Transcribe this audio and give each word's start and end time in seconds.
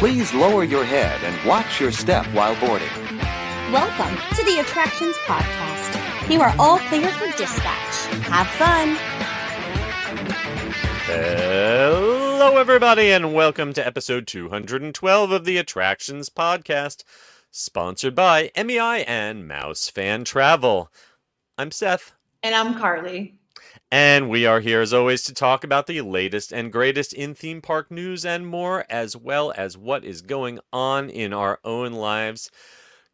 Please 0.00 0.32
lower 0.32 0.64
your 0.64 0.82
head 0.82 1.22
and 1.24 1.46
watch 1.46 1.78
your 1.78 1.92
step 1.92 2.24
while 2.28 2.58
boarding. 2.58 2.88
Welcome 3.70 4.16
to 4.34 4.44
the 4.46 4.60
Attractions 4.60 5.14
Podcast. 5.26 6.30
You 6.32 6.40
are 6.40 6.54
all 6.58 6.78
clear 6.78 7.06
for 7.06 7.26
dispatch. 7.36 8.06
Have 8.24 8.46
fun. 8.46 8.96
Hello, 11.04 12.56
everybody, 12.56 13.10
and 13.10 13.34
welcome 13.34 13.74
to 13.74 13.86
episode 13.86 14.26
212 14.26 15.32
of 15.32 15.44
the 15.44 15.58
Attractions 15.58 16.30
Podcast, 16.30 17.04
sponsored 17.50 18.14
by 18.14 18.50
MEI 18.56 19.04
and 19.06 19.46
Mouse 19.46 19.90
Fan 19.90 20.24
Travel. 20.24 20.90
I'm 21.58 21.70
Seth. 21.70 22.14
And 22.42 22.54
I'm 22.54 22.78
Carly. 22.78 23.39
And 23.92 24.30
we 24.30 24.46
are 24.46 24.60
here 24.60 24.80
as 24.80 24.94
always 24.94 25.22
to 25.24 25.34
talk 25.34 25.64
about 25.64 25.88
the 25.88 26.00
latest 26.02 26.52
and 26.52 26.72
greatest 26.72 27.12
in 27.12 27.34
theme 27.34 27.60
park 27.60 27.90
news 27.90 28.24
and 28.24 28.46
more, 28.46 28.84
as 28.88 29.16
well 29.16 29.52
as 29.56 29.76
what 29.76 30.04
is 30.04 30.22
going 30.22 30.60
on 30.72 31.10
in 31.10 31.32
our 31.32 31.58
own 31.64 31.94
lives. 31.94 32.52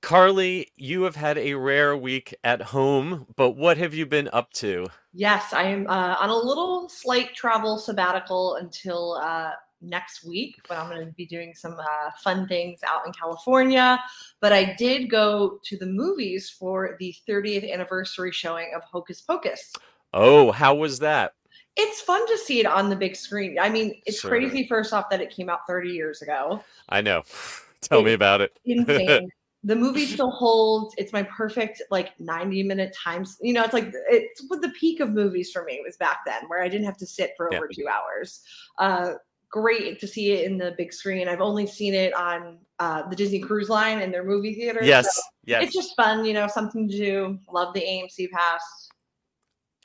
Carly, 0.03 0.69
you 0.77 1.05
have 1.05 1.17
had 1.17 1.39
a 1.39 1.55
rare 1.55 1.97
week 1.97 2.35
at 2.45 2.61
home, 2.61 3.27
but 3.37 3.53
what 3.53 3.79
have 3.79 3.95
you 3.95 4.05
been 4.05 4.29
up 4.35 4.53
to? 4.53 4.87
Yes, 5.15 5.55
I 5.55 5.63
am 5.63 5.87
uh, 5.87 6.17
on 6.21 6.29
a 6.29 6.37
little 6.37 6.91
slight 6.91 7.35
travel 7.35 7.79
sabbatical 7.79 8.57
until 8.57 9.15
uh, 9.15 9.53
next 9.81 10.25
week 10.25 10.57
when 10.67 10.79
I'm 10.79 10.91
going 10.91 11.07
to 11.07 11.13
be 11.13 11.25
doing 11.25 11.55
some 11.55 11.73
uh, 11.81 12.11
fun 12.23 12.47
things 12.49 12.81
out 12.87 13.07
in 13.07 13.15
California. 13.15 13.99
But 14.43 14.53
I 14.53 14.75
did 14.75 15.09
go 15.09 15.59
to 15.65 15.77
the 15.79 15.87
movies 15.87 16.51
for 16.51 16.97
the 17.01 17.15
30th 17.27 17.73
anniversary 17.73 18.31
showing 18.31 18.73
of 18.77 18.83
Hocus 18.85 19.23
Pocus. 19.23 19.73
Oh, 20.17 20.51
how 20.51 20.75
was 20.75 20.99
that? 21.01 21.33
It's 21.77 22.01
fun 22.01 22.27
to 22.27 22.39
see 22.39 22.59
it 22.59 22.65
on 22.67 22.89
the 22.89 22.97
big 22.97 23.15
screen. 23.15 23.59
I 23.61 23.69
mean, 23.69 24.01
it's 24.07 24.21
Sure. 24.21 24.31
crazy, 24.31 24.67
first 24.67 24.95
off, 24.95 25.11
that 25.11 25.21
it 25.21 25.29
came 25.31 25.51
out 25.51 25.61
30 25.69 25.91
years 25.91 26.23
ago. 26.23 26.65
I 26.89 27.03
know. 27.03 27.23
Tell 27.83 28.03
me 28.03 28.15
about 28.15 28.41
it. 28.41 28.59
Insane. 28.65 29.29
the 29.63 29.77
movie 29.77 30.07
still 30.07 30.31
holds. 30.31 30.95
It's 30.97 31.13
my 31.13 31.23
perfect, 31.25 31.83
like, 31.91 32.19
90 32.19 32.63
minute 32.63 32.97
times. 32.97 33.37
You 33.43 33.53
know, 33.53 33.63
it's 33.63 33.75
like, 33.75 33.93
it's 34.09 34.43
what 34.49 34.63
the 34.63 34.71
peak 34.71 35.01
of 35.01 35.11
movies 35.11 35.51
for 35.53 35.65
me 35.65 35.75
It 35.75 35.83
was 35.85 35.97
back 35.99 36.21
then, 36.25 36.43
where 36.47 36.63
I 36.63 36.69
didn't 36.69 36.87
have 36.87 36.97
to 36.99 37.07
sit 37.07 37.33
for 37.37 37.51
Yeah. 37.53 37.59
over 37.59 37.69
two 37.69 37.87
hours. 37.87 38.41
Uh, 38.79 39.15
great 39.51 39.99
to 40.01 40.07
see 40.09 40.33
it 40.33 40.47
in 40.47 40.57
the 40.57 40.75
big 40.79 40.93
screen. 40.95 41.29
I've 41.29 41.41
only 41.43 41.67
seen 41.67 41.93
it 41.95 42.15
on 42.15 42.59
uh, 42.79 43.07
the 43.09 43.17
Disney 43.17 43.41
Cruise 43.41 43.69
Line 43.69 44.01
and 44.01 44.13
their 44.15 44.25
movie 44.25 44.55
theater. 44.55 44.81
Yes, 44.83 45.15
so 45.15 45.23
yes. 45.45 45.65
It's 45.65 45.75
just 45.75 45.95
fun, 45.97 46.25
you 46.25 46.33
know, 46.33 46.47
something 46.47 46.89
to 46.89 46.97
do. 46.97 47.39
Love 47.53 47.75
the 47.75 47.81
AMC 47.83 48.31
pass. 48.31 48.86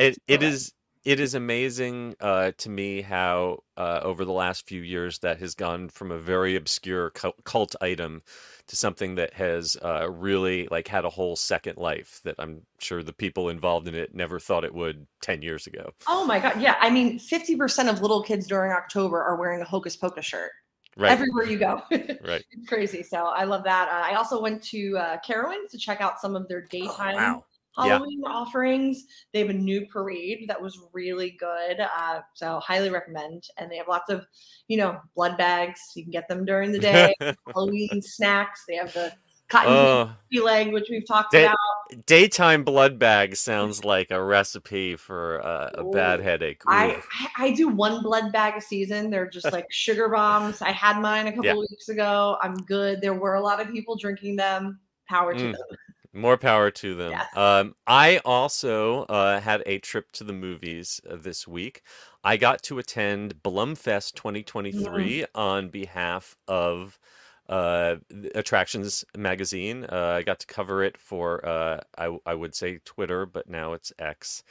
It 0.02 0.18
it 0.28 0.44
is 0.44 0.74
it 1.04 1.20
is 1.20 1.34
amazing 1.34 2.16
uh, 2.20 2.52
to 2.60 2.70
me 2.70 3.02
how 3.02 3.64
uh, 3.76 4.02
over 4.04 4.24
the 4.24 4.32
last 4.32 4.68
few 4.68 4.82
years 4.82 5.18
that 5.20 5.40
has 5.40 5.56
gone 5.56 5.90
from 5.90 6.12
a 6.12 6.18
very 6.18 6.56
obscure 6.56 7.12
cult 7.44 7.76
item 7.82 8.22
to 8.68 8.76
something 8.76 9.16
that 9.16 9.34
has 9.34 9.76
uh, 9.84 10.10
really 10.10 10.68
like 10.70 10.88
had 10.88 11.04
a 11.06 11.10
whole 11.10 11.36
second 11.36 11.78
life 11.78 12.22
that 12.24 12.36
I'm 12.38 12.62
sure 12.80 13.02
the 13.02 13.14
people 13.14 13.50
involved 13.50 13.88
in 13.88 13.96
it 13.96 14.14
never 14.14 14.40
thought 14.40 14.64
it 14.64 14.76
would 14.76 15.08
10 15.24 15.42
years 15.42 15.66
ago. 15.66 15.92
Oh 16.08 16.26
my 16.26 16.40
God. 16.40 16.62
Yeah. 16.62 16.76
I 16.80 16.92
mean, 16.92 17.18
50% 17.18 17.90
of 17.90 18.02
little 18.02 18.22
kids 18.22 18.46
during 18.46 18.72
October 18.72 19.22
are 19.22 19.38
wearing 19.38 19.62
a 19.62 19.66
Hocus 19.66 19.96
Pocus 19.96 20.26
shirt 20.26 20.52
Right. 20.98 21.12
everywhere 21.12 21.46
you 21.46 21.58
go. 21.58 21.82
right. 21.90 22.44
It's 22.52 22.68
crazy. 22.68 23.02
So 23.02 23.26
I 23.26 23.46
love 23.46 23.64
that. 23.64 23.88
Uh, 23.90 24.12
I 24.12 24.16
also 24.16 24.42
went 24.42 24.62
to 24.66 24.98
uh, 24.98 25.18
Carowinds 25.28 25.72
to 25.72 25.78
check 25.78 26.00
out 26.02 26.20
some 26.20 26.36
of 26.36 26.48
their 26.48 26.62
daytime 26.62 27.16
wow. 27.16 27.46
Yeah. 27.78 27.86
Halloween 27.86 28.22
offerings. 28.26 29.06
They 29.34 29.40
have 29.40 29.50
a 29.50 29.54
new 29.54 29.86
parade 29.88 30.46
that 30.48 30.62
was 30.62 30.80
really 30.94 31.32
good. 31.40 31.80
Uh, 31.80 32.20
so 32.34 32.60
highly 32.60 32.90
recommend. 32.90 33.44
And 33.58 33.72
they 33.72 33.78
have 33.78 33.88
lots 33.88 34.10
of, 34.10 34.26
you 34.68 34.78
know, 34.78 35.00
blood 35.16 35.38
bags. 35.38 35.80
You 35.96 36.04
can 36.04 36.12
get 36.12 36.28
them 36.28 36.44
during 36.46 36.72
the 36.72 36.80
day. 36.80 37.14
Halloween 37.54 38.02
snacks. 38.02 38.64
They 38.68 38.76
have 38.76 38.94
the 38.94 39.14
cotton 39.50 40.14
candy 40.32 40.44
leg, 40.46 40.74
which 40.74 40.88
we've 40.90 41.06
talked 41.08 41.32
Day- 41.32 41.46
about. 41.46 41.58
daytime 42.06 42.64
blood 42.64 42.98
bag 43.00 43.36
sounds 43.36 43.84
like 43.86 44.12
a 44.12 44.22
recipe 44.22 44.96
for 44.96 45.46
uh, 45.46 45.72
a 45.74 45.84
bad 45.92 46.20
headache. 46.22 46.62
I, 46.68 46.92
Ooh. 46.92 47.02
I 47.38 47.46
I 47.48 47.52
do 47.52 47.68
one 47.70 48.02
blood 48.04 48.32
bag 48.32 48.56
a 48.58 48.62
season. 48.62 49.10
They're 49.10 49.30
just 49.30 49.52
like 49.54 49.66
sugar 49.72 50.08
bombs. 50.10 50.62
I 50.62 50.72
had 50.72 51.00
mine 51.02 51.28
a 51.28 51.32
couple 51.32 51.46
Yeah. 51.46 51.56
weeks 51.56 51.90
ago. 51.90 52.38
I'm 52.42 52.56
good. 52.56 53.02
There 53.02 53.14
were 53.14 53.36
a 53.36 53.42
lot 53.42 53.62
of 53.62 53.70
people 53.72 53.96
drinking 53.98 54.36
them. 54.38 54.80
Power 55.10 55.34
to 55.34 55.40
Mm. 55.44 55.52
them. 55.54 55.78
More 56.14 56.38
power 56.38 56.72
to 56.72 56.96
them. 56.96 57.12
Yes. 57.12 57.38
Um, 57.38 57.76
I 57.88 58.20
also 58.26 59.04
uh, 59.04 59.40
had 59.40 59.64
a 59.66 59.80
trip 59.80 60.12
to 60.14 60.26
the 60.26 60.34
movies 60.34 61.00
uh, 61.10 61.16
this 61.16 61.48
week. 61.48 61.84
I 62.24 62.36
got 62.36 62.62
to 62.64 62.80
attend 62.80 63.42
Blumfest 63.44 64.16
2023 64.16 65.26
on 65.34 65.70
behalf 65.70 66.36
of 66.50 67.00
uh, 67.48 67.96
Attractions 68.36 69.06
Magazine. 69.16 69.86
Uh, 69.86 70.16
I 70.18 70.24
got 70.24 70.40
to 70.42 70.48
cover 70.48 70.84
it 70.84 70.98
for, 70.98 71.46
uh, 71.46 71.80
I, 71.98 72.18
I 72.26 72.34
would 72.34 72.56
say 72.56 72.80
Twitter, 72.84 73.26
but 73.26 73.50
now 73.50 73.74
it's 73.74 73.94
X. 73.98 74.44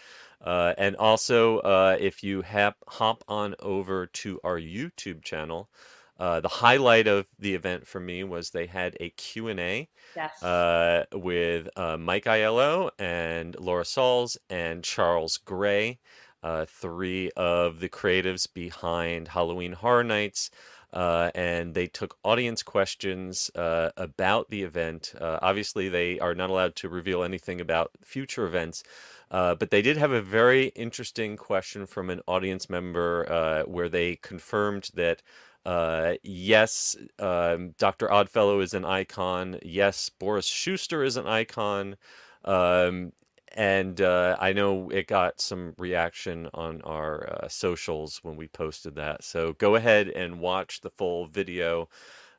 Uh, 0.43 0.75
and 0.79 0.97
also, 0.97 1.59
uh, 1.59 1.97
if 2.01 2.23
you 2.23 2.43
hap, 2.43 2.77
hop 2.89 3.23
on 3.29 3.55
over 3.61 4.07
to 4.07 4.41
our 4.45 4.59
YouTube 4.59 5.23
channel, 5.23 5.69
uh, 6.21 6.41
the 6.41 6.49
highlight 6.49 7.09
of 7.09 7.27
the 7.39 7.55
event 7.55 7.87
for 7.89 8.01
me 8.01 8.25
was 8.25 8.51
they 8.51 8.67
had 8.67 8.97
a 9.01 9.11
Q&A 9.11 9.89
Yes. 10.17 10.43
uh, 10.43 11.05
with 11.15 11.69
uh, 11.77 11.97
Mike 11.99 12.27
Aiello 12.27 12.91
and 12.99 13.59
Lora 13.59 13.85
Sauls 13.87 14.37
and 14.51 14.85
Charles 14.85 15.39
Gray, 15.39 15.99
uh, 16.43 16.67
three 16.67 17.31
of 17.37 17.81
the 17.81 17.89
creatives 17.89 18.47
behind 18.53 19.29
Halloween 19.29 19.73
Horror 19.73 20.05
Nights. 20.05 20.51
Uh, 20.93 21.31
and 21.37 21.75
they 21.75 21.87
took 21.87 22.19
audience 22.25 22.65
questions 22.65 23.51
uh, 23.55 23.91
about 23.97 24.51
the 24.51 24.63
event. 24.65 25.15
Uh, 25.21 25.39
obviously, 25.41 25.89
they 25.89 26.19
are 26.19 26.35
not 26.35 26.51
allowed 26.51 26.75
to 26.77 26.89
reveal 26.89 27.23
anything 27.23 27.61
about 27.61 27.93
future 28.05 28.45
events, 28.45 28.83
uh, 29.31 29.55
but 29.55 29.71
they 29.71 29.83
did 29.83 29.97
have 29.97 30.11
a 30.13 30.21
very 30.23 30.67
interesting 30.75 31.37
question 31.37 31.87
from 31.87 32.11
an 32.11 32.21
audience 32.27 32.69
member 32.69 33.25
uh, 33.31 33.63
where 33.71 33.89
they 33.89 34.17
confirmed 34.17 34.91
that 34.95 35.23
uh, 35.67 36.15
yes, 36.23 36.97
um, 37.19 37.75
Dr. 37.79 38.11
Oddfellow 38.11 38.61
is 38.61 38.75
an 38.75 38.85
icon. 38.85 39.59
Yes, 39.63 40.09
Boris 40.09 40.47
Schuster 40.47 41.05
is 41.05 41.17
an 41.17 41.27
icon. 41.27 41.97
Um, 42.45 43.13
and 43.53 44.01
uh, 44.01 44.37
I 44.41 44.53
know 44.53 44.91
it 44.91 45.09
got 45.09 45.41
some 45.41 45.75
reaction 45.77 46.49
on 46.55 46.81
our 46.83 47.29
uh, 47.43 47.49
socials 47.49 48.21
when 48.23 48.37
we 48.37 48.47
posted 48.49 48.95
that. 48.95 49.25
So 49.25 49.55
go 49.55 49.75
ahead 49.75 50.09
and 50.09 50.39
watch 50.41 50.81
the 50.81 50.91
full 50.91 51.27
video 51.27 51.89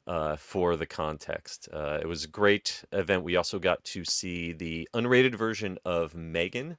uh, 0.08 0.38
for 0.38 0.76
the 0.76 0.86
context. 0.86 1.68
Uh, 1.72 2.00
it 2.02 2.08
was 2.08 2.24
a 2.24 2.30
great 2.30 2.84
event. 2.94 3.24
We 3.24 3.36
also 3.36 3.60
got 3.60 3.84
to 3.86 4.06
see 4.06 4.54
the 4.54 4.88
unrated 4.94 5.36
version 5.36 5.78
of 5.86 6.16
Megan 6.16 6.78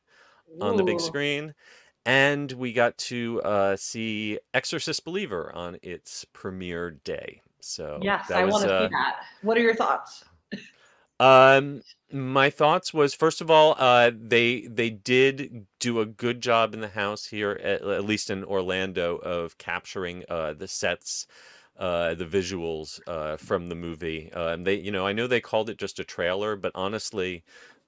on 0.60 0.76
the 0.76 0.82
big 0.82 1.00
screen. 1.00 1.54
And 2.04 2.50
we 2.52 2.72
got 2.72 2.98
to 2.98 3.40
uh, 3.42 3.76
see 3.76 4.38
Exorcist 4.54 5.04
Believer 5.04 5.52
on 5.54 5.78
its 5.82 6.24
premiere 6.32 6.90
day. 6.90 7.42
So 7.60 7.98
Yes, 8.02 8.30
I 8.30 8.44
want 8.44 8.64
to 8.64 8.72
uh, 8.72 8.86
see 8.86 8.90
that. 8.90 9.16
What 9.42 9.56
are 9.56 9.60
your 9.60 9.76
thoughts? 9.76 10.24
um, 11.20 11.82
my 12.12 12.50
thoughts 12.50 12.92
was 12.92 13.14
first 13.14 13.40
of 13.40 13.50
all, 13.50 13.76
uh, 13.78 14.10
they 14.14 14.62
they 14.62 14.90
did 14.90 15.66
do 15.78 16.00
a 16.00 16.06
good 16.06 16.40
job 16.40 16.74
in 16.74 16.80
the 16.80 16.88
house 16.88 17.24
here, 17.24 17.52
at, 17.62 17.82
at 17.82 18.04
least 18.04 18.30
in 18.30 18.42
Orlando, 18.44 19.16
of 19.16 19.56
capturing 19.58 20.24
uh, 20.28 20.54
the 20.54 20.66
sets, 20.66 21.28
uh, 21.78 22.14
the 22.14 22.26
visuals 22.26 23.00
uh, 23.06 23.36
from 23.36 23.68
the 23.68 23.76
movie. 23.76 24.32
Uh, 24.32 24.48
and 24.48 24.66
they, 24.66 24.74
you 24.74 24.90
know, 24.90 25.06
I 25.06 25.12
know 25.12 25.28
they 25.28 25.40
called 25.40 25.70
it 25.70 25.78
just 25.78 26.00
a 26.00 26.04
trailer, 26.04 26.56
but 26.56 26.72
honestly, 26.74 27.44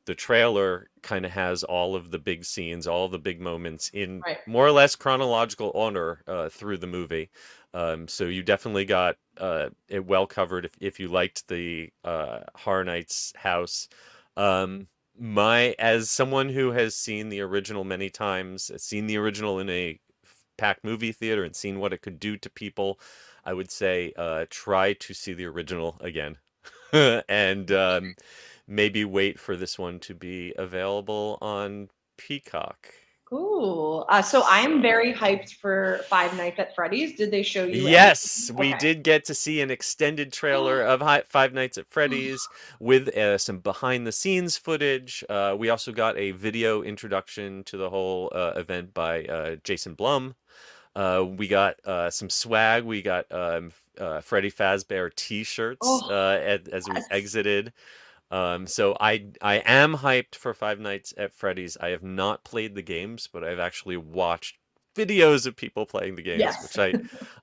the 0.07 0.15
trailer 0.15 0.89
kind 1.03 1.25
of 1.25 1.33
has 1.33 1.65
all 1.65 1.95
of 1.97 2.11
the 2.11 2.19
big 2.19 2.45
scenes, 2.45 2.87
all 2.87 3.09
the 3.09 3.19
big 3.19 3.41
moments 3.41 3.89
in 3.93 4.25
Right. 4.27 4.39
more 4.47 4.67
or 4.67 4.73
less 4.73 4.97
chronological 4.97 5.71
order 5.75 6.23
uh, 6.27 6.49
through 6.49 6.79
the 6.79 6.87
movie. 6.87 7.31
Um, 7.73 8.07
so 8.09 8.25
you 8.25 8.43
definitely 8.43 8.85
got 8.85 9.17
uh, 9.39 9.71
it 9.89 10.05
well 10.07 10.27
covered 10.27 10.67
if, 10.67 10.73
if 10.81 11.01
you 11.01 11.09
liked 11.09 11.49
the 11.49 11.91
uh, 12.05 12.41
Horror 12.55 12.85
Nights 12.85 13.33
house. 13.37 13.89
Um, 14.37 14.89
my 15.17 15.75
as 15.79 16.11
someone 16.11 16.49
who 16.49 16.73
has 16.73 16.97
seen 16.97 17.29
the 17.29 17.41
original 17.41 17.85
many 17.85 18.11
times, 18.11 18.71
seen 18.83 19.07
the 19.07 19.17
original 19.17 19.59
in 19.61 19.71
a 19.71 20.01
packed 20.57 20.85
movie 20.85 21.13
theater 21.13 21.45
and 21.45 21.55
seen 21.55 21.79
what 21.81 21.93
it 21.93 22.03
could 22.03 22.19
do 22.21 22.37
to 22.37 22.51
people, 22.51 23.01
I 23.45 23.53
would 23.55 23.71
say 23.71 24.13
uh, 24.17 24.47
try 24.51 24.93
to 24.95 25.15
see 25.15 25.33
the 25.35 25.47
original 25.47 25.97
again, 26.01 26.39
and 26.93 27.71
um, 27.73 28.17
maybe 28.67 29.05
wait 29.05 29.39
for 29.39 29.57
this 29.57 29.79
one 29.79 30.01
to 30.01 30.15
be 30.15 30.53
available 30.57 31.39
on 31.41 31.89
Peacock. 32.17 32.89
Cool. 33.25 34.05
Uh, 34.11 34.21
so 34.21 34.45
I'm 34.47 34.83
very 34.83 35.13
hyped 35.13 35.55
for 35.55 36.01
Five 36.09 36.37
Nights 36.37 36.59
at 36.59 36.75
Freddy's. 36.75 37.15
Did 37.15 37.31
they 37.31 37.43
show 37.43 37.65
you? 37.65 37.89
Yes, 37.89 38.51
we 38.55 38.75
did 38.75 39.03
get 39.03 39.25
to 39.25 39.35
see 39.35 39.63
an 39.63 39.71
extended 39.71 40.33
trailer 40.33 40.83
of 40.83 41.01
Hi- 41.01 41.25
Five 41.27 41.55
Nights 41.55 41.79
at 41.79 41.87
Freddy's 41.91 42.47
with 42.81 43.09
uh, 43.17 43.39
some 43.39 43.59
behind 43.59 44.07
the 44.07 44.13
scenes 44.13 44.59
footage. 44.59 45.25
Uh, 45.29 45.57
we 45.59 45.71
also 45.71 45.91
got 45.91 46.19
a 46.19 46.33
video 46.33 46.83
introduction 46.83 47.65
to 47.65 47.79
the 47.79 47.89
whole 47.89 48.31
uh, 48.35 48.53
event 48.57 48.93
by 48.93 49.25
uh, 49.25 49.57
Jason 49.65 49.95
Blum. 49.95 50.35
Uh, 50.95 51.25
we 51.27 51.49
got 51.49 51.77
uh, 51.87 52.11
some 52.11 52.31
swag. 52.31 52.85
We 52.85 53.03
got 53.03 53.25
um, 53.33 53.73
uh, 53.99 54.21
Freddy 54.21 54.51
Fazbear 54.51 55.13
T-shirts 55.17 55.81
Oh, 55.83 56.09
uh, 56.11 56.39
as, 56.41 56.69
as 56.69 56.89
we 56.89 57.01
exited. 57.11 57.73
Um, 58.35 58.67
so 58.67 58.97
I 59.01 59.27
I 59.43 59.57
am 59.65 59.95
hyped 59.97 60.35
for 60.35 60.55
Five 60.55 60.81
Nights 60.81 61.15
at 61.17 61.35
Freddy's. 61.35 61.77
I 61.79 61.91
have 61.91 62.03
not 62.03 62.45
played 62.45 62.75
the 62.75 62.83
games, 62.83 63.29
but 63.33 63.45
I've 63.45 63.59
actually 63.61 63.97
watched 63.97 64.59
videos 64.97 65.47
of 65.47 65.57
people 65.57 65.87
playing 65.87 66.17
the 66.17 66.23
games, 66.23 66.41
Yes. 66.41 66.63
which 66.63 66.79
I 66.79 66.97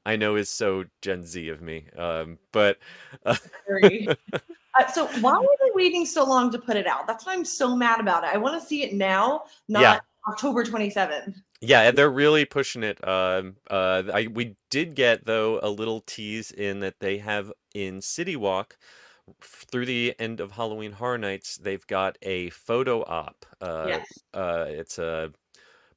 I 0.05 0.15
know 0.17 0.35
is 0.35 0.49
so 0.49 0.85
Gen 1.01 1.23
Z 1.25 1.49
of 1.49 1.61
me. 1.61 1.87
Um, 1.97 2.39
but 2.51 2.79
uh, 3.25 3.35
Uh, 4.79 4.87
so 4.87 5.07
why 5.19 5.31
are 5.33 5.57
they 5.65 5.71
waiting 5.73 6.05
so 6.05 6.23
long 6.23 6.51
to 6.51 6.57
put 6.59 6.77
it 6.77 6.87
out? 6.87 7.05
That's 7.07 7.25
why 7.25 7.33
I'm 7.33 7.43
so 7.45 7.75
mad 7.75 7.99
about 7.99 8.23
it. 8.23 8.29
I 8.33 8.37
want 8.37 8.59
to 8.61 8.65
see 8.65 8.83
it 8.83 8.93
now, 8.93 9.43
not 9.67 9.81
Yeah. 9.81 9.99
October 10.29 10.63
27th. 10.63 11.35
Yeah, 11.61 11.91
they're 11.91 12.09
really 12.09 12.45
pushing 12.45 12.83
it. 12.83 13.05
Um, 13.07 13.55
uh, 13.69 14.03
I 14.13 14.27
we 14.27 14.55
did 14.71 14.95
get 14.95 15.25
though 15.25 15.59
a 15.61 15.69
little 15.69 16.01
tease 16.01 16.51
in 16.51 16.79
that 16.79 16.99
they 16.99 17.19
have 17.19 17.51
in 17.73 18.01
City 18.01 18.35
Walk 18.35 18.77
through 19.41 19.85
the 19.85 20.15
end 20.19 20.39
of 20.39 20.51
Halloween 20.51 20.91
Horror 20.93 21.17
Nights. 21.17 21.57
They've 21.57 21.85
got 21.87 22.17
a 22.21 22.49
photo 22.51 23.03
op. 23.03 23.45
Uh, 23.59 23.85
yes. 23.87 24.19
uh, 24.33 24.65
it's 24.69 24.97
a 24.99 25.31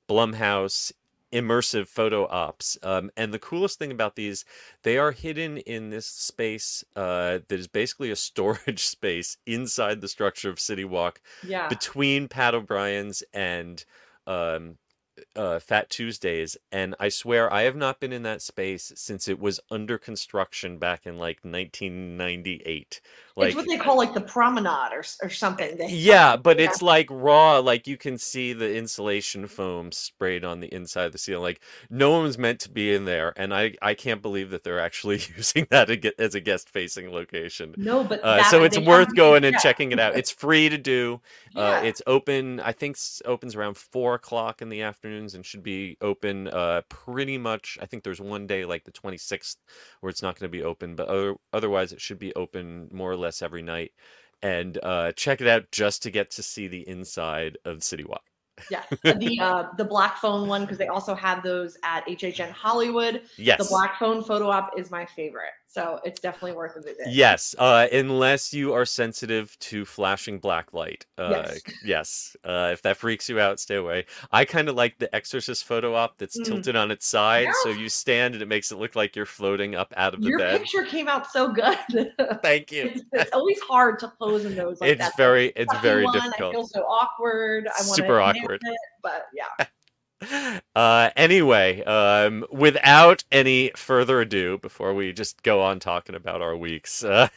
Blumhouse 0.09 0.93
immersive 1.33 1.89
photo 1.89 2.29
ops. 2.29 2.79
Um, 2.83 3.11
and 3.17 3.35
the 3.35 3.39
coolest 3.41 3.79
thing 3.79 3.91
about 3.91 4.15
these, 4.15 4.45
they 4.83 4.99
are 4.99 5.11
hidden 5.11 5.59
in 5.59 5.91
this 5.91 6.07
space 6.07 6.85
uh, 6.95 7.41
that 7.49 7.59
is 7.59 7.67
basically 7.67 8.11
a 8.13 8.17
storage 8.29 8.85
space 8.85 9.37
inside 9.47 10.01
the 10.01 10.09
structure 10.09 10.49
of 10.49 10.61
City 10.61 10.85
Walk 10.85 11.21
Yeah. 11.43 11.69
between 11.69 12.29
Pat 12.29 12.55
O'Brien's 12.55 13.23
and 13.33 13.85
um, 14.27 14.79
uh, 15.37 15.59
Fat 15.61 15.91
Tuesdays, 15.91 16.57
and 16.73 16.95
I 16.99 17.09
swear 17.09 17.53
I 17.53 17.63
have 17.63 17.77
not 17.77 18.01
been 18.01 18.13
in 18.13 18.23
that 18.25 18.43
space 18.43 18.93
since 18.97 19.29
it 19.29 19.39
was 19.39 19.61
under 19.71 19.97
construction 19.99 20.79
back 20.79 21.07
in 21.07 21.19
like 21.19 21.39
1998. 21.45 23.01
Like, 23.37 23.49
it's 23.49 23.57
what 23.57 23.67
they 23.67 23.77
call 23.79 23.97
like 23.97 24.15
the 24.15 24.21
promenade 24.21 24.93
or, 24.93 25.05
or 25.23 25.29
something. 25.31 25.77
They- 25.77 25.89
yeah, 25.89 26.37
but 26.37 26.59
Yeah. 26.59 26.67
it's 26.67 26.81
like 26.83 27.09
raw. 27.11 27.59
Like 27.59 27.87
you 27.89 27.97
can 27.97 28.17
see 28.17 28.53
the 28.53 28.77
insulation 28.77 29.49
foam 29.49 29.91
sprayed 29.91 30.45
on 30.45 30.61
the 30.61 30.73
inside 30.73 31.07
of 31.07 31.13
the 31.13 31.19
ceiling. 31.19 31.43
Like 31.43 31.61
no 31.91 32.11
one's 32.13 32.39
meant 32.39 32.61
to 32.61 32.71
be 32.71 32.95
in 32.95 33.05
there, 33.05 33.33
and 33.37 33.53
I 33.53 33.75
I 33.83 33.95
can't 33.95 34.23
believe 34.23 34.51
that 34.51 34.63
they're 34.63 34.79
actually 34.81 35.21
using 35.37 35.67
that 35.71 35.91
as 36.19 36.35
a 36.37 36.41
guest 36.41 36.69
facing 36.71 37.11
location. 37.13 37.75
No, 37.77 38.05
but 38.05 38.21
Uh, 38.23 38.37
that- 38.37 38.51
so 38.51 38.63
it's 38.63 38.79
worth 38.79 39.15
going 39.17 39.45
and 39.45 39.55
yeah, 39.55 39.59
checking 39.61 39.91
it 39.91 39.99
out. 39.99 40.17
It's 40.17 40.31
free 40.31 40.69
to 40.69 40.79
do. 40.79 41.21
Uh, 41.57 41.81
it's 41.85 42.03
open. 42.07 42.61
I 42.61 42.73
think 42.73 42.97
opens 43.25 43.57
around 43.57 43.77
four 43.77 44.15
o'clock 44.15 44.63
in 44.63 44.69
the 44.69 44.83
afternoons 45.05 45.35
and 45.35 45.45
should 45.45 45.63
be 45.63 45.97
open 46.01 46.49
uh, 46.49 46.81
pretty 46.89 47.37
much. 47.37 47.77
I 47.81 47.87
think 47.87 48.03
there's 48.03 48.21
one 48.21 48.47
day 48.47 48.65
like 48.65 48.85
the 48.85 48.93
26th 48.93 49.57
where 50.01 50.11
it's 50.11 50.23
not 50.23 50.39
going 50.39 50.51
to 50.51 50.57
be 50.57 50.65
open, 50.65 50.97
but 50.97 51.09
other, 51.09 51.35
otherwise 51.53 51.93
it 51.93 52.01
should 52.01 52.19
be 52.19 52.35
open 52.35 52.89
more 52.91 53.11
or 53.11 53.17
less 53.17 53.43
every 53.43 53.63
night. 53.63 53.93
And 54.43 54.79
uh, 54.83 55.13
check 55.13 55.41
it 55.41 55.47
out 55.47 55.71
just 55.73 56.03
to 56.03 56.11
get 56.11 56.31
to 56.33 56.43
see 56.43 56.69
the 56.69 56.87
inside 56.89 57.59
of 57.65 57.83
City 57.83 58.05
Walk. 58.05 58.23
yeah. 58.71 58.83
The 59.03 59.39
uh, 59.41 59.65
the 59.77 59.85
black 59.85 60.19
phone 60.19 60.49
one 60.49 60.63
because 60.63 60.79
they 60.79 60.89
also 60.89 61.15
have 61.15 61.43
those 61.43 61.77
at 61.83 62.07
HHN 62.07 62.51
Hollywood. 62.51 63.23
Yes. 63.37 63.59
The 63.59 63.69
black 63.69 63.99
phone 63.99 64.23
photo 64.23 64.49
op 64.49 64.79
is 64.79 64.91
my 64.91 65.05
favorite, 65.05 65.53
so 65.75 65.99
it's 66.05 66.21
definitely 66.21 66.53
worth 66.57 66.77
a 66.77 66.81
visit. 66.81 67.07
Yes, 67.09 67.55
uh, 67.59 67.89
unless 67.93 68.55
you 68.55 68.73
are 68.73 68.85
sensitive 68.85 69.59
to 69.59 69.85
flashing 69.85 70.39
black 70.39 70.73
light. 70.73 71.05
Uh, 71.19 71.31
Yes. 71.31 71.61
yes. 71.85 72.37
Uh, 72.45 72.71
if 72.73 72.81
that 72.83 72.97
freaks 72.97 73.29
you 73.29 73.41
out, 73.41 73.59
stay 73.59 73.75
away. 73.75 74.07
I 74.31 74.45
kind 74.45 74.69
of 74.69 74.77
like 74.77 74.99
the 74.99 75.13
Exorcist 75.15 75.65
photo 75.65 75.95
op 75.95 76.17
that's 76.19 76.39
Mm. 76.39 76.45
tilted 76.45 76.77
on 76.77 76.91
its 76.93 77.07
side, 77.07 77.49
so 77.65 77.71
you 77.71 77.89
stand 77.89 78.35
and 78.35 78.43
it 78.43 78.47
makes 78.47 78.71
it 78.71 78.77
look 78.77 78.95
like 78.95 79.17
you're 79.17 79.27
floating 79.27 79.75
up 79.75 79.93
out 79.97 80.15
of 80.15 80.21
the 80.23 80.29
Your 80.29 80.39
bed. 80.39 80.51
Your 80.53 80.59
picture 80.61 80.85
came 80.85 81.09
out 81.09 81.31
so 81.31 81.49
good. 81.53 81.77
Thank 82.43 82.71
you. 82.71 82.85
it's, 82.95 83.03
it's 83.13 83.33
always 83.33 83.59
hard 83.61 83.99
to 84.01 84.13
pose 84.19 84.45
in 84.45 84.55
those. 84.55 84.81
Like 84.81 84.91
It's 84.93 85.01
that. 85.01 85.17
very, 85.17 85.53
it's 85.57 85.75
very 85.81 86.05
one, 86.05 86.17
I 86.21 86.25
difficult. 86.27 86.53
feel 86.55 86.67
so 86.69 86.83
awkward. 86.83 87.67
I 87.67 87.83
want 87.83 87.97
Super 87.97 88.21
awkward. 88.21 88.61
it, 88.65 88.77
but 89.03 89.27
yeah. 89.35 89.67
Uh, 90.77 91.11
anyway, 91.17 91.85
um, 91.85 92.45
without 92.51 93.23
any 93.31 93.71
further 93.77 94.21
ado, 94.21 94.59
before 94.59 94.93
we 94.93 95.13
just 95.13 95.41
go 95.45 95.63
on 95.63 95.79
talking 95.79 96.17
about 96.17 96.43
our 96.43 96.57
weeks, 96.57 97.05
uh, 97.05 97.29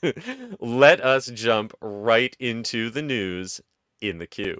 let 0.60 1.00
us 1.00 1.26
jump 1.26 1.72
right 1.80 2.36
into 2.38 2.90
the 2.90 3.02
news 3.02 3.60
in 4.00 4.18
the 4.18 4.28
queue. 4.28 4.56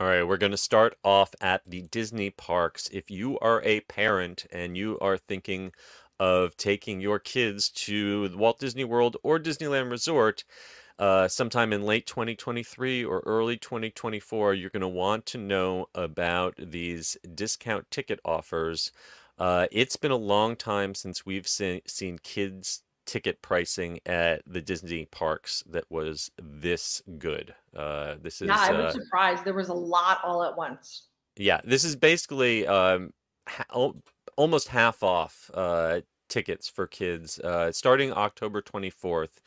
All 0.00 0.06
right, 0.06 0.22
we're 0.22 0.36
going 0.36 0.52
to 0.52 0.56
start 0.56 0.96
off 1.02 1.34
at 1.40 1.62
the 1.66 1.82
Disney 1.82 2.30
parks. 2.30 2.88
If 2.92 3.10
you 3.10 3.38
are 3.40 3.60
a 3.62 3.80
parent 3.80 4.46
and 4.52 4.76
you 4.76 4.98
are 5.00 5.16
thinking 5.16 5.72
of 6.20 6.56
taking 6.56 7.00
your 7.00 7.18
kids 7.18 7.70
to 7.70 8.30
Walt 8.36 8.60
Disney 8.60 8.84
World 8.84 9.16
or 9.24 9.40
Disneyland 9.40 9.90
Resort 9.90 10.44
uh, 10.98 11.26
sometime 11.28 11.72
in 11.72 11.82
late 11.82 12.06
2023 12.06 13.04
or 13.04 13.20
early 13.26 13.56
2024, 13.56 14.54
you're 14.54 14.70
going 14.70 14.80
to 14.80 14.88
want 14.88 15.26
to 15.26 15.38
know 15.38 15.86
about 15.94 16.54
these 16.56 17.16
discount 17.34 17.90
ticket 17.90 18.20
offers. 18.24 18.92
Uh, 19.38 19.66
it's 19.72 19.96
been 19.96 20.12
a 20.12 20.16
long 20.16 20.54
time 20.54 20.94
since 20.94 21.26
we've 21.26 21.48
seen, 21.48 21.80
seen 21.86 22.18
kids' 22.20 22.83
ticket 23.06 23.40
pricing 23.42 24.00
at 24.06 24.42
the 24.46 24.60
Disney 24.60 25.06
parks 25.06 25.62
that 25.66 25.84
was 25.90 26.30
this 26.42 27.02
good. 27.18 27.54
Uh, 27.76 28.16
this 28.20 28.40
is 28.42 28.48
Yeah, 28.48 28.56
I 28.58 28.72
uh, 28.72 28.82
was 28.84 28.92
surprised. 28.92 29.44
There 29.44 29.54
was 29.54 29.68
a 29.68 29.74
lot 29.74 30.20
all 30.24 30.42
at 30.44 30.56
once. 30.56 31.08
yeah, 31.36 31.60
this 31.64 31.84
is 31.84 31.96
basically 31.96 32.66
um, 32.66 33.12
ha- 33.48 33.92
almost 34.36 34.68
half 34.68 35.02
off 35.02 35.50
uh, 35.54 36.00
tickets 36.28 36.68
for 36.68 36.86
kids 36.86 37.38
uh, 37.40 37.72
starting 37.72 38.12
October 38.12 38.62
24th. 38.62 39.40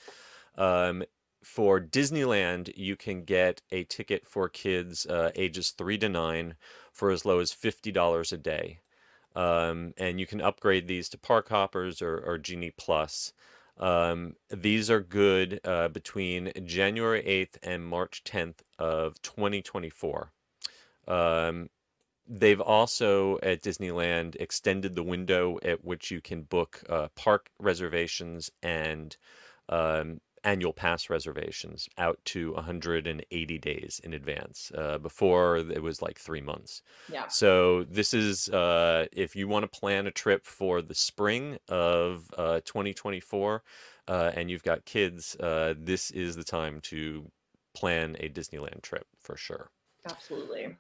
Um, 0.56 1.04
for 1.44 1.80
Disneyland, 1.80 2.72
you 2.76 2.96
can 2.98 3.24
get 3.24 3.62
a 3.72 3.84
ticket 3.86 4.28
for 4.28 4.50
kids 4.50 5.06
uh, 5.06 5.32
ages 5.36 5.72
three 5.72 5.98
to 6.00 6.10
nine 6.10 6.56
for 6.92 7.10
as 7.12 7.26
low 7.26 7.40
as 7.40 7.54
$50 7.54 8.34
a 8.34 8.38
day. 8.38 8.80
Um, 9.38 9.94
and 9.98 10.20
you 10.20 10.26
can 10.26 10.42
upgrade 10.42 10.88
these 10.88 11.10
to 11.10 11.18
Park 11.20 11.50
Hoppers 11.50 12.02
or, 12.02 12.18
or 12.18 12.40
Genie 12.40 12.74
Plus. 12.76 13.34
Um, 13.80 14.36
these 14.50 14.90
are 14.90 15.00
good 15.00 15.60
uh, 15.64 15.90
between 15.90 16.52
January 16.66 17.22
8th 17.22 17.60
and 17.62 17.86
March 17.86 18.24
10th 18.24 18.62
of 18.80 19.22
2024. 19.22 20.32
Um, 21.08 21.70
they've 22.28 22.60
also 22.60 23.38
at 23.44 23.62
Disneyland 23.62 24.36
extended 24.40 24.96
the 24.96 25.04
window 25.04 25.60
at 25.62 25.86
which 25.86 26.10
you 26.10 26.20
can 26.20 26.42
book 26.42 26.82
uh, 26.90 27.10
park 27.16 27.52
reservations 27.60 28.50
and 28.64 29.16
um, 29.70 30.20
annual 30.48 30.72
pass 30.72 31.10
reservations 31.10 31.90
out 31.98 32.18
to 32.24 32.54
180 32.54 33.58
days 33.58 34.00
in 34.06 34.14
advance. 34.14 34.72
Uh, 34.76 34.98
before 34.98 35.58
it 35.58 35.84
was 35.84 36.02
like 36.02 36.18
three 36.18 36.40
months. 36.40 36.82
Yeah. 37.12 37.28
So 37.28 37.84
this 37.84 38.14
is 38.14 38.48
uh, 38.50 39.08
if 39.12 39.36
you 39.36 39.50
want 39.50 39.70
to 39.70 39.80
plan 39.80 40.08
a 40.08 40.12
trip 40.12 40.46
for 40.46 40.82
the 40.82 40.96
spring 40.96 41.58
of 41.68 42.32
uh, 42.38 42.62
2024, 42.64 43.62
uh, 44.08 44.32
and 44.36 44.50
you've 44.50 44.64
got 44.64 44.86
kids, 44.86 45.36
uh, 45.42 45.74
this 45.78 46.12
is 46.12 46.38
the 46.38 46.46
time 46.46 46.80
to 46.82 47.30
plan 47.76 48.16
a 48.22 48.30
Disneyland 48.30 48.82
trip 48.82 49.06
for 49.20 49.36
sure. 49.36 49.70
Absolutely. 50.10 50.78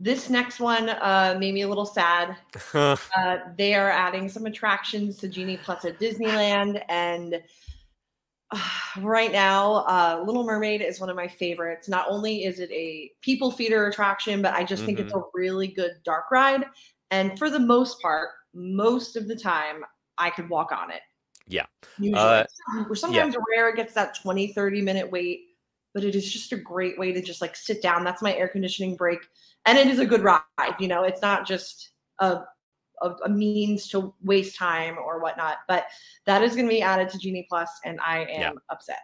This 0.00 0.28
next 0.28 0.58
one 0.58 0.88
uh, 0.88 1.36
made 1.38 1.54
me 1.54 1.62
a 1.62 1.68
little 1.68 1.86
sad. 1.86 2.36
Uh, 3.16 3.38
they 3.56 3.74
are 3.74 3.90
adding 3.90 4.28
some 4.28 4.46
attractions 4.46 5.18
to 5.18 5.28
Genie 5.28 5.56
Plus 5.56 5.84
at 5.84 6.00
Disneyland, 6.00 6.82
and 6.88 7.40
right 9.00 9.32
now, 9.32 9.84
uh, 9.86 10.22
Little 10.26 10.44
Mermaid 10.44 10.80
is 10.82 11.00
one 11.00 11.10
of 11.10 11.16
my 11.16 11.28
favorites. 11.28 11.88
Not 11.88 12.06
only 12.08 12.44
is 12.44 12.60
it 12.60 12.70
a 12.70 13.10
people 13.20 13.50
feeder 13.50 13.86
attraction, 13.86 14.42
but 14.42 14.54
I 14.54 14.64
just 14.64 14.84
think 14.84 14.98
it's 15.00 15.12
a 15.14 15.22
really 15.34 15.68
good 15.68 15.92
dark 16.04 16.30
ride. 16.30 16.64
And 17.10 17.38
for 17.38 17.50
the 17.50 17.58
most 17.60 18.00
part, 18.00 18.30
most 18.54 19.16
of 19.16 19.28
the 19.28 19.36
time, 19.36 19.84
I 20.18 20.30
could 20.30 20.48
walk 20.48 20.72
on 20.72 20.90
it. 20.90 21.02
Yeah. 21.46 21.66
Usually, 21.98 22.20
Uh, 22.20 22.44
Some- 22.72 22.94
sometimes 22.94 23.36
rare 23.54 23.68
it 23.68 23.76
gets 23.76 23.92
that 23.94 24.14
20, 24.22 24.52
30 24.52 24.80
minute 24.80 25.10
wait, 25.10 25.40
but 25.92 26.04
it 26.04 26.14
is 26.14 26.32
just 26.32 26.52
a 26.52 26.56
great 26.56 26.98
way 26.98 27.12
to 27.12 27.20
just 27.20 27.40
like 27.40 27.56
sit 27.56 27.82
down. 27.82 28.04
That's 28.04 28.22
my 28.22 28.34
air 28.34 28.48
conditioning 28.48 28.96
break. 28.96 29.20
And 29.66 29.76
it 29.76 29.86
is 29.88 29.98
a 29.98 30.06
good 30.06 30.22
ride. 30.22 30.42
You 30.78 30.88
know, 30.88 31.02
it's 31.04 31.20
not 31.22 31.46
just 31.46 31.90
a, 32.20 32.40
a, 33.04 33.16
a 33.26 33.28
means 33.28 33.88
to 33.88 34.14
waste 34.22 34.56
time 34.56 34.96
or 34.98 35.20
whatnot, 35.20 35.58
but 35.68 35.86
that 36.26 36.42
is 36.42 36.54
going 36.54 36.66
to 36.66 36.70
be 36.70 36.82
added 36.82 37.08
to 37.10 37.18
Genie 37.18 37.46
Plus, 37.48 37.70
and 37.84 38.00
I 38.00 38.26
am 38.30 38.52
Yeah. 38.52 38.52
upset. 38.70 39.00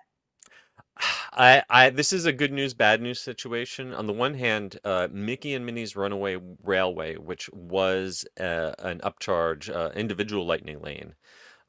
I, 1.32 1.62
I 1.70 1.90
this 1.90 2.12
is 2.12 2.26
a 2.26 2.32
good 2.32 2.52
news 2.52 2.74
bad 2.74 3.00
news 3.00 3.20
situation. 3.20 3.94
On 3.94 4.06
the 4.06 4.12
one 4.12 4.34
hand, 4.34 4.78
uh, 4.84 5.08
Mickey 5.10 5.54
and 5.54 5.64
Minnie's 5.64 5.96
Runaway 5.96 6.38
Railway, 6.62 7.16
which 7.16 7.48
was 7.52 8.24
uh, 8.38 8.72
an 8.80 9.00
upcharge 9.00 9.74
uh, 9.74 9.90
individual 9.94 10.46
lightning 10.46 10.80
lane, 10.80 11.14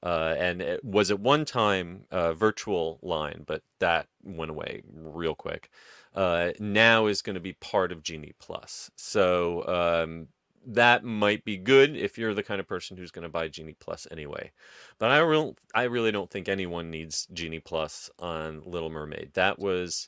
Uh, 0.04 0.36
and 0.40 0.62
it 0.62 0.84
was 0.86 1.12
at 1.12 1.20
one 1.20 1.46
time 1.46 2.06
a 2.12 2.34
virtual 2.34 3.00
line, 3.04 3.44
but 3.48 3.64
that 3.80 4.08
went 4.24 4.52
away 4.52 4.84
real 4.94 5.36
quick. 5.36 5.70
Uh, 6.16 6.52
now 6.60 7.08
is 7.08 7.22
going 7.24 7.36
to 7.36 7.42
be 7.42 7.54
part 7.56 7.92
of 7.92 8.04
Genie 8.04 8.34
Plus. 8.40 8.92
So 8.98 9.66
um, 9.68 10.28
that 10.66 11.04
might 11.04 11.44
be 11.46 11.58
good 11.58 11.96
if 11.96 12.18
you're 12.18 12.34
the 12.34 12.44
kind 12.44 12.60
of 12.62 12.68
person 12.68 12.98
who's 12.98 13.12
going 13.12 13.24
to 13.24 13.30
buy 13.30 13.48
Genie 13.48 13.76
Plus 13.80 14.08
anyway. 14.12 14.52
But 15.00 15.12
I 15.12 15.20
real 15.20 15.56
I 15.76 15.84
really 15.84 16.12
don't 16.12 16.30
think 16.30 16.48
anyone 16.50 16.90
needs 16.92 17.28
Genie 17.34 17.60
Plus 17.60 18.10
on 18.20 18.62
Little 18.62 18.90
Mermaid. 18.90 19.34
That 19.34 19.60
was, 19.60 20.08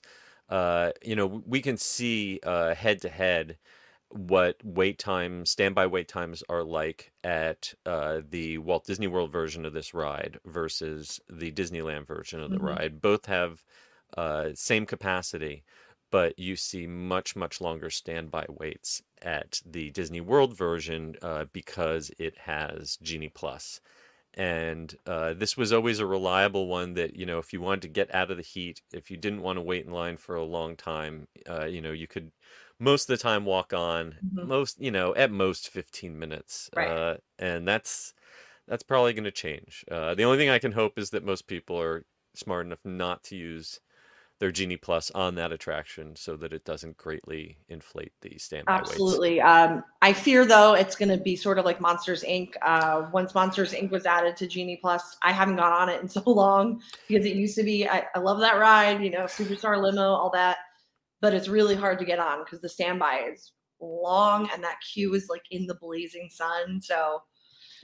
uh, 0.50 0.92
you 1.04 1.16
know, 1.16 1.28
we 1.28 1.62
can 1.62 1.78
see 1.78 2.40
head 2.44 3.02
to 3.02 3.10
head 3.10 3.58
what 4.10 4.58
wait 4.64 5.00
times, 5.00 5.50
standby 5.50 5.88
wait 5.88 6.08
times 6.08 6.44
are 6.50 6.64
like 6.64 7.12
at 7.24 7.74
uh, 7.86 8.22
the 8.30 8.60
Walt 8.60 8.86
Disney 8.86 9.08
World 9.08 9.32
version 9.32 9.66
of 9.66 9.74
this 9.74 9.94
ride 9.94 10.40
versus 10.46 11.20
the 11.30 11.52
Disneyland 11.52 12.06
version 12.06 12.42
of 12.44 12.52
the 12.52 12.60
Mhm. 12.60 12.60
ride. 12.60 13.02
Both 13.02 13.26
have 13.26 13.64
uh, 14.16 14.52
same 14.54 14.86
capacity, 14.86 15.64
but 16.12 16.38
you 16.38 16.56
see 16.56 16.86
much, 16.86 17.36
much 17.36 17.60
longer 17.60 17.90
standby 17.90 18.46
waits 18.50 19.02
at 19.24 19.62
the 19.66 19.90
Disney 19.92 20.22
World 20.22 20.56
version 20.58 21.16
uh, 21.22 21.46
because 21.54 22.12
it 22.20 22.38
has 22.40 22.98
Genie 23.02 23.30
Plus. 23.30 23.82
And 24.36 24.96
uh, 25.06 25.34
this 25.34 25.58
was 25.58 25.72
always 25.74 26.00
a 26.00 26.08
reliable 26.08 26.68
one 26.68 26.96
that, 26.96 27.16
you 27.16 27.26
know, 27.26 27.40
if 27.40 27.54
you 27.54 27.62
wanted 27.62 27.84
to 27.84 27.88
get 27.90 28.14
out 28.16 28.32
of 28.32 28.38
the 28.38 28.44
heat, 28.44 28.82
if 28.94 29.12
you 29.12 29.18
didn't 29.18 29.42
want 29.44 29.58
to 29.58 29.62
wait 29.64 29.86
in 29.86 29.92
line 29.92 30.18
for 30.18 30.36
a 30.36 30.44
long 30.44 30.76
time, 30.76 31.28
uh, 31.48 31.66
you 31.66 31.82
know, 31.82 31.92
you 31.92 32.08
could 32.08 32.32
most 32.80 33.10
of 33.10 33.18
the 33.18 33.22
time 33.22 33.46
walk 33.46 33.74
on, 33.74 34.22
Mhm. 34.22 34.48
most, 34.48 34.80
you 34.82 34.92
know, 34.92 35.14
at 35.16 35.32
most 35.32 35.70
15 35.70 36.18
minutes. 36.20 36.70
Right. 36.76 36.98
Uh, 36.98 37.18
and 37.40 37.68
that's 37.68 38.14
that's 38.68 38.84
probably 38.84 39.14
going 39.14 39.24
to 39.26 39.32
change. 39.32 39.86
Uh, 39.92 40.16
the 40.16 40.24
only 40.26 40.38
thing 40.38 40.50
I 40.50 40.60
can 40.60 40.72
hope 40.74 40.98
is 40.98 41.10
that 41.12 41.24
most 41.24 41.48
people 41.48 41.80
are 41.80 42.06
smart 42.36 42.66
enough 42.66 42.84
not 42.86 43.24
to 43.26 43.36
use 43.36 43.80
their 44.44 44.52
Genie 44.52 44.76
Plus 44.76 45.10
on 45.12 45.36
that 45.36 45.54
attraction 45.54 46.18
so 46.18 46.36
that 46.36 46.52
it 46.52 46.66
doesn't 46.66 46.98
greatly 46.98 47.56
inflate 47.70 48.12
the 48.20 48.38
standby. 48.38 48.74
Absolutely. 48.74 49.40
Um, 49.40 49.86
I 50.02 50.12
fear 50.12 50.46
though 50.46 50.74
it's 50.74 50.98
going 50.98 51.08
to 51.08 51.18
be 51.18 51.38
sort 51.38 51.60
of 51.60 51.64
like 51.64 51.80
Monsters 51.80 52.26
Inc. 52.26 52.56
Uh, 52.62 53.08
once 53.14 53.34
Monsters 53.34 53.72
Inc. 53.72 53.90
was 53.90 54.06
added 54.06 54.36
to 54.36 54.46
Genie 54.46 54.76
Plus, 54.82 55.16
I 55.24 55.32
haven't 55.32 55.56
gone 55.56 55.72
on 55.72 55.88
it 55.88 56.02
in 56.02 56.10
so 56.10 56.24
long 56.26 56.82
because 57.08 57.26
it 57.26 57.38
used 57.38 57.56
to 57.56 57.64
be. 57.64 57.88
I, 57.88 58.04
I 58.14 58.20
love 58.20 58.42
that 58.42 58.60
ride, 58.60 59.02
you 59.02 59.12
know, 59.12 59.24
Superstar 59.24 59.82
Limo, 59.82 60.12
all 60.12 60.32
that, 60.32 60.58
but 61.22 61.34
it's 61.34 61.48
really 61.48 61.76
hard 61.76 61.98
to 62.00 62.06
get 62.06 62.20
on 62.20 62.44
because 62.44 62.60
the 62.60 62.68
standby 62.68 63.30
is 63.32 63.54
long 63.80 64.50
and 64.54 64.62
that 64.62 64.76
queue 64.94 65.14
is 65.14 65.30
like 65.30 65.46
in 65.52 65.68
the 65.68 65.76
blazing 65.76 66.28
sun. 66.30 66.82
So 66.82 67.22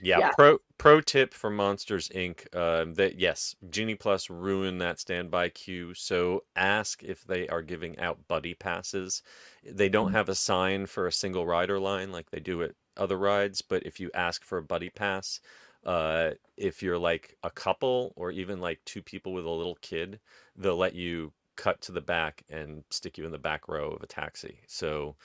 Yeah, 0.02 0.20
Yeah. 0.20 0.30
pro 0.32 0.58
pro 0.78 1.00
tip 1.00 1.34
for 1.34 1.50
Monsters 1.50 2.08
Inc. 2.10 2.54
Um, 2.56 2.94
that 2.94 3.18
yes, 3.18 3.54
Genie 3.68 3.94
Plus 3.96 4.30
ruined 4.30 4.80
that 4.80 4.98
standby 4.98 5.50
queue. 5.50 5.92
So 5.94 6.44
ask 6.56 7.02
if 7.02 7.24
they 7.24 7.46
are 7.48 7.62
giving 7.62 7.98
out 7.98 8.26
buddy 8.28 8.54
passes. 8.54 9.22
They 9.62 9.88
don't 9.90 10.10
Mhm. 10.10 10.12
have 10.12 10.28
a 10.28 10.34
sign 10.34 10.86
for 10.86 11.06
a 11.06 11.12
single 11.12 11.46
rider 11.46 11.78
line 11.78 12.12
like 12.12 12.30
they 12.30 12.40
do 12.40 12.62
at 12.62 12.74
other 12.96 13.18
rides, 13.18 13.62
but 13.62 13.84
if 13.86 14.00
you 14.00 14.10
ask 14.14 14.42
for 14.44 14.58
a 14.58 14.62
buddy 14.62 14.90
pass, 14.90 15.40
uh, 15.84 16.32
if 16.56 16.82
you're 16.82 16.98
like 16.98 17.36
a 17.42 17.50
couple 17.50 18.12
or 18.16 18.30
even 18.30 18.60
like 18.60 18.82
two 18.84 19.02
people 19.02 19.32
with 19.32 19.44
a 19.44 19.50
little 19.50 19.76
kid, 19.76 20.20
they'll 20.56 20.76
let 20.76 20.94
you 20.94 21.32
cut 21.56 21.80
to 21.82 21.92
the 21.92 22.00
back 22.00 22.42
and 22.48 22.84
stick 22.90 23.18
you 23.18 23.24
in 23.26 23.32
the 23.32 23.38
back 23.38 23.68
row 23.68 23.90
of 23.92 24.02
a 24.02 24.06
taxi. 24.06 24.60
So 24.66 25.16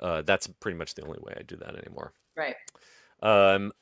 uh, 0.00 0.22
that's 0.22 0.46
pretty 0.46 0.76
much 0.78 0.94
the 0.94 1.02
only 1.04 1.20
way 1.22 1.34
I 1.38 1.42
do 1.42 1.56
that 1.56 1.76
anymore. 1.76 2.14
right. 2.36 2.56
Um, 3.22 3.72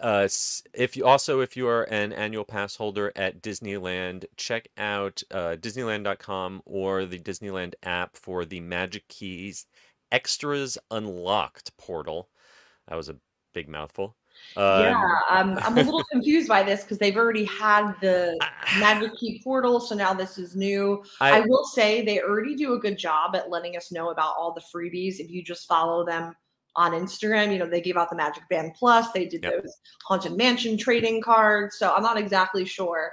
uh, 0.00 0.28
if 0.74 0.96
you 0.96 1.04
also 1.04 1.40
if 1.40 1.56
you 1.56 1.66
are 1.68 1.84
an 1.84 2.12
annual 2.12 2.44
pass 2.44 2.76
holder 2.76 3.12
at 3.16 3.42
Disneyland, 3.42 4.24
check 4.36 4.68
out 4.76 5.22
uh, 5.30 5.56
Disneyland.com 5.58 6.62
or 6.64 7.04
the 7.04 7.18
Disneyland 7.18 7.74
app 7.82 8.16
for 8.16 8.44
the 8.44 8.60
Magic 8.60 9.06
Keys 9.08 9.66
Extras 10.12 10.78
Unlocked 10.90 11.76
portal. 11.76 12.28
That 12.88 12.96
was 12.96 13.08
a 13.08 13.16
big 13.54 13.68
mouthful. 13.68 14.16
Um, 14.56 14.82
yeah, 14.82 15.18
um, 15.30 15.58
I'm 15.62 15.76
a 15.76 15.82
little 15.82 16.04
confused 16.12 16.48
by 16.48 16.62
this 16.62 16.82
because 16.82 16.98
they've 16.98 17.16
already 17.16 17.44
had 17.44 17.92
the 18.00 18.38
Magic 18.78 19.16
Key 19.16 19.40
portal, 19.42 19.80
so 19.80 19.96
now 19.96 20.14
this 20.14 20.38
is 20.38 20.54
new. 20.54 21.02
I, 21.20 21.38
I, 21.38 21.40
will 21.40 21.64
say 21.64 22.04
they 22.04 22.20
already 22.20 22.54
do 22.54 22.74
a 22.74 22.78
good 22.78 22.96
job 22.96 23.34
at 23.34 23.50
letting 23.50 23.76
us 23.76 23.90
know 23.90 24.10
about 24.10 24.34
all 24.38 24.54
the 24.54 24.62
freebies 24.72 25.18
if 25.18 25.28
you 25.28 25.42
just 25.42 25.66
follow 25.66 26.04
them 26.04 26.36
on 26.78 26.92
Instagram. 26.92 27.52
You 27.52 27.58
know, 27.58 27.66
they 27.68 27.80
gave 27.82 27.96
out 27.96 28.08
the 28.08 28.16
Magic 28.16 28.44
Band 28.48 28.72
Plus, 28.78 29.10
they 29.12 29.26
did 29.26 29.42
Yep. 29.42 29.62
those 29.62 29.74
Haunted 30.06 30.36
Mansion 30.36 30.78
trading 30.78 31.20
cards. 31.20 31.76
So 31.78 31.92
I'm 31.92 32.02
not 32.02 32.16
exactly 32.16 32.64
sure 32.64 33.10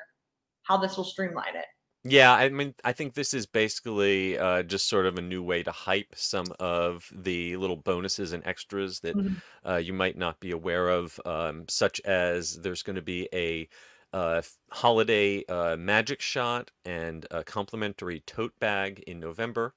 how 0.64 0.78
this 0.78 0.96
will 0.98 1.04
streamline 1.04 1.56
it. 1.56 1.66
Yeah, 2.08 2.34
I 2.34 2.50
mean, 2.50 2.76
I 2.84 2.94
think 2.94 3.16
this 3.16 3.34
is 3.34 3.48
basically 3.48 4.38
uh, 4.38 4.62
just 4.62 4.88
sort 4.88 5.08
of 5.08 5.18
a 5.18 5.22
new 5.24 5.42
way 5.42 5.64
to 5.64 5.72
hype 5.72 6.14
some 6.16 6.46
of 6.60 7.12
the 7.12 7.58
little 7.58 7.78
bonuses 7.78 8.32
and 8.32 8.46
extras 8.46 9.00
that 9.00 9.16
Mhm. 9.18 9.42
uh, 9.66 9.78
you 9.78 9.92
might 9.94 10.16
not 10.16 10.40
be 10.40 10.52
aware 10.52 10.90
of, 10.90 11.20
um, 11.26 11.66
such 11.68 12.00
as 12.02 12.62
there's 12.62 12.84
going 12.84 12.96
to 12.98 13.02
be 13.02 13.28
a 13.34 13.68
uh, 14.14 14.42
holiday 14.72 15.44
uh, 15.48 15.76
magic 15.78 16.22
shot 16.22 16.70
and 16.86 17.26
a 17.32 17.44
complimentary 17.44 18.20
tote 18.28 18.58
bag 18.60 19.00
in 19.08 19.20
November. 19.20 19.74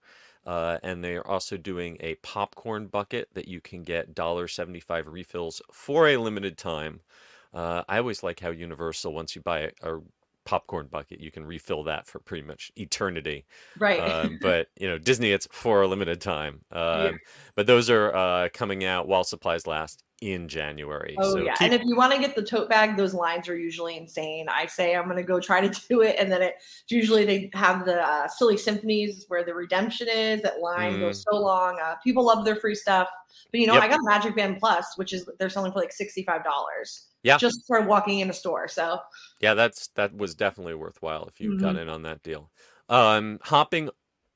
Uh, 0.47 0.79
and 0.83 1.05
they 1.05 1.17
are 1.17 1.27
also 1.27 1.57
doing 1.57 1.97
a 2.01 2.15
popcorn 2.17 2.87
bucket 2.87 3.29
that 3.35 3.49
you 3.49 3.61
can 3.61 3.83
get 3.83 4.15
$1.75 4.15 5.05
refills 5.07 5.61
for 5.73 6.09
a 6.09 6.17
limited 6.17 6.57
time. 6.57 7.01
Uh, 7.53 7.83
I 7.89 7.99
always 7.99 8.23
like 8.23 8.41
how 8.41 8.51
Universal, 8.51 9.13
once 9.13 9.35
you 9.37 9.43
buy 9.43 9.71
a, 9.83 9.97
a 9.97 10.01
popcorn 10.45 10.87
bucket, 10.87 11.21
you 11.21 11.31
can 11.31 11.45
refill 11.45 11.85
that 11.85 12.07
for 12.07 12.19
pretty 12.21 12.47
much 12.47 12.73
eternity. 12.77 13.47
Right. 13.79 14.01
Um, 14.01 14.39
but 14.43 14.69
you 14.79 14.89
know, 14.89 14.99
Disney, 14.99 15.33
it's 15.33 15.47
for 15.51 15.83
a 15.83 15.89
limited 15.89 16.21
time. 16.21 16.61
Um, 16.73 17.03
Yeah. 17.03 17.13
But 17.55 17.67
those 17.67 17.91
are 17.91 18.15
uh, 18.15 18.49
coming 18.53 18.85
out 18.85 19.09
while 19.09 19.25
supplies 19.25 19.67
last 19.67 20.03
in 20.21 20.49
January. 20.49 21.15
Oh 21.19 21.33
so 21.35 21.39
yeah, 21.39 21.55
keep- 21.55 21.63
and 21.63 21.75
if 21.75 21.83
you 21.85 21.95
want 21.97 22.13
to 22.13 22.19
get 22.19 22.35
the 22.35 22.43
tote 22.43 22.69
bag, 22.69 22.97
those 22.97 23.15
lines 23.15 23.49
are 23.49 23.57
usually 23.57 23.97
insane. 23.97 24.49
I 24.49 24.67
say 24.67 24.97
I'm 24.97 25.07
gonna 25.09 25.23
go 25.23 25.39
try 25.41 25.67
to 25.67 25.81
do 25.89 26.01
it, 26.03 26.17
and 26.19 26.31
then 26.31 26.43
it 26.43 26.55
usually 26.89 27.25
they 27.25 27.51
have 27.55 27.85
the 27.85 28.03
uh, 28.03 28.27
silly 28.29 28.57
symphonies 28.57 29.25
where 29.29 29.45
the 29.45 29.55
redemption 29.55 30.09
is. 30.09 30.43
That 30.43 30.61
line 30.61 30.99
goes 31.01 31.23
so 31.23 31.37
long. 31.37 31.79
Uh, 31.83 31.95
people 32.03 32.25
love 32.25 32.45
their 32.45 32.57
free 32.57 32.75
stuff, 32.75 33.09
but 33.53 33.61
you 33.61 33.67
know 33.67 33.75
Yep. 33.75 33.83
I 33.83 33.89
got 33.89 34.01
Magic 34.03 34.35
Band 34.37 34.59
Plus, 34.59 34.97
which 34.97 35.13
is 35.13 35.29
they're 35.39 35.51
selling 35.51 35.73
for 35.73 35.79
like 35.79 35.93
sixty 35.93 36.23
five 36.25 36.43
dollars. 36.45 37.05
Yeah. 37.25 37.37
just 37.37 37.65
for 37.67 37.83
walking 37.83 38.21
in 38.21 38.31
a 38.31 38.33
store. 38.33 38.69
So 38.69 39.01
yeah, 39.41 39.55
that's 39.55 39.89
that 39.97 40.17
was 40.17 40.35
definitely 40.35 40.75
worthwhile 40.75 41.27
if 41.27 41.41
you 41.41 41.59
got 41.59 41.75
Mhm. 41.75 41.83
in 41.83 41.89
on 41.89 42.03
that 42.03 42.23
deal. 42.23 42.51
Um, 42.89 43.39
hopping 43.43 43.91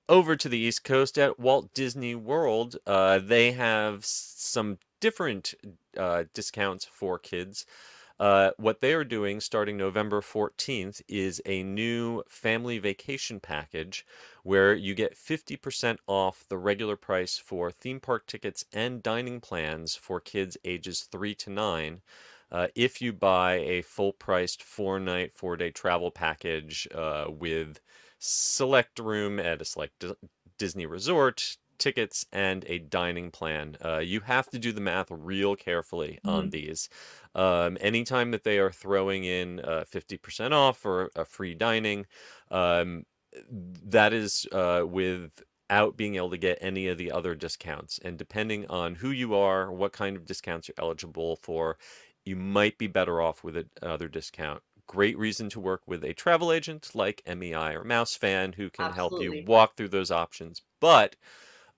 over 0.09 0.37
to 0.37 0.49
the 0.49 0.59
East 0.59 0.83
Coast 0.85 1.17
at 1.19 1.39
Walt 1.39 1.73
Disney 1.75 2.15
World, 2.17 2.77
uh, 2.87 3.19
they 3.21 3.53
have 3.53 4.05
some 4.05 4.79
different 5.03 5.55
uh, 5.99 6.25
discounts 6.33 6.87
for 6.87 7.19
kids. 7.19 7.67
Uh, 8.21 8.53
what 8.57 8.81
they 8.81 8.95
are 8.95 9.05
doing 9.05 9.41
starting 9.41 9.77
November 9.77 10.21
14th 10.23 11.03
is 11.09 11.43
a 11.45 11.63
new 11.65 12.23
family 12.29 12.79
vacation 12.79 13.41
package 13.41 14.07
where 14.45 14.73
you 14.75 14.95
get 14.95 15.17
50% 15.17 15.99
off 16.07 16.45
the 16.49 16.57
regular 16.57 16.97
price 16.97 17.37
for 17.37 17.71
theme 17.73 17.99
park 18.01 18.27
tickets 18.27 18.65
and 18.73 19.03
dining 19.03 19.41
plans 19.41 19.97
for 19.97 20.21
kids 20.21 20.57
ages 20.65 21.01
3 21.11 21.35
to 21.35 21.51
9 21.51 22.01
uh, 22.53 22.69
if 22.77 23.03
you 23.03 23.13
buy 23.13 23.55
a 23.55 23.83
full 23.83 24.13
priced 24.13 24.63
four 24.63 25.01
night, 25.01 25.33
four 25.35 25.57
day 25.57 25.71
travel 25.71 26.11
package 26.11 26.87
uh, 26.95 27.27
with 27.29 27.81
select 28.19 28.99
room 28.99 29.41
at 29.41 29.61
a 29.63 29.65
select 29.65 29.99
Dis- 30.01 30.15
Disney 30.59 30.87
resort, 30.87 31.57
tickets, 31.83 32.25
and 32.33 32.65
a 32.69 32.79
dining 32.79 33.31
plan. 33.31 33.77
Uh, 33.85 33.99
you 33.99 34.21
have 34.21 34.49
to 34.51 34.59
do 34.59 34.73
the 34.73 34.81
math 34.81 35.11
real 35.11 35.57
carefully 35.57 36.19
on 36.25 36.51
these. 36.51 36.89
Um, 37.35 37.77
anytime 37.81 38.31
that 38.31 38.45
they 38.45 38.59
are 38.59 38.71
throwing 38.71 39.25
in 39.25 39.61
uh, 39.61 39.85
50% 39.91 40.53
off 40.53 40.87
or 40.87 41.11
a 41.17 41.25
free 41.25 41.55
dining, 41.55 42.07
um, 42.51 43.05
that 43.51 44.13
is 44.13 44.47
uh, 44.53 44.85
without 44.89 45.97
being 45.97 46.17
able 46.17 46.31
to 46.31 46.39
get 46.39 46.59
any 46.61 46.89
of 46.89 46.99
the 46.99 47.11
other 47.11 47.35
discounts. 47.35 47.99
And 48.05 48.19
depending 48.19 48.67
on 48.69 48.95
who 48.95 49.11
you 49.11 49.35
are, 49.35 49.73
what 49.73 49.93
kind 49.93 50.17
of 50.17 50.27
discounts 50.27 50.69
you're 50.69 50.75
eligible 50.79 51.37
for, 51.37 51.79
you 52.25 52.37
might 52.37 52.79
be 52.79 52.87
better 52.87 53.21
off 53.21 53.43
with 53.43 53.57
another 53.81 54.09
discount. 54.09 54.63
Great 54.87 55.17
reason 55.19 55.49
to 55.51 55.61
work 55.61 55.83
with 55.87 56.05
a 56.05 56.13
travel 56.13 56.53
agent 56.53 56.91
like 56.95 57.23
MEI 57.27 57.75
or 57.75 57.85
Mouse 57.85 58.15
Fan 58.15 58.53
who 58.53 58.69
can 58.71 58.91
help 58.91 59.19
you 59.19 59.35
walk 59.47 59.77
through 59.77 59.89
those 59.89 60.11
options. 60.11 60.61
But 60.81 61.17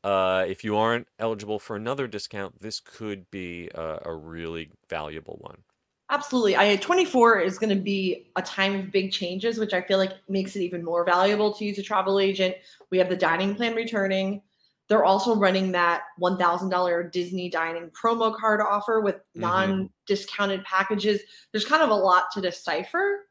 uh, 0.04 0.46
if 0.48 0.64
you 0.64 0.76
aren't 0.76 1.08
eligible 1.18 1.58
for 1.60 1.76
another 1.76 2.08
discount, 2.08 2.60
this 2.60 2.80
could 2.80 3.30
be 3.30 3.70
a, 3.74 4.00
a 4.06 4.14
really 4.16 4.72
valuable 4.88 5.38
one. 5.40 5.64
Absolutely. 6.10 6.56
I 6.56 6.76
24 6.76 7.40
is 7.40 7.58
going 7.58 7.74
to 7.76 7.82
be 7.82 8.30
a 8.36 8.42
time 8.42 8.74
of 8.78 8.92
big 8.92 9.10
changes, 9.10 9.58
which 9.58 9.72
I 9.72 9.80
feel 9.82 9.96
like 9.98 10.12
makes 10.28 10.54
it 10.54 10.60
even 10.60 10.84
more 10.84 11.04
valuable 11.04 11.52
to 11.54 11.64
use 11.64 11.78
a 11.78 11.82
travel 11.82 12.20
agent. 12.20 12.56
We 12.90 12.98
have 12.98 13.08
the 13.08 13.16
dining 13.16 13.54
plan 13.54 13.74
returning. 13.74 14.42
They're 14.88 15.04
also 15.04 15.34
running 15.34 15.72
that 15.72 16.02
$1,000 16.18 17.10
Disney 17.10 17.48
dining 17.48 17.90
promo 17.90 18.36
card 18.36 18.60
offer 18.60 19.00
with 19.00 19.16
Mhm. 19.34 19.74
non 19.74 19.88
discounted 20.06 20.62
packages. 20.64 21.22
There's 21.52 21.64
kind 21.64 21.82
of 21.82 21.88
a 21.88 21.94
lot 21.94 22.26
to 22.32 22.42
decipher, 22.42 23.26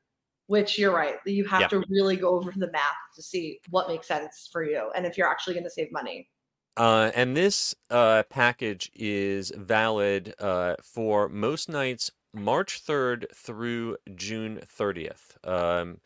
which 0.47 0.79
you're 0.79 0.93
right. 0.93 1.17
You 1.27 1.45
have 1.45 1.67
Yeah. 1.67 1.69
to 1.69 1.83
really 1.89 2.15
go 2.17 2.29
over 2.35 2.51
the 2.55 2.71
math 2.71 2.95
to 3.15 3.21
see 3.21 3.61
what 3.69 3.87
makes 3.87 4.07
sense 4.07 4.49
for 4.51 4.63
you 4.63 4.91
and 4.95 5.05
if 5.05 5.15
you're 5.15 5.29
actually 5.29 5.53
going 5.53 5.63
to 5.65 5.69
save 5.69 5.91
money. 5.91 6.27
Uh, 6.75 7.11
and 7.13 7.37
this 7.37 7.75
uh, 7.89 8.23
package 8.29 8.91
is 8.95 9.51
valid 9.55 10.33
uh, 10.39 10.75
for 10.81 11.29
most 11.29 11.69
nights 11.69 12.11
March 12.33 12.83
3rd 12.83 13.25
through 13.35 13.97
June 14.15 14.59
30th. 14.77 15.37
Um, 15.47 15.99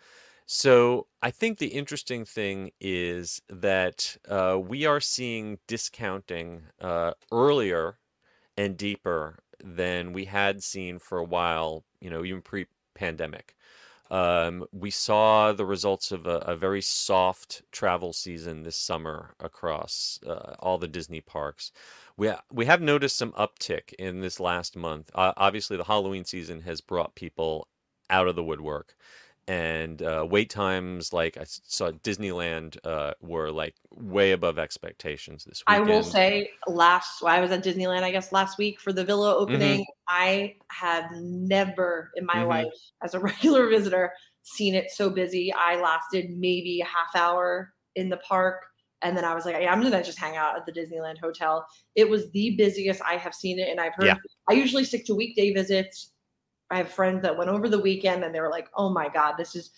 so 0.46 1.08
I 1.22 1.32
think 1.32 1.58
the 1.58 1.68
interesting 1.68 2.26
thing 2.26 2.72
is 2.80 3.42
that 3.50 4.18
uh, 4.30 4.60
we 4.62 4.86
are 4.86 5.02
seeing 5.02 5.60
discounting 5.68 6.64
uh, 6.82 7.14
earlier 7.32 8.00
and 8.58 8.78
deeper 8.78 9.40
than 9.64 10.14
we 10.14 10.26
had 10.26 10.64
seen 10.64 11.00
for 11.00 11.18
a 11.18 11.24
while, 11.24 11.84
you 12.00 12.10
know, 12.10 12.24
even 12.24 12.42
pre-pandemic. 12.42 13.56
Um, 14.10 14.66
we 14.72 14.90
saw 14.90 15.52
the 15.52 15.66
results 15.66 16.12
of 16.12 16.28
a, 16.28 16.38
a 16.40 16.56
very 16.56 16.82
soft 16.82 17.64
travel 17.72 18.14
season 18.14 18.64
this 18.64 18.78
summer 18.78 19.36
across 19.40 20.20
uh, 20.26 20.56
all 20.60 20.78
the 20.78 20.88
Disney 20.88 21.22
parks. 21.22 21.72
We 22.16 22.30
ha- 22.30 22.42
we 22.52 22.66
have 22.66 22.82
noticed 22.82 23.18
some 23.18 23.34
uptick 23.34 23.94
in 24.00 24.22
this 24.22 24.40
last 24.40 24.76
month. 24.76 25.12
Uh, 25.14 25.34
obviously, 25.38 25.78
the 25.78 25.84
Halloween 25.84 26.26
season 26.26 26.62
has 26.62 26.82
brought 26.82 27.16
people 27.16 27.68
out 28.10 28.28
of 28.28 28.36
the 28.36 28.44
woodwork, 28.44 28.96
and 29.48 30.02
uh, 30.02 30.26
wait 30.30 30.50
times 30.50 31.14
like 31.14 31.38
I 31.38 31.44
saw 31.46 31.92
Disneyland 31.92 32.78
uh, 32.86 33.14
were 33.22 33.52
like 33.52 33.76
way 33.92 34.32
above 34.34 34.60
expectations 34.60 35.46
this 35.46 35.60
week. 35.68 35.78
I 35.78 35.80
will 35.80 36.04
say, 36.04 36.50
last 36.68 37.24
I 37.24 37.40
was 37.40 37.52
at 37.52 37.64
Disneyland, 37.64 38.04
I 38.04 38.12
guess 38.12 38.32
last 38.32 38.58
week 38.58 38.80
for 38.82 38.92
the 38.94 39.04
Villa 39.06 39.34
Mm-hmm. 39.36 39.54
opening. 39.54 39.86
I 40.10 40.56
have 40.72 41.10
never 41.14 42.12
in 42.16 42.26
my 42.26 42.36
Mhm. 42.38 42.48
life, 42.50 42.74
as 43.04 43.14
a 43.14 43.20
regular 43.32 43.68
visitor, 43.70 44.12
seen 44.44 44.76
it 44.76 44.92
so 44.92 45.10
busy. 45.10 45.52
I 45.54 45.80
lasted 45.82 46.30
maybe 46.30 46.82
a 46.82 46.86
half 46.86 47.16
hour 47.16 47.74
in 47.96 48.10
the 48.10 48.18
park, 48.18 48.66
and 49.02 49.16
then 49.18 49.24
I 49.26 49.34
was 49.34 49.46
like, 49.46 49.56
"Yeah, 49.62 49.72
I'm 49.72 49.82
gonna 49.82 50.04
just 50.04 50.20
hang 50.20 50.36
out 50.36 50.58
at 50.58 50.66
the 50.66 50.72
Disneyland 50.72 51.20
hotel. 51.20 51.66
It 51.96 52.10
was 52.10 52.30
the 52.32 52.56
busiest 52.58 53.02
I 53.02 53.16
have 53.18 53.34
seen 53.34 53.60
it, 53.60 53.70
and 53.70 53.80
I've 53.80 53.94
heard. 53.96 54.08
Yeah. 54.08 54.16
I 54.50 54.54
usually 54.54 54.84
stick 54.84 55.06
to 55.06 55.16
weekday 55.16 55.54
visits. 55.54 56.12
I 56.70 56.78
have 56.78 56.90
friends 56.90 57.22
that 57.22 57.38
went 57.38 57.50
over 57.50 57.70
the 57.70 57.80
weekend, 57.80 58.24
and 58.24 58.34
they 58.34 58.40
were 58.42 58.50
like, 58.50 58.70
"Oh 58.76 58.90
my 58.90 59.10
god, 59.10 59.36
this 59.38 59.56
is 59.56 59.72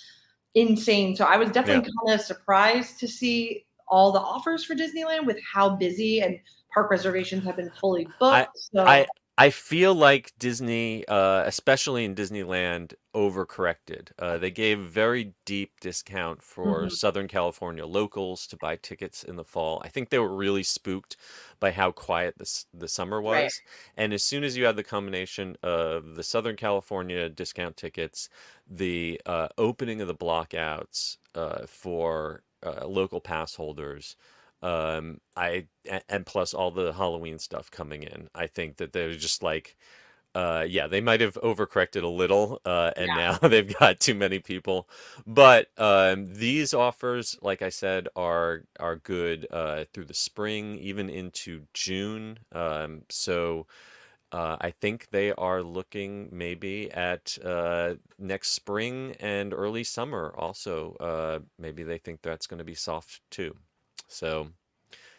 insane!" 0.55 1.15
So 1.15 1.25
I 1.25 1.37
was 1.37 1.51
definitely 1.51 1.89
kind 2.05 2.19
of 2.19 2.25
surprised 2.25 2.99
to 2.99 3.07
see 3.07 3.65
all 3.87 4.11
the 4.11 4.19
offers 4.19 4.63
for 4.63 4.75
Disneyland 4.75 5.25
with 5.25 5.37
how 5.41 5.75
busy 5.75 6.21
and 6.21 6.39
park 6.73 6.91
reservations 6.91 7.43
have 7.45 7.55
been 7.55 7.71
fully 7.71 8.07
booked. 8.19 8.57
so 8.57 8.85
I 8.85 9.05
I 9.41 9.51
feel 9.51 9.95
like 9.95 10.33
Disney, 10.37 11.07
uh, 11.07 11.43
especially 11.45 12.03
in 12.03 12.13
Disneyland, 12.13 12.93
overcorrected. 13.15 14.11
Uh, 14.19 14.37
they 14.37 14.51
gave 14.51 14.79
very 14.79 15.33
deep 15.45 15.79
discount 15.79 16.43
for 16.43 16.89
Mhm. 16.89 16.89
Southern 16.89 17.29
California 17.29 17.85
locals 17.85 18.45
to 18.47 18.57
buy 18.57 18.75
tickets 18.75 19.23
in 19.23 19.37
the 19.37 19.45
fall. 19.45 19.81
I 19.85 19.87
think 19.87 20.09
they 20.09 20.19
were 20.19 20.35
really 20.35 20.63
spooked 20.63 21.15
by 21.61 21.71
how 21.71 21.91
quiet 21.93 22.37
this 22.37 22.65
the 22.73 22.89
summer 22.89 23.21
Right. 23.27 23.53
was. 23.53 23.61
And 23.95 24.11
as 24.13 24.23
soon 24.23 24.43
as 24.43 24.57
you 24.57 24.65
had 24.65 24.75
the 24.75 24.83
combination 24.83 25.55
of 25.63 26.15
the 26.15 26.23
Southern 26.23 26.57
California 26.57 27.29
discount 27.29 27.77
tickets, 27.77 28.27
the 28.67 29.21
uh, 29.25 29.47
opening 29.57 30.01
of 30.01 30.07
the 30.09 30.15
blockouts 30.15 31.15
uh, 31.33 31.65
for 31.65 32.43
uh, 32.61 32.85
local 32.85 33.21
pass 33.21 33.55
holders, 33.55 34.17
um 34.61 35.19
I 35.35 35.67
and 36.09 36.25
plus 36.25 36.53
all 36.53 36.71
the 36.71 36.93
halloween 36.93 37.39
stuff 37.39 37.71
coming 37.71 38.03
in 38.03 38.29
i 38.35 38.47
think 38.47 38.77
that 38.77 38.93
they're 38.93 39.15
just 39.15 39.41
like 39.41 39.77
uh 40.35 40.65
yeah 40.67 40.87
they 40.87 41.01
might 41.01 41.21
have 41.21 41.35
overcorrected 41.43 42.03
a 42.03 42.07
little 42.07 42.61
uh 42.65 42.91
and 42.97 43.13
Yeah. 43.15 43.15
now 43.15 43.37
they've 43.41 43.77
got 43.79 43.99
too 43.99 44.15
many 44.15 44.39
people 44.39 44.87
but 45.25 45.67
um 45.79 46.27
these 46.33 46.73
offers 46.73 47.37
like 47.41 47.61
i 47.61 47.69
said 47.69 48.07
are 48.15 48.63
are 48.79 48.97
good 48.97 49.47
uh 49.51 49.85
through 49.93 50.05
the 50.05 50.13
spring 50.13 50.77
even 50.77 51.09
into 51.09 51.63
june 51.73 52.37
um 52.53 53.03
so 53.09 53.65
uh, 54.31 54.57
I 54.61 54.71
think 54.71 55.09
they 55.11 55.31
are 55.33 55.63
looking 55.63 56.29
maybe 56.31 56.91
at 56.91 57.37
uh, 57.43 57.95
next 58.19 58.51
spring 58.51 59.15
and 59.19 59.53
early 59.53 59.83
summer 59.83 60.33
also. 60.37 60.93
Uh, 60.99 61.39
maybe 61.57 61.83
they 61.83 61.97
think 61.97 62.21
that's 62.21 62.47
going 62.47 62.59
to 62.59 62.63
be 62.63 62.75
soft 62.75 63.21
too. 63.31 63.55
So 64.09 64.49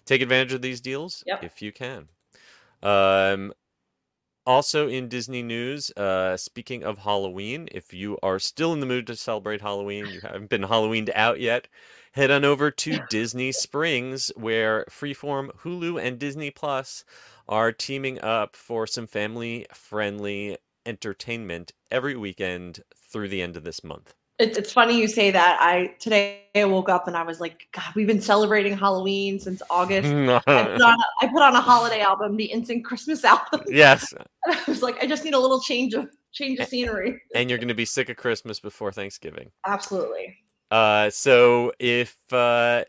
take 0.05 0.23
advantage 0.23 0.53
of 0.53 0.63
these 0.63 0.81
deals 0.81 1.25
Yep. 1.27 1.45
if 1.45 1.63
you 1.63 1.73
can. 1.73 2.09
Um, 2.83 3.53
also 4.47 4.89
in 4.89 5.09
Disney 5.09 5.43
news, 5.43 5.91
uh, 5.93 6.37
speaking 6.37 6.83
of 6.83 6.99
Halloween, 6.99 7.69
if 7.73 7.93
you 7.93 8.19
are 8.23 8.39
still 8.39 8.73
in 8.73 8.81
the 8.81 8.87
mood 8.87 9.07
to 9.07 9.17
celebrate 9.17 9.61
Halloween, 9.61 10.07
you 10.07 10.21
haven't 10.21 10.51
been 10.51 10.63
Halloweened 10.63 11.11
out 11.15 11.41
yet, 11.41 11.69
head 12.13 12.31
on 12.31 12.45
over 12.45 12.71
to 12.71 12.99
Disney 13.09 13.53
Springs, 13.53 14.33
where 14.37 14.85
Freeform, 14.91 15.51
Hulu, 15.61 16.03
and 16.03 16.19
Disney 16.19 16.51
Plus 16.51 17.05
are 17.49 17.73
teaming 17.73 18.21
up 18.21 18.57
for 18.57 18.87
some 18.87 19.07
family-friendly 19.07 20.57
entertainment 20.87 21.73
every 21.91 22.17
weekend 22.17 22.83
through 22.95 23.29
the 23.29 23.43
end 23.43 23.57
of 23.57 23.65
this 23.65 23.85
month. 23.85 24.15
It's, 24.41 24.59
it's 24.59 24.73
funny 24.73 24.99
you 24.99 25.07
say 25.07 25.31
that. 25.31 25.59
I 25.61 25.95
today 25.99 26.43
I 26.55 26.65
woke 26.65 26.89
up 26.89 27.07
and 27.07 27.17
I 27.17 27.23
was 27.23 27.41
like, 27.41 27.69
God, 27.73 27.93
we've 27.95 28.07
been 28.07 28.21
celebrating 28.21 28.77
Halloween 28.77 29.39
since 29.39 29.63
August. 29.71 30.09
I 30.09 30.39
put 30.41 30.83
on 30.83 30.99
a, 31.01 31.05
I 31.23 31.27
put 31.29 31.43
on 31.43 31.55
a 31.55 31.61
holiday 31.61 32.01
album, 32.01 32.37
the 32.37 32.47
Instant 32.47 32.85
Christmas 32.85 33.25
album. 33.35 33.63
yes, 33.69 34.13
And 34.47 34.57
I 34.57 34.63
was 34.67 34.83
like, 34.83 35.03
I 35.03 35.07
just 35.07 35.25
need 35.25 35.35
a 35.35 35.39
little 35.39 35.61
change 35.61 35.95
of 35.95 36.09
change 36.33 36.59
of 36.61 36.69
scenery. 36.69 37.21
and 37.35 37.49
you're 37.51 37.59
going 37.59 37.69
to 37.69 37.75
be 37.75 37.85
sick 37.85 38.09
of 38.09 38.17
Christmas 38.17 38.61
before 38.61 38.91
Thanksgiving. 38.93 39.51
Absolutely. 39.67 40.37
Uh, 40.71 41.11
so 41.11 41.73
if 41.79 42.17
uh, 42.33 42.85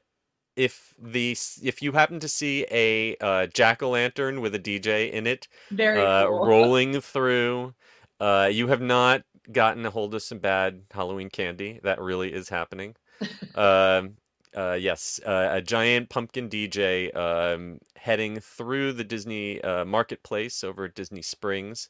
if 0.56 0.94
the 1.02 1.32
if 1.64 1.82
you 1.82 1.92
happen 1.92 2.20
to 2.20 2.28
see 2.28 2.66
a 2.72 3.16
uh, 3.22 3.48
jack 3.48 3.82
o' 3.84 3.90
lantern 3.90 4.42
with 4.42 4.54
a 4.56 4.60
DJ 4.60 5.12
in 5.12 5.26
it 5.28 5.48
Very 5.72 6.00
uh, 6.00 6.28
cool. 6.28 6.46
rolling 6.46 7.02
through, 7.02 7.74
uh, 8.20 8.50
you 8.52 8.68
have 8.68 8.82
not 8.82 9.24
gotten 9.54 9.86
a 9.86 9.90
hold 9.90 10.16
of 10.16 10.24
some 10.24 10.40
bad 10.40 10.84
Halloween 10.92 11.30
candy. 11.30 11.80
That 11.84 12.00
really 12.02 12.34
is 12.34 12.50
happening. 12.50 12.96
um, 13.56 14.16
uh, 14.56 14.78
yes, 14.80 15.20
uh, 15.26 15.50
a 15.52 15.62
giant 15.62 16.10
pumpkin 16.10 16.50
DJ 16.50 17.16
um, 17.16 17.80
heading 17.96 18.40
through 18.40 18.94
the 18.94 19.04
Disney 19.04 19.62
uh, 19.62 19.86
marketplace 19.86 20.64
over 20.64 20.86
at 20.86 20.96
Disney 20.96 21.22
Springs. 21.22 21.90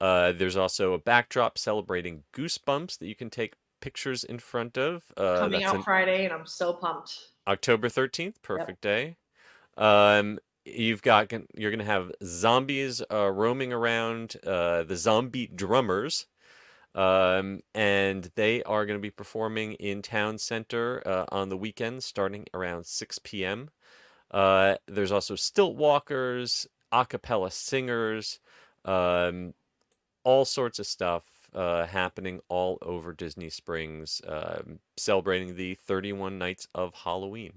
Uh, 0.00 0.32
there's 0.32 0.56
also 0.56 0.92
a 0.92 0.98
backdrop 0.98 1.58
celebrating 1.58 2.22
Goosebumps 2.32 2.98
that 2.98 3.06
you 3.06 3.16
can 3.16 3.30
take 3.30 3.54
pictures 3.80 4.24
in 4.24 4.38
front 4.38 4.78
of. 4.78 5.02
Uh, 5.16 5.40
Coming 5.40 5.60
that's 5.60 5.70
out 5.72 5.76
an- 5.76 5.82
Friday, 5.82 6.24
and 6.24 6.32
I'm 6.32 6.46
so 6.46 6.72
pumped. 6.72 7.18
October 7.46 7.88
13th, 7.88 8.42
perfect 8.42 8.80
day. 8.80 9.16
Um, 9.76 10.38
you've 10.64 11.02
got 11.02 11.32
you're 11.54 11.70
gonna 11.70 11.84
have 11.84 12.12
zombies 12.22 13.02
uh, 13.10 13.30
roaming 13.30 13.72
around 13.72 14.36
uh, 14.46 14.84
the 14.84 14.96
zombie 14.96 15.46
drummers, 15.46 16.26
um, 16.94 17.60
and 17.74 18.30
they 18.34 18.62
are 18.64 18.86
going 18.86 18.98
to 18.98 19.02
be 19.02 19.10
performing 19.10 19.74
in 19.74 20.02
town 20.02 20.38
center 20.38 21.02
uh, 21.06 21.24
on 21.30 21.48
the 21.48 21.56
weekend 21.56 22.02
starting 22.02 22.46
around 22.54 22.86
6 22.86 23.18
p.m. 23.22 23.70
Uh, 24.30 24.76
there's 24.86 25.12
also 25.12 25.34
stilt 25.34 25.76
walkers, 25.76 26.66
a 26.92 27.04
cappella 27.04 27.50
singers, 27.50 28.40
um, 28.84 29.54
all 30.24 30.44
sorts 30.44 30.78
of 30.78 30.86
stuff 30.86 31.24
uh, 31.54 31.86
happening 31.86 32.40
all 32.48 32.78
over 32.82 33.12
Disney 33.12 33.50
Springs, 33.50 34.20
um, 34.26 34.78
celebrating 34.96 35.56
the 35.56 35.74
31 35.74 36.38
nights 36.38 36.68
of 36.74 36.94
Halloween. 36.94 37.52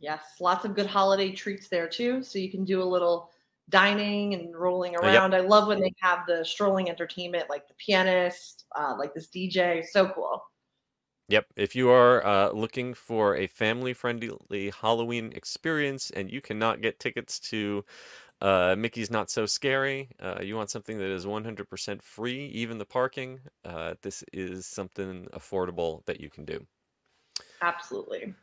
Yes, 0.00 0.22
lots 0.40 0.64
of 0.64 0.74
good 0.74 0.86
holiday 0.86 1.30
treats 1.30 1.68
there 1.68 1.86
too. 1.86 2.22
So 2.22 2.38
you 2.38 2.50
can 2.50 2.64
do 2.64 2.82
a 2.82 2.84
little 2.84 3.30
dining 3.70 4.34
and 4.34 4.54
rolling 4.54 4.92
yep. 4.92 5.02
around. 5.02 5.34
I 5.34 5.40
love 5.40 5.68
when 5.68 5.80
they 5.80 5.92
have 6.00 6.20
the 6.26 6.44
strolling 6.44 6.90
entertainment, 6.90 7.48
like 7.48 7.66
the 7.68 7.74
pianist, 7.74 8.64
uh, 8.78 8.94
like 8.98 9.14
this 9.14 9.28
DJ. 9.28 9.84
So 9.84 10.08
cool. 10.08 10.42
Yep. 11.28 11.46
If 11.54 11.76
you 11.76 11.90
are 11.90 12.26
uh, 12.26 12.50
looking 12.50 12.92
for 12.92 13.36
a 13.36 13.46
family 13.46 13.92
friendly 13.92 14.70
Halloween 14.70 15.32
experience 15.34 16.10
and 16.10 16.30
you 16.30 16.40
cannot 16.40 16.80
get 16.80 16.98
tickets 16.98 17.38
to 17.50 17.84
uh, 18.40 18.74
Mickey's 18.76 19.12
Not 19.12 19.30
So 19.30 19.46
Scary, 19.46 20.08
uh, 20.20 20.40
you 20.42 20.56
want 20.56 20.70
something 20.70 20.98
that 20.98 21.08
is 21.08 21.26
100% 21.26 22.02
free, 22.02 22.46
even 22.46 22.78
the 22.78 22.84
parking, 22.84 23.38
uh, 23.64 23.94
this 24.02 24.24
is 24.32 24.66
something 24.66 25.28
affordable 25.32 26.04
that 26.06 26.20
you 26.20 26.30
can 26.30 26.44
do. 26.44 26.66
Absolutely. 27.62 28.34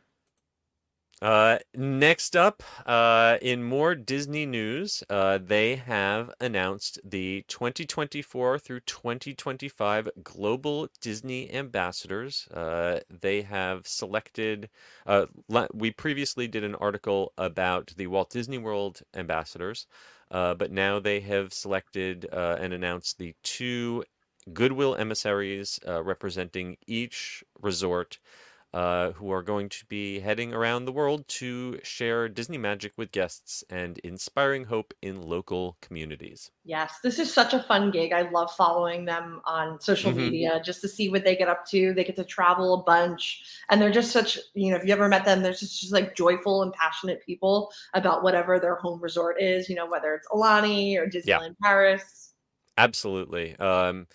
Uh, 1.20 1.58
next 1.74 2.36
up, 2.36 2.62
uh, 2.86 3.38
in 3.42 3.60
more 3.64 3.96
Disney 3.96 4.46
news, 4.46 5.02
uh, 5.10 5.36
they 5.42 5.74
have 5.74 6.30
announced 6.40 7.00
the 7.04 7.44
2024 7.48 8.56
through 8.60 8.78
2025 8.80 10.08
Global 10.22 10.88
Disney 11.00 11.52
Ambassadors. 11.52 12.46
Uh, 12.54 13.00
they 13.10 13.42
have 13.42 13.84
selected, 13.88 14.70
uh, 15.06 15.26
we 15.74 15.90
previously 15.90 16.46
did 16.46 16.62
an 16.62 16.76
article 16.76 17.32
about 17.36 17.92
the 17.96 18.06
Walt 18.06 18.30
Disney 18.30 18.58
World 18.58 19.00
ambassadors, 19.14 19.88
but 20.30 20.70
now 20.70 21.00
they 21.00 21.18
have 21.18 21.52
selected 21.52 22.26
and 22.32 22.72
announced 22.72 23.18
the 23.18 23.34
two 23.42 24.04
Goodwill 24.52 24.94
emissaries 24.94 25.80
representing 25.84 26.76
each 26.86 27.42
resort 27.60 28.20
uh, 28.74 29.12
who 29.12 29.30
are 29.30 29.42
going 29.42 29.68
to 29.70 29.86
be 29.86 30.20
heading 30.20 30.52
around 30.54 30.84
the 30.84 30.92
world 30.92 31.26
to 31.28 31.80
share 31.82 32.28
Disney 32.28 32.58
magic 32.58 32.92
with 32.96 33.12
guests 33.12 33.64
and 33.70 33.98
inspiring 33.98 34.64
hope 34.64 34.94
in 35.02 35.22
local 35.22 35.78
communities. 35.80 36.50
Yes, 36.64 36.98
this 37.02 37.18
is 37.18 37.32
such 37.32 37.54
a 37.54 37.62
fun 37.62 37.90
gig. 37.90 38.12
I 38.12 38.28
love 38.30 38.52
following 38.54 39.06
them 39.06 39.40
on 39.44 39.80
social 39.80 40.12
Mhm. 40.12 40.14
media 40.14 40.60
just 40.62 40.82
to 40.82 40.88
see 40.88 41.08
what 41.08 41.24
they 41.24 41.34
get 41.34 41.48
up 41.48 41.64
to. 41.66 41.94
They 41.94 42.04
get 42.04 42.16
to 42.16 42.24
travel 42.24 42.74
a 42.74 42.82
bunch, 42.82 43.42
and 43.70 43.80
they're 43.80 43.90
just 43.90 44.10
such, 44.12 44.38
you 44.54 44.70
know, 44.70 44.76
if 44.76 44.84
you 44.84 44.92
ever 44.92 45.08
met 45.08 45.24
them, 45.24 45.42
they're 45.42 45.52
just, 45.52 45.80
just 45.80 45.92
like 45.94 46.14
joyful 46.14 46.62
and 46.62 46.72
passionate 46.74 47.22
people 47.24 47.72
about 47.94 48.22
whatever 48.22 48.60
their 48.60 48.74
home 48.76 49.00
resort 49.00 49.40
is, 49.40 49.70
you 49.70 49.76
know, 49.76 49.86
whether 49.86 50.14
it's 50.14 50.28
Aulani 50.28 50.98
or 50.98 51.06
Disneyland 51.08 51.56
Paris. 51.62 52.34
Absolutely. 52.76 53.56
Um, 53.56 54.06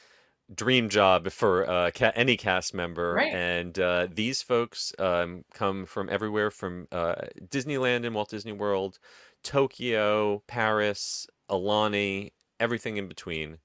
dream 0.55 0.89
job 0.89 1.31
for 1.31 1.69
uh, 1.69 1.91
ca- 1.91 2.11
any 2.15 2.37
cast 2.37 2.73
member. 2.73 3.13
Right. 3.13 3.33
And 3.33 3.77
uh, 3.79 4.07
these 4.11 4.41
folks 4.41 4.93
um, 4.99 5.43
come 5.53 5.85
from 5.85 6.09
everywhere 6.09 6.51
from 6.51 6.87
uh, 6.91 7.15
Disneyland 7.49 8.05
and 8.05 8.15
Walt 8.15 8.29
Disney 8.29 8.51
World, 8.51 8.99
Tokyo, 9.43 10.43
Paris, 10.47 11.27
Aulani, 11.49 12.31
everything 12.59 12.97
in 12.97 13.07
between. 13.07 13.57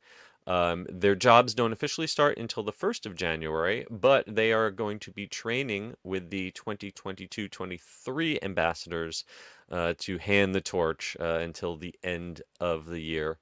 Um, 0.46 0.87
their 0.88 1.14
jobs 1.14 1.53
don't 1.53 1.74
officially 1.74 2.07
start 2.07 2.38
until 2.38 2.62
the 2.62 2.72
1st 2.72 3.05
of 3.05 3.14
January, 3.14 3.87
but 3.90 4.24
they 4.27 4.51
are 4.51 4.70
going 4.70 4.98
to 5.01 5.11
be 5.11 5.27
training 5.27 5.94
with 6.05 6.31
the 6.31 6.53
2022 6.53 7.48
23 7.48 8.38
ambassadors 8.40 9.24
uh, 9.70 9.92
to 9.98 10.16
hand 10.16 10.55
the 10.55 10.62
torch 10.62 11.18
uh, 11.20 11.38
until 11.42 11.77
the 11.77 11.94
end 12.03 12.40
of 12.61 12.87
the 12.87 13.01
year. 13.01 13.38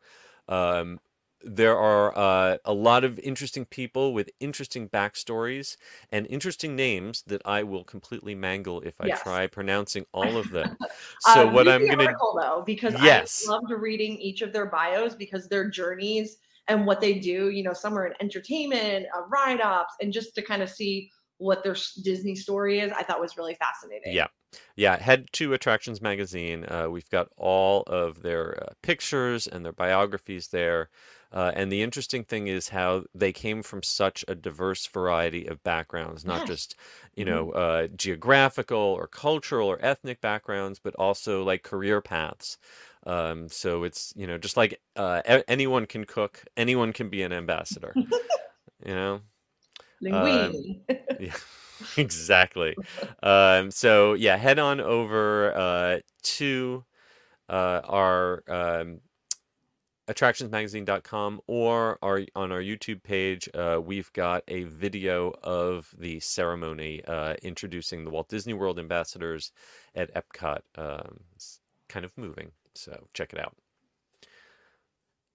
Um, 0.48 0.98
there 1.46 1.78
are 1.78 2.16
uh, 2.16 2.59
a 2.64 2.74
lot 2.74 3.04
of 3.04 3.18
interesting 3.20 3.64
people 3.64 4.12
with 4.14 4.30
interesting 4.40 4.88
backstories 4.88 5.76
and 6.11 6.26
interesting 6.28 6.76
names 6.76 7.22
that 7.26 7.42
I 7.46 7.62
will 7.62 7.85
completely 7.85 8.35
mangle 8.35 8.80
if 8.82 9.00
I 9.00 9.11
Yes. 9.11 9.11
try 9.11 9.46
pronouncing 9.46 10.06
all 10.12 10.37
of 10.38 10.50
them. 10.50 10.78
So 11.18 11.46
Um, 11.46 11.48
what 11.48 11.68
I'm 11.68 11.88
gonna 11.88 12.09
article 12.09 12.38
though, 12.40 12.62
because 12.64 12.94
Yes. 12.94 13.50
I 13.50 13.50
loved 13.50 13.70
reading 13.70 14.16
each 14.18 14.42
of 14.42 14.52
their 14.52 14.66
bios 14.66 15.14
because 15.14 15.48
their 15.48 15.68
journeys 15.68 16.38
and 16.68 16.87
what 16.87 17.00
they 17.00 17.18
do. 17.18 17.50
You 17.50 17.62
know, 17.62 17.72
some 17.72 17.98
are 17.98 18.06
in 18.06 18.14
entertainment, 18.20 19.06
uh, 19.16 19.22
ride 19.28 19.61
ops, 19.61 19.94
and 20.00 20.12
just 20.12 20.35
to 20.37 20.42
kind 20.42 20.62
of 20.62 20.70
see 20.70 21.11
what 21.38 21.62
their 21.64 21.76
Disney 22.02 22.35
story 22.35 22.80
is, 22.80 22.92
I 22.92 23.02
thought 23.02 23.20
was 23.20 23.37
really 23.37 23.54
fascinating. 23.56 24.12
Yeah. 24.12 24.28
Yeah, 24.76 24.96
head 24.96 25.26
to 25.32 25.52
Attractions 25.52 26.00
Magazine. 26.00 26.64
Uh, 26.66 26.88
we've 26.88 27.09
got 27.11 27.28
all 27.37 27.82
of 27.82 28.22
their 28.22 28.62
uh, 28.62 28.72
pictures 28.82 29.46
and 29.46 29.64
their 29.64 29.72
biographies 29.72 30.48
there. 30.48 30.90
Uh, 31.32 31.52
and 31.54 31.70
the 31.72 31.82
interesting 31.82 32.24
thing 32.24 32.46
is 32.48 32.68
how 32.70 33.04
they 33.14 33.32
came 33.32 33.62
from 33.62 33.82
such 33.82 34.24
a 34.28 34.34
diverse 34.34 34.86
variety 34.86 35.46
of 35.46 35.62
backgrounds, 35.62 36.24
not 36.24 36.44
Yes. 36.44 36.44
just, 36.44 36.76
you 37.14 37.24
Mhm. 37.24 37.24
know, 37.24 37.50
uh, 37.52 37.88
geographical 37.96 38.78
or 38.78 39.06
cultural 39.06 39.68
or 39.68 39.78
ethnic 39.84 40.20
backgrounds, 40.20 40.78
but 40.78 40.94
also 40.96 41.42
like 41.44 41.62
career 41.62 42.00
paths. 42.00 42.58
Um, 43.06 43.48
so 43.48 43.84
it's, 43.84 44.12
you 44.16 44.26
know, 44.26 44.38
just 44.38 44.56
like 44.56 44.80
uh, 44.96 45.22
a- 45.26 45.48
anyone 45.50 45.86
can 45.86 46.04
cook, 46.04 46.44
anyone 46.56 46.92
can 46.92 47.08
be 47.10 47.22
an 47.22 47.32
ambassador, 47.32 47.98
you 48.84 48.94
know? 48.94 49.22
Linguini. 50.02 50.84
Yeah, 51.18 51.34
exactly. 51.96 52.78
Um, 53.22 53.70
so 53.70 54.14
yeah, 54.14 54.36
head 54.36 54.58
on 54.58 54.80
over 54.80 55.54
uh, 55.56 55.98
to 56.22 56.84
uh, 57.48 57.80
our 57.84 58.42
um, 58.48 59.00
attractionsmagazine.com 60.09 61.40
or 61.47 61.99
our 62.03 62.23
on 62.35 62.53
our 62.53 62.61
YouTube 62.61 63.03
page. 63.03 63.49
Uh, 63.55 63.81
we've 63.85 64.12
got 64.12 64.42
a 64.49 64.64
video 64.64 65.33
of 65.42 65.95
the 65.99 66.21
ceremony 66.21 67.05
uh, 67.05 67.35
introducing 67.42 68.05
the 68.05 68.11
Walt 68.11 68.29
Disney 68.29 68.55
World 68.55 68.79
ambassadors 68.79 69.53
at 69.95 70.12
Epcot. 70.14 70.61
Um, 70.77 71.21
it's 71.35 71.61
kind 71.88 72.05
of 72.05 72.16
moving, 72.16 72.53
so 72.75 73.09
check 73.14 73.33
it 73.33 73.40
out. 73.40 73.55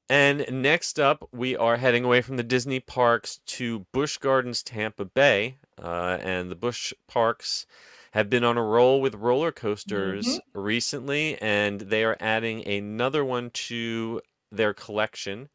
And 0.09 0.45
next 0.51 0.99
up, 0.99 1.29
we 1.31 1.55
are 1.55 1.77
heading 1.77 2.03
away 2.03 2.21
from 2.21 2.35
the 2.35 2.43
Disney 2.43 2.81
parks 2.81 3.39
to 3.45 3.85
Busch 3.93 4.17
Gardens, 4.17 4.61
Tampa 4.61 5.05
Bay. 5.05 5.55
Uh, 5.81 6.17
and 6.21 6.51
the 6.51 6.55
Busch 6.55 6.93
parks 7.07 7.65
have 8.11 8.29
been 8.29 8.43
on 8.43 8.57
a 8.57 8.63
roll 8.63 8.99
with 8.99 9.15
roller 9.15 9.53
coasters 9.53 10.27
Mhm. 10.27 10.39
recently, 10.53 11.41
and 11.41 11.79
they 11.81 12.03
are 12.03 12.17
adding 12.19 12.67
another 12.67 13.23
one 13.23 13.51
to 13.51 14.21
their 14.51 14.73
collection. 14.73 15.49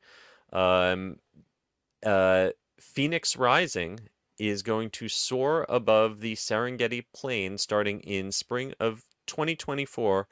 Um, 0.52 1.18
uh, 2.04 2.50
Phoenix 2.80 3.36
Rising 3.36 4.00
is 4.38 4.62
going 4.62 4.90
to 4.90 5.08
soar 5.08 5.66
above 5.68 6.20
the 6.20 6.34
Serengeti 6.34 7.04
Plain 7.14 7.58
starting 7.58 8.00
in 8.00 8.32
spring 8.32 8.74
of 8.80 9.04
2024 9.26 10.28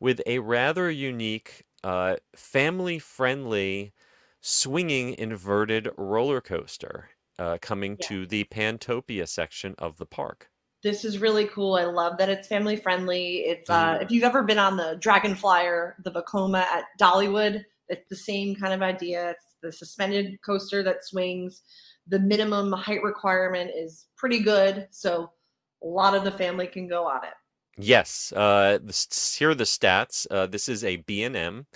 with 0.00 0.20
a 0.26 0.38
rather 0.38 0.90
unique, 0.90 1.64
uh, 1.84 2.16
family 2.36 2.98
friendly, 2.98 3.92
swinging 4.40 5.14
inverted 5.18 5.88
roller 5.96 6.40
coaster 6.40 7.10
uh, 7.38 7.58
coming 7.60 7.96
Yeah. 7.98 8.06
to 8.08 8.26
the 8.26 8.44
Pantopia 8.44 9.28
section 9.28 9.74
of 9.78 9.96
the 9.98 10.06
park. 10.06 10.50
This 10.82 11.04
is 11.04 11.18
really 11.18 11.46
cool. 11.46 11.74
I 11.74 11.84
love 11.84 12.18
that 12.18 12.28
it's 12.28 12.46
family 12.46 12.76
friendly. 12.76 13.38
It's 13.40 13.68
uh, 13.68 13.98
Mhm. 13.98 14.02
if 14.02 14.10
you've 14.10 14.24
ever 14.24 14.42
been 14.44 14.58
on 14.58 14.76
the 14.76 14.96
Dragonflier, 15.00 15.96
the 16.04 16.10
Vekoma 16.12 16.60
at 16.62 16.84
Dollywood, 17.00 17.64
it's 17.88 18.08
the 18.08 18.16
same 18.16 18.54
kind 18.54 18.72
of 18.72 18.82
idea. 18.82 19.30
It's 19.30 19.56
the 19.62 19.72
suspended 19.72 20.38
coaster 20.44 20.82
that 20.82 21.04
swings. 21.04 21.62
The 22.06 22.18
minimum 22.18 22.72
height 22.72 23.02
requirement 23.02 23.70
is 23.76 24.06
pretty 24.16 24.40
good, 24.40 24.88
so 24.90 25.30
a 25.82 25.86
lot 25.86 26.14
of 26.14 26.24
the 26.24 26.32
family 26.32 26.66
can 26.66 26.88
go 26.88 27.06
on 27.06 27.24
it. 27.24 27.34
Yes, 27.80 28.32
uh, 28.32 28.78
here 29.36 29.50
are 29.50 29.54
the 29.54 29.64
stats. 29.64 30.26
Uh, 30.30 30.46
this 30.46 30.68
is 30.68 30.82
a 30.82 30.96
B&M, 30.96 31.66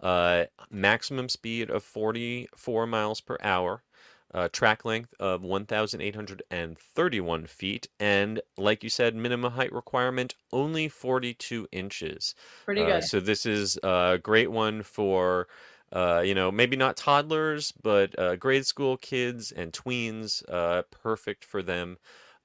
uh, 0.00 0.44
maximum 0.70 1.28
speed 1.28 1.68
of 1.70 1.84
44 1.84 2.86
miles 2.86 3.20
per 3.20 3.36
hour, 3.42 3.82
uh, 4.32 4.48
track 4.52 4.84
length 4.84 5.14
of 5.20 5.42
1,831 5.42 7.46
feet, 7.46 7.88
and 7.98 8.40
like 8.56 8.84
you 8.84 8.90
said, 8.90 9.14
minimum 9.14 9.52
height 9.52 9.72
requirement 9.72 10.34
only 10.52 10.88
42 10.88 11.68
inches. 11.72 12.34
Pretty 12.64 12.78
Uh, 12.82 12.84
good. 12.84 13.00
so 13.00 13.20
this 13.20 13.46
is 13.46 13.78
a 13.82 14.18
great 14.22 14.50
one 14.50 14.82
for, 14.82 15.48
uh, 15.92 16.22
you 16.24 16.34
know, 16.34 16.50
maybe 16.50 16.76
not 16.76 16.96
toddlers, 16.96 17.72
but 17.72 18.16
uh, 18.18 18.36
grade 18.36 18.66
school 18.66 18.96
kids 18.96 19.52
and 19.52 19.72
tweens. 19.72 20.42
Uh, 20.48 20.82
perfect 20.90 21.44
for 21.44 21.62
them. 21.62 21.98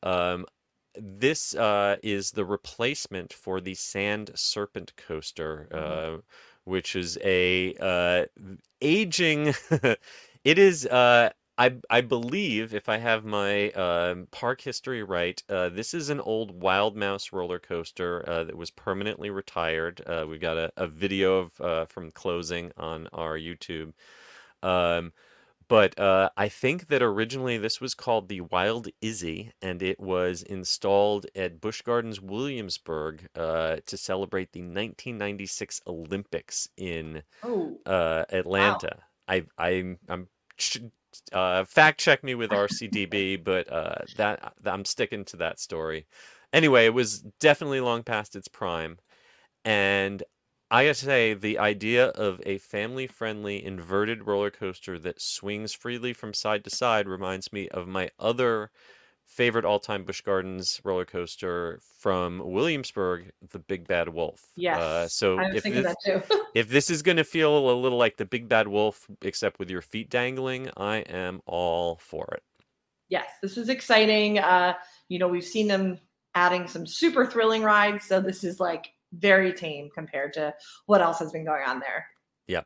Um, 0.04 0.46
this 0.98 1.54
uh, 1.56 1.98
is 2.04 2.32
the 2.32 2.46
replacement 2.46 3.34
for 3.34 3.60
the 3.60 3.76
Sand 3.76 4.32
Serpent 4.36 4.96
coaster, 4.96 5.68
Mhm. 5.70 5.74
uh, 5.74 6.22
which 6.64 6.96
is 6.96 7.18
a 7.24 7.76
uh, 7.80 8.26
aging. 8.82 9.54
it 10.44 10.58
is. 10.58 10.88
Uh, 11.58 11.70
I 11.90 11.98
I 11.98 12.02
believe, 12.02 12.74
if 12.74 12.90
I 12.90 12.98
have 12.98 13.26
my 13.26 13.72
um, 13.72 14.28
park 14.32 14.62
history 14.62 15.04
right, 15.04 15.42
uh, 15.50 15.70
this 15.70 15.94
is 15.94 16.10
an 16.10 16.20
old 16.22 16.62
Wild 16.62 16.96
Mouse 16.96 17.32
roller 17.32 17.60
coaster 17.60 18.28
uh, 18.28 18.44
that 18.46 18.56
was 18.58 18.72
permanently 18.72 19.30
retired. 19.30 20.02
Uh, 20.06 20.26
we 20.28 20.38
got 20.38 20.58
a, 20.58 20.72
a 20.78 20.88
video 20.88 21.38
of 21.40 21.62
uh, 21.62 21.86
from 21.86 22.12
closing 22.12 22.72
on 22.78 23.08
our 23.14 23.38
YouTube. 23.38 23.94
Um, 24.64 25.14
but 25.70 26.00
uh, 26.00 26.30
I 26.38 26.50
think 26.50 26.88
that 26.90 27.04
originally 27.04 27.58
this 27.58 27.82
was 27.82 27.96
called 27.96 28.30
the 28.30 28.42
Wild 28.42 28.90
Izzy, 29.02 29.52
and 29.62 29.84
it 29.84 30.00
was 30.00 30.44
installed 30.44 31.28
at 31.36 31.62
Busch 31.62 31.82
Gardens 31.84 32.22
Williamsburg 32.22 33.28
uh, 33.36 33.78
to 33.86 33.98
celebrate 33.98 34.52
the 34.54 34.62
1996 34.64 35.82
Olympics 35.88 36.70
in 36.78 37.24
Oh, 37.42 37.80
uh, 37.86 38.26
Atlanta. 38.30 39.04
I 39.28 39.46
I'm 39.58 40.00
I'm 40.10 40.30
ch- 40.58 40.80
uh, 41.34 41.64
fact 41.66 42.00
check 42.00 42.24
me 42.24 42.36
with 42.36 42.52
RCDB, 42.52 43.44
but 43.44 43.72
uh, 43.72 43.96
that 44.18 44.54
I'm 44.66 44.86
sticking 44.86 45.26
to 45.26 45.38
that 45.38 45.60
story. 45.60 46.08
Anyway, 46.54 46.86
it 46.86 46.94
was 46.94 47.22
definitely 47.40 47.82
long 47.82 48.04
past 48.04 48.36
its 48.36 48.48
prime, 48.48 48.98
and 49.64 50.24
I 50.72 50.86
gotta 50.86 50.96
say 50.96 51.34
the 51.34 51.60
idea 51.60 52.08
of 52.08 52.42
a 52.46 52.58
family-friendly 52.58 53.64
inverted 53.64 54.26
roller 54.26 54.52
coaster 54.52 54.98
that 55.00 55.22
swings 55.22 55.74
freely 55.74 56.14
from 56.14 56.34
side 56.34 56.64
to 56.64 56.70
side 56.70 57.08
reminds 57.08 57.54
me 57.54 57.70
of 57.70 57.88
my 57.88 58.10
other 58.20 58.72
favorite 59.26 59.66
all-time 59.66 60.04
Busch 60.04 60.22
Gardens 60.22 60.80
roller 60.84 61.06
coaster 61.06 61.80
from 62.00 62.42
Williamsburg, 62.44 63.32
the 63.52 63.60
Big 63.60 63.88
Bad 63.88 64.10
Wolf. 64.10 64.52
Yes. 64.56 64.80
Uh, 64.80 65.08
so 65.08 65.40
I 65.40 65.48
was 65.48 65.58
if 65.58 65.64
thinking 65.64 65.84
this, 65.84 65.96
that 66.06 66.24
too. 66.30 66.42
if 66.56 66.70
this 66.70 66.90
is 66.90 67.02
going 67.02 67.18
to 67.18 67.24
feel 67.24 67.70
a 67.70 67.74
little 67.74 67.98
like 67.98 68.18
the 68.18 68.26
Big 68.26 68.48
Bad 68.48 68.68
Wolf, 68.68 69.08
except 69.22 69.60
with 69.60 69.70
your 69.70 69.82
feet 69.82 70.10
dangling, 70.10 70.70
I 70.78 70.98
am 70.98 71.42
all 71.46 71.98
for 71.98 72.28
it. 72.34 72.44
yes, 73.10 73.30
this 73.42 73.58
is 73.58 73.70
exciting. 73.70 74.40
Uh, 74.40 74.74
you 75.10 75.20
know, 75.20 75.28
we've 75.28 75.44
seen 75.44 75.68
them 75.68 76.00
adding 76.34 76.68
some 76.68 76.86
super 76.86 77.26
thrilling 77.26 77.64
rides, 77.64 78.06
so 78.06 78.22
this 78.22 78.44
is 78.44 78.60
like 78.60 78.92
very 79.14 79.54
tame 79.54 79.90
compared 79.94 80.34
to 80.34 80.54
what 80.86 81.02
else 81.02 81.20
has 81.20 81.32
been 81.32 81.46
going 81.46 81.64
on 81.66 81.80
there. 81.80 82.08
Yeah. 82.48 82.62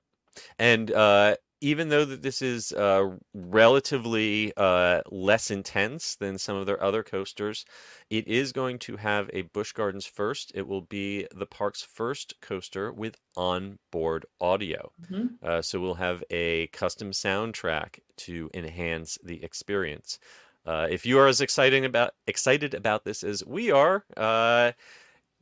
And 0.58 0.92
uh, 0.92 1.36
even 1.62 1.90
though 1.90 2.06
that 2.06 2.22
this 2.22 2.42
is 2.42 2.72
uh, 2.74 3.16
relatively 3.34 4.54
uh, 4.58 5.02
less 5.12 5.52
intense 5.52 6.16
than 6.16 6.38
some 6.38 6.56
of 6.58 6.66
their 6.66 6.82
other 6.82 7.04
coasters, 7.04 7.66
it 8.10 8.28
is 8.28 8.52
going 8.54 8.80
to 8.80 8.98
have 8.98 9.30
a 9.34 9.44
Busch 9.44 9.74
Gardens 9.74 10.06
first. 10.06 10.52
It 10.56 10.68
will 10.68 10.82
be 10.82 11.28
the 11.36 11.46
park's 11.46 11.82
first 11.82 12.34
coaster 12.42 12.92
with 12.94 13.18
onboard 13.36 14.26
audio. 14.40 14.92
Mhm. 15.02 15.38
Uh, 15.42 15.62
so 15.62 15.80
we'll 15.80 15.96
have 15.96 16.24
a 16.30 16.68
custom 16.68 17.12
soundtrack 17.12 18.00
to 18.18 18.50
enhance 18.54 19.18
the 19.24 19.44
experience. 19.44 20.20
Uh, 20.66 20.88
if 20.90 21.06
you 21.06 21.18
are 21.20 21.28
as 21.28 21.42
exciting 21.42 21.86
about 21.86 22.14
excited 22.28 22.74
about 22.74 23.04
this 23.06 23.24
as 23.24 23.46
we 23.46 23.72
are, 23.72 24.06
uh, 24.18 24.72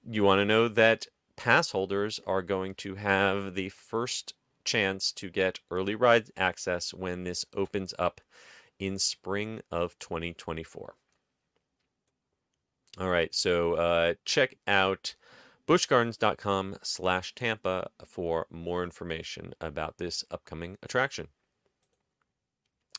you 0.09 0.23
want 0.23 0.39
to 0.39 0.45
know 0.45 0.67
that 0.67 1.07
pass 1.35 1.71
holders 1.71 2.19
are 2.25 2.41
going 2.41 2.73
to 2.75 2.95
have 2.95 3.53
the 3.55 3.69
first 3.69 4.33
chance 4.67 5.11
to 5.13 5.31
get 5.31 5.59
early 5.71 5.95
ride 5.95 6.29
access 6.37 6.93
when 6.93 7.23
this 7.23 7.45
opens 7.55 7.95
up 7.97 8.21
in 8.79 8.99
spring 8.99 9.61
of 9.71 9.97
2024. 9.99 10.95
All 12.99 13.09
right, 13.09 13.33
so 13.33 13.73
uh, 13.73 14.13
check 14.25 14.55
out 14.67 15.15
buschgardens.com 15.67 16.77
slash 16.83 17.33
Tampa 17.33 17.89
for 18.05 18.45
more 18.51 18.83
information 18.83 19.53
about 19.61 19.97
this 19.97 20.23
upcoming 20.31 20.77
attraction. 20.83 21.29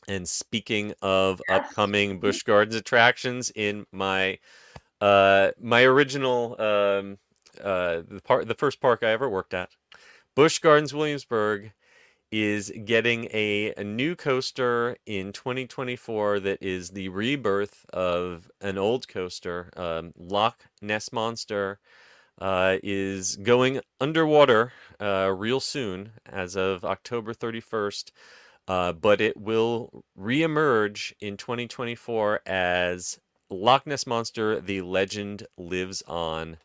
And 0.07 0.27
speaking 0.27 0.93
of 1.01 1.41
Yes. 1.47 1.79
upcoming 1.79 2.19
Busch 2.19 2.43
Gardens 2.43 2.75
attractions, 2.75 3.51
in 3.55 3.85
my 3.91 4.39
uh, 5.01 5.51
my 5.59 5.83
original 5.83 6.59
um, 6.61 7.19
uh, 7.61 8.03
the 8.07 8.21
part 8.23 8.47
the 8.47 8.55
first 8.55 8.81
park 8.81 9.03
I 9.03 9.11
ever 9.11 9.29
worked 9.29 9.53
at, 9.53 9.71
Busch 10.35 10.59
Gardens 10.59 10.93
Williamsburg 10.93 11.71
is 12.31 12.71
getting 12.85 13.25
a, 13.33 13.73
a 13.75 13.83
new 13.83 14.15
coaster 14.15 14.95
in 15.05 15.33
2024 15.33 16.39
that 16.41 16.59
is 16.61 16.91
the 16.91 17.09
rebirth 17.09 17.85
of 17.91 18.49
an 18.61 18.77
old 18.77 19.07
coaster. 19.07 19.71
Um, 19.75 20.13
Loch 20.17 20.65
Ness 20.81 21.11
Monster 21.11 21.79
uh, 22.39 22.77
is 22.83 23.35
going 23.37 23.81
underwater 23.99 24.71
uh, 25.01 25.33
real 25.35 25.59
soon, 25.59 26.11
as 26.25 26.55
of 26.55 26.85
October 26.85 27.33
31st. 27.33 28.11
Uh, 28.67 28.93
but 28.93 29.19
it 29.19 29.35
will 29.35 30.03
reemerge 30.17 31.11
in 31.19 31.37
2024 31.37 32.41
as 32.45 33.19
Loch 33.49 33.87
Ness 33.87 34.05
Monster: 34.05 34.61
The 34.61 34.81
Legend 34.81 35.47
Lives 35.57 36.03
On 36.07 36.57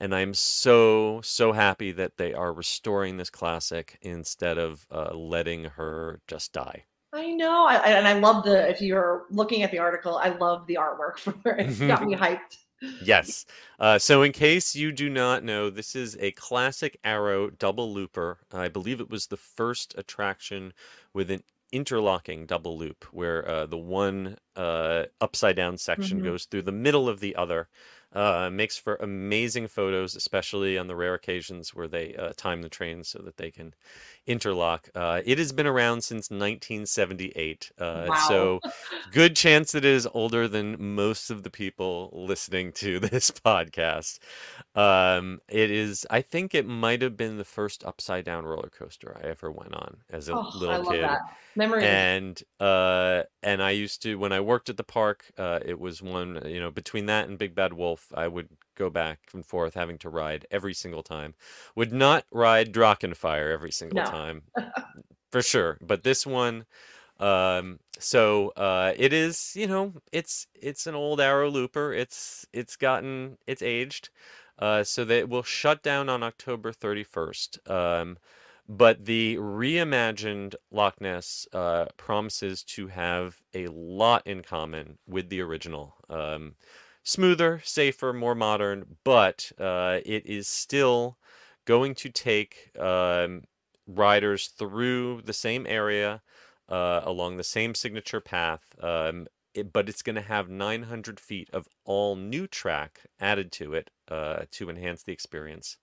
and 0.00 0.14
I'm 0.14 0.34
so 0.34 1.20
so 1.22 1.52
happy 1.52 1.92
that 1.92 2.16
they 2.16 2.32
are 2.34 2.52
restoring 2.52 3.16
this 3.16 3.30
classic 3.30 3.98
instead 4.02 4.58
of 4.58 4.86
uh, 4.90 5.14
letting 5.14 5.64
her 5.64 6.20
just 6.26 6.52
die. 6.52 6.84
I 7.12 7.30
know, 7.32 7.64
I, 7.66 7.76
and 7.90 8.06
I 8.06 8.14
love 8.14 8.44
the. 8.44 8.68
If 8.68 8.80
you're 8.82 9.26
looking 9.30 9.62
at 9.62 9.70
the 9.70 9.78
article, 9.78 10.16
I 10.18 10.28
love 10.28 10.66
the 10.66 10.74
artwork 10.76 11.18
for 11.18 11.52
it. 11.52 11.70
It 11.80 11.86
got 11.86 12.04
me 12.04 12.14
hyped. 12.14 12.58
Yes. 13.00 13.46
Uh, 13.78 13.98
so, 13.98 14.22
in 14.22 14.32
case 14.32 14.74
you 14.74 14.92
do 14.92 15.08
not 15.08 15.44
know, 15.44 15.70
this 15.70 15.94
is 15.96 16.16
a 16.20 16.32
classic 16.32 16.98
Arrow 17.04 17.50
double 17.50 17.92
looper. 17.92 18.38
I 18.52 18.68
believe 18.68 19.00
it 19.00 19.10
was 19.10 19.26
the 19.26 19.36
first 19.36 19.94
attraction 19.96 20.72
with 21.14 21.30
an 21.30 21.42
interlocking 21.72 22.46
double 22.46 22.76
loop, 22.78 23.04
where 23.12 23.48
uh, 23.48 23.66
the 23.66 23.78
one 23.78 24.36
uh, 24.56 25.04
upside 25.20 25.56
down 25.56 25.78
section 25.78 26.20
Mhm. 26.20 26.22
goes 26.22 26.44
through 26.46 26.62
the 26.62 26.72
middle 26.72 27.08
of 27.08 27.20
the 27.20 27.36
other. 27.36 27.68
Uh, 28.12 28.48
makes 28.50 28.78
for 28.78 28.96
amazing 28.96 29.68
photos, 29.68 30.16
especially 30.16 30.78
on 30.78 30.86
the 30.86 30.96
rare 30.96 31.12
occasions 31.12 31.74
where 31.74 31.86
they 31.88 32.14
uh, 32.16 32.32
time 32.36 32.62
the 32.62 32.68
trains 32.68 33.08
so 33.08 33.18
that 33.20 33.36
they 33.36 33.50
can 33.50 33.74
interlock. 34.26 34.88
Uh, 34.94 35.20
it 35.26 35.36
has 35.38 35.52
been 35.52 35.66
around 35.66 36.02
since 36.02 36.30
1978, 36.30 37.70
uh, 37.78 38.08
Wow. 38.08 38.14
so 38.14 38.62
good 39.10 39.36
chance 39.36 39.74
it 39.74 39.84
is 39.84 40.08
older 40.14 40.48
than 40.48 40.94
most 40.94 41.30
of 41.30 41.42
the 41.42 41.50
people 41.50 42.10
listening 42.14 42.72
to 42.72 42.98
this 43.00 43.30
podcast. 43.30 44.18
Um, 44.74 45.40
it 45.48 45.70
is, 45.70 46.06
I 46.10 46.22
think 46.22 46.54
it 46.54 46.66
might 46.66 47.02
have 47.02 47.16
been 47.16 47.36
the 47.36 47.44
first 47.44 47.84
upside 47.84 48.24
down 48.24 48.44
roller 48.44 48.70
coaster 48.70 49.16
I 49.22 49.26
ever 49.28 49.50
went 49.50 49.74
on 49.74 49.98
as 50.10 50.28
a 50.28 50.38
Oh, 50.38 50.50
little 50.52 50.78
kid 50.78 51.00
that 51.00 51.20
memory. 51.56 51.84
and 51.84 52.42
uh 52.60 53.22
and 53.42 53.62
i 53.62 53.70
used 53.70 54.02
to 54.02 54.16
when 54.18 54.32
i 54.32 54.40
worked 54.40 54.68
at 54.68 54.76
the 54.76 54.82
park 54.84 55.30
uh 55.38 55.60
it 55.64 55.78
was 55.78 56.02
one 56.02 56.40
you 56.44 56.58
know 56.60 56.70
between 56.70 57.06
that 57.06 57.28
and 57.28 57.38
big 57.38 57.54
bad 57.54 57.72
wolf 57.72 57.97
i 58.14 58.26
would 58.28 58.48
go 58.76 58.90
back 58.90 59.20
and 59.34 59.44
forth 59.44 59.74
having 59.74 59.98
to 59.98 60.08
ride 60.08 60.46
every 60.50 60.74
single 60.74 61.02
time 61.02 61.34
would 61.74 61.92
not 61.92 62.24
ride 62.32 62.72
Drachenfire 62.72 63.52
every 63.52 63.72
single 63.72 63.98
No. 63.98 64.04
time 64.04 64.42
for 65.30 65.42
sure 65.42 65.78
but 65.80 66.02
this 66.02 66.26
one 66.26 66.64
um 67.20 67.80
so 67.98 68.50
uh 68.56 68.92
it 68.96 69.12
is 69.12 69.52
you 69.56 69.66
know 69.66 69.92
it's 70.12 70.46
it's 70.54 70.86
an 70.86 70.94
old 70.94 71.20
arrow 71.20 71.50
looper 71.50 71.92
it's 71.92 72.46
it's 72.52 72.76
gotten 72.76 73.36
it's 73.46 73.62
aged 73.62 74.10
uh 74.60 74.84
so 74.84 75.04
that 75.04 75.18
it 75.18 75.28
will 75.28 75.42
shut 75.42 75.82
down 75.82 76.08
on 76.08 76.22
october 76.22 76.72
31st 76.72 77.70
um 77.70 78.16
but 78.68 79.06
the 79.06 79.36
reimagined 79.36 80.54
Loch 80.70 81.00
Ness 81.00 81.46
uh, 81.52 81.86
promises 81.96 82.62
to 82.64 82.88
have 82.88 83.40
a 83.54 83.66
lot 83.68 84.26
in 84.26 84.42
common 84.42 84.98
with 85.06 85.30
the 85.30 85.40
original. 85.40 85.96
Um, 86.10 86.54
smoother, 87.08 87.62
safer, 87.64 88.12
more 88.12 88.34
modern, 88.34 88.98
but 89.02 89.50
uh, 89.58 89.98
it 90.04 90.26
is 90.26 90.46
still 90.46 91.16
going 91.64 91.94
to 91.94 92.10
take 92.10 92.70
um, 92.78 93.42
riders 93.86 94.48
through 94.48 95.22
the 95.24 95.32
same 95.32 95.66
area 95.66 96.20
uh, 96.68 97.00
along 97.04 97.36
the 97.38 97.44
same 97.44 97.74
signature 97.74 98.20
path. 98.20 98.60
Um, 98.82 99.26
it, 99.54 99.72
but 99.72 99.88
it's 99.88 100.02
going 100.02 100.16
to 100.16 100.22
have 100.22 100.50
900 100.50 101.18
feet 101.18 101.48
of 101.50 101.66
all 101.86 102.14
new 102.14 102.46
track 102.46 103.00
added 103.18 103.52
to 103.52 103.72
it 103.72 103.90
uh, 104.08 104.42
to 104.52 104.68
enhance 104.68 105.02
the 105.02 105.12
experience. 105.12 105.78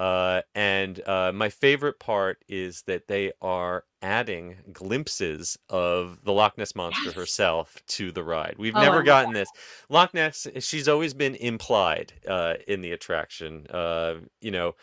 Uh, 0.00 0.42
and 0.54 1.06
uh, 1.06 1.32
my 1.34 1.50
favorite 1.50 2.00
part 2.00 2.42
is 2.48 2.82
that 2.84 3.06
they 3.08 3.32
are 3.42 3.84
adding 4.02 4.56
glimpses 4.72 5.58
of 5.68 6.24
the 6.24 6.32
Loch 6.32 6.58
Ness 6.58 6.74
monster 6.74 7.12
Yes. 7.12 7.14
herself 7.14 7.82
to 7.88 8.10
the 8.12 8.24
ride. 8.24 8.56
We've 8.58 8.74
Oh, 8.74 8.80
never 8.80 9.02
gotten 9.02 9.34
this. 9.34 9.52
Loch 9.90 10.14
Ness, 10.14 10.46
she's 10.60 10.88
always 10.88 11.14
been 11.14 11.34
implied 11.36 12.14
uh, 12.26 12.56
in 12.66 12.80
the 12.80 12.92
attraction, 12.92 13.66
uh, 13.70 14.20
you 14.40 14.50
know. 14.52 14.74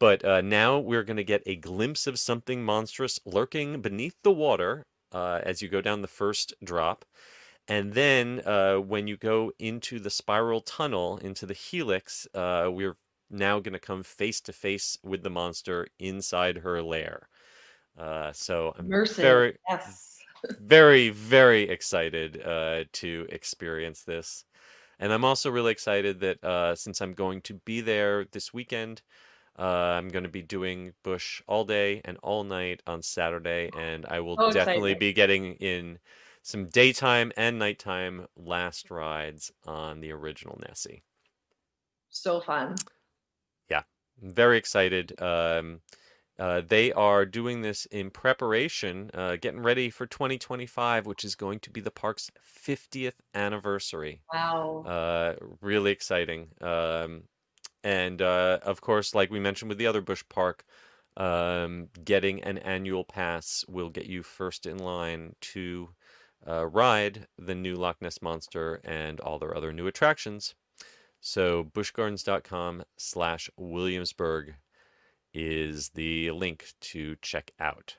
But 0.00 0.24
uh, 0.24 0.40
now 0.42 0.78
we're 0.80 1.04
going 1.04 1.18
to 1.18 1.24
get 1.24 1.42
a 1.46 1.56
glimpse 1.56 2.06
of 2.08 2.18
something 2.18 2.64
monstrous 2.64 3.20
lurking 3.24 3.80
beneath 3.80 4.16
the 4.22 4.32
water 4.32 4.86
uh, 5.12 5.40
as 5.44 5.62
you 5.62 5.68
go 5.68 5.80
down 5.80 6.02
the 6.02 6.08
first 6.08 6.52
drop. 6.64 7.04
And 7.68 7.94
then 7.94 8.42
uh, 8.46 8.76
when 8.78 9.06
you 9.06 9.16
go 9.16 9.52
into 9.58 9.98
the 9.98 10.10
spiral 10.10 10.60
tunnel, 10.60 11.18
into 11.18 11.46
the 11.46 11.54
helix, 11.54 12.26
uh, 12.34 12.68
we're 12.72 12.96
now 13.34 13.60
going 13.60 13.74
to 13.74 13.78
come 13.80 14.02
face 14.02 14.40
to 14.42 14.52
face 14.52 14.98
with 15.02 15.22
the 15.22 15.30
monster 15.30 15.86
inside 15.98 16.58
her 16.58 16.82
lair. 16.82 17.28
Uh, 17.98 18.32
so 18.32 18.74
I'm 18.78 18.90
Immersive. 18.90 19.16
very, 19.20 19.58
yes. 19.68 20.18
very, 20.58 21.10
very 21.10 21.62
excited 21.68 22.42
uh, 22.42 22.84
to 22.94 23.26
experience 23.30 24.04
this. 24.04 24.44
And 24.98 25.12
I'm 25.12 25.24
also 25.24 25.50
really 25.50 25.72
excited 25.72 26.20
that 26.20 26.42
uh, 26.44 26.74
since 26.76 27.00
I'm 27.00 27.14
going 27.14 27.42
to 27.42 27.54
be 27.54 27.80
there 27.80 28.26
this 28.26 28.54
weekend, 28.54 29.02
uh, 29.58 29.62
I'm 29.98 30.08
going 30.08 30.24
to 30.24 30.28
be 30.30 30.42
doing 30.42 30.94
Busch 31.02 31.42
all 31.48 31.64
day 31.64 32.00
and 32.04 32.18
all 32.22 32.44
night 32.44 32.82
on 32.86 33.02
Saturday, 33.02 33.70
and 33.74 34.06
I 34.06 34.20
will 34.20 34.38
So 34.38 34.50
definitely 34.50 34.92
exciting. 34.92 34.98
be 34.98 35.12
getting 35.12 35.54
in 35.56 35.98
some 36.42 36.68
daytime 36.68 37.32
and 37.36 37.58
nighttime 37.58 38.26
last 38.36 38.90
rides 38.90 39.52
on 39.66 40.00
the 40.00 40.12
original 40.12 40.58
Nessie. 40.66 41.04
So 42.08 42.40
fun. 42.40 42.76
Very 44.20 44.58
excited. 44.58 45.20
Um, 45.20 45.80
uh, 46.38 46.62
they 46.66 46.92
are 46.92 47.24
doing 47.24 47.62
this 47.62 47.86
in 47.86 48.10
preparation, 48.10 49.10
uh, 49.14 49.36
getting 49.36 49.62
ready 49.62 49.88
for 49.88 50.06
2025, 50.06 51.06
which 51.06 51.24
is 51.24 51.36
going 51.36 51.60
to 51.60 51.70
be 51.70 51.80
the 51.80 51.90
park's 51.90 52.30
50th 52.66 53.14
anniversary. 53.34 54.20
Wow. 54.32 54.84
Uh, 54.84 55.34
really 55.60 55.92
exciting. 55.92 56.48
Um, 56.60 57.24
and 57.84 58.20
uh, 58.20 58.58
of 58.62 58.80
course, 58.80 59.14
like 59.14 59.30
we 59.30 59.38
mentioned 59.38 59.68
with 59.68 59.78
the 59.78 59.86
other 59.86 60.00
Busch 60.00 60.24
Park, 60.28 60.64
um, 61.16 61.88
getting 62.04 62.42
an 62.42 62.58
annual 62.58 63.04
pass 63.04 63.64
will 63.68 63.90
get 63.90 64.06
you 64.06 64.22
first 64.24 64.66
in 64.66 64.78
line 64.78 65.36
to 65.40 65.90
uh, 66.48 66.66
ride 66.66 67.28
the 67.38 67.54
new 67.54 67.76
Loch 67.76 68.02
Ness 68.02 68.20
Monster 68.20 68.80
and 68.84 69.20
all 69.20 69.38
their 69.38 69.56
other 69.56 69.72
new 69.72 69.86
attractions. 69.86 70.54
So 71.26 71.64
buschgardens.com 71.64 72.84
slash 72.98 73.48
Williamsburg 73.56 74.56
is 75.32 75.88
the 75.88 76.30
link 76.32 76.74
to 76.80 77.16
check 77.22 77.50
out. 77.58 77.96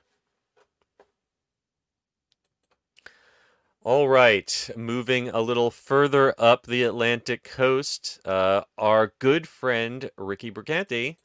All 3.81 4.07
right, 4.07 4.69
moving 4.75 5.29
a 5.29 5.41
little 5.41 5.71
further 5.71 6.35
up 6.38 6.67
the 6.67 6.83
Atlantic 6.83 7.43
coast, 7.43 8.19
uh, 8.25 8.61
our 8.77 9.13
good 9.17 9.47
friend 9.47 10.11
Ricky 10.17 10.51
Briganti 10.51 11.17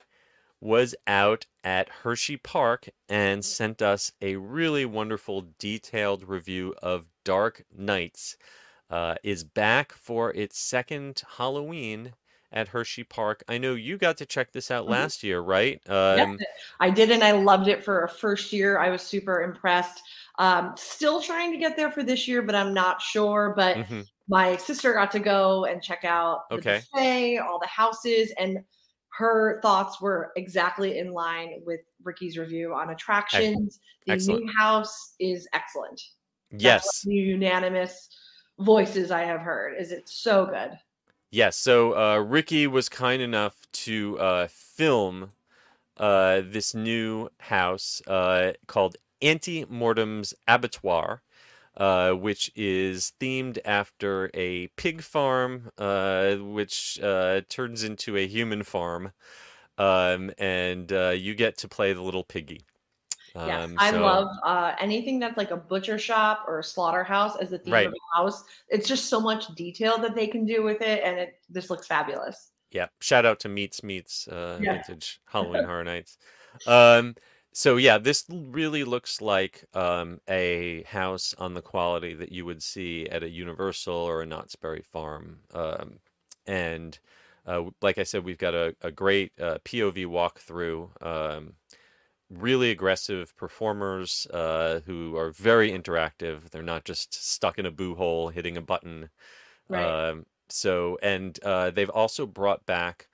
was 0.59 0.95
out 1.07 1.45
at 1.63 1.91
Hersheypark 2.03 2.89
and 3.11 3.45
sent 3.45 3.83
us 3.83 4.11
a 4.23 4.37
really 4.37 4.87
wonderful, 4.87 5.49
detailed 5.59 6.27
review 6.27 6.75
of 6.83 7.05
Dark 7.25 7.67
Nights. 7.77 8.39
Uh, 8.91 9.15
is 9.23 9.45
back 9.45 9.93
for 9.93 10.33
its 10.35 10.59
second 10.59 11.23
Halloween 11.39 12.15
at 12.53 12.69
Hersheypark. 12.69 13.43
I 13.49 13.57
know 13.59 13.75
you 13.75 13.97
got 13.99 14.17
to 14.19 14.27
check 14.27 14.53
this 14.53 14.71
out 14.71 14.87
Mhm. 14.87 14.89
last 14.89 15.23
year, 15.23 15.41
right? 15.41 15.81
Yes, 16.09 16.27
Um, 16.29 16.45
I 16.81 16.91
did, 16.91 17.11
and 17.11 17.23
I 17.23 17.33
loved 17.33 17.69
it 17.69 17.85
for 17.85 18.05
a 18.05 18.09
first 18.09 18.53
year. 18.53 18.79
I 18.79 18.91
was 18.91 19.03
super 19.03 19.43
impressed. 19.43 20.03
Um, 20.39 20.75
still 20.77 21.21
trying 21.23 21.53
to 21.53 21.59
get 21.59 21.77
there 21.77 21.91
for 21.93 22.03
this 22.03 22.27
year, 22.27 22.43
but 22.43 22.55
I'm 22.55 22.75
not 22.75 23.01
sure. 23.01 23.55
But 23.57 23.79
mhm. 23.79 24.11
my 24.29 24.57
sister 24.57 24.93
got 24.95 25.11
to 25.13 25.21
go 25.21 25.65
and 25.67 25.83
check 25.83 26.05
out 26.05 26.53
the 26.55 26.63
Okay. 26.63 26.83
buffet, 26.93 27.39
all 27.39 27.61
the 27.61 27.67
houses, 27.69 28.33
and 28.39 28.65
her 29.19 29.61
thoughts 29.63 30.01
were 30.01 30.33
exactly 30.37 30.99
in 30.99 31.13
line 31.13 31.63
with 31.65 31.81
Ricky's 32.03 32.39
review 32.39 32.75
on 32.75 32.91
attractions. 32.91 33.81
The 34.07 34.13
Excellent. 34.13 34.45
new 34.45 34.53
house 34.59 35.15
is 35.21 35.49
excellent. 35.53 36.01
Yes. 36.51 37.07
one 37.07 37.15
of 37.15 37.25
the 37.25 37.31
unanimous 37.31 38.09
voices 38.61 39.11
I 39.11 39.23
have 39.25 39.41
heard. 39.41 39.75
Is 39.79 39.93
it 39.93 40.09
so 40.09 40.47
good? 40.47 40.79
Yes, 41.31 41.57
so 41.57 41.97
uh, 41.97 42.19
Ricky 42.19 42.67
was 42.67 42.89
kind 42.89 43.23
enough 43.23 43.55
to 43.73 44.19
uh, 44.19 44.49
film 44.49 45.33
uh, 45.97 46.43
this 46.45 46.75
new 46.75 47.29
house 47.39 48.03
uh, 48.07 48.53
called 48.67 48.97
Anti 49.23 49.65
Mortem's 49.67 50.35
Abattoir, 50.49 51.23
uh, 51.77 52.13
which 52.13 52.51
is 52.57 53.13
themed 53.21 53.59
after 53.65 54.31
a 54.35 54.69
pig 54.77 55.03
farm, 55.03 55.71
uh, 55.79 56.37
which 56.37 56.99
uh, 57.03 57.43
turns 57.49 57.85
into 57.85 58.17
a 58.17 58.27
human 58.27 58.63
farm. 58.63 59.13
Um, 59.79 60.31
and 60.37 60.93
uh, 60.93 61.11
you 61.11 61.35
get 61.35 61.57
to 61.59 61.69
play 61.69 61.93
the 61.93 62.03
little 62.03 62.25
piggy. 62.25 62.63
Um, 63.35 63.77
I 63.79 63.91
so- 63.91 64.01
love 64.03 64.29
uh, 64.45 64.75
anything 64.81 65.19
that's 65.19 65.37
like 65.37 65.51
a 65.51 65.57
butcher 65.57 65.99
shop 65.99 66.45
or 66.49 66.59
a 66.59 66.65
slaughterhouse 66.65 67.37
as 67.37 67.51
the 67.51 67.59
theme 67.59 67.73
Right. 67.73 67.87
of 67.87 67.93
the 67.93 68.01
house. 68.15 68.45
It's 68.69 68.89
just 68.89 69.07
so 69.07 69.21
much 69.21 69.55
detail 69.55 69.99
that 69.99 70.15
they 70.15 70.27
can 70.27 70.45
do 70.47 70.63
with 70.63 70.81
it, 70.83 71.03
and 71.05 71.19
it 71.19 71.41
this 71.49 71.71
looks 71.71 71.87
fabulous. 71.87 72.51
Yeah, 72.73 72.87
shout 73.01 73.27
out 73.27 73.41
to 73.41 73.49
Meats 73.49 73.83
Meats 73.83 74.29
uh, 74.29 74.59
Yeah. 74.61 74.75
Vintage 74.75 75.21
Halloween 75.27 75.65
Horror 75.67 75.85
Nights. 75.85 76.19
Um, 76.67 77.15
so 77.53 77.77
yeah, 77.79 77.99
this 77.99 78.25
really 78.31 78.85
looks 78.85 79.21
like 79.21 79.65
um, 79.75 80.21
a 80.29 80.85
house 80.85 81.35
on 81.39 81.55
the 81.55 81.63
quality 81.63 82.15
that 82.15 82.31
you 82.31 82.45
would 82.45 82.63
see 82.63 83.09
at 83.09 83.25
a 83.25 83.29
Universal 83.29 83.95
or 83.95 84.23
a 84.23 84.27
Knott's 84.27 84.55
Berry 84.55 84.83
Farm. 84.93 85.41
Um, 85.53 85.99
and 86.47 86.97
uh, 87.47 87.63
like 87.83 87.99
I 87.99 88.05
said, 88.05 88.25
we've 88.25 88.39
got 88.39 88.55
a, 88.55 88.77
a 88.83 88.93
great 88.93 89.33
uh, 89.41 89.59
POV 89.65 90.07
walkthrough. 90.07 90.91
Um, 91.05 91.55
really 92.31 92.71
aggressive 92.71 93.37
performers 93.37 94.27
uh, 94.33 94.81
who 94.87 95.17
are 95.17 95.31
very 95.31 95.71
interactive. 95.71 96.51
They're 96.51 96.63
not 96.63 96.85
just 96.85 97.13
stuck 97.13 97.59
in 97.59 97.67
a 97.67 97.71
boo 97.71 97.95
hole 97.95 98.29
hitting 98.29 98.57
a 98.57 98.63
button. 98.63 99.11
Right. 99.69 99.85
Um, 99.85 100.27
so, 100.49 100.99
and 101.03 101.39
uh, 101.45 101.71
they've 101.71 101.91
also 101.91 102.27
brought 102.27 102.65
back 102.67 103.09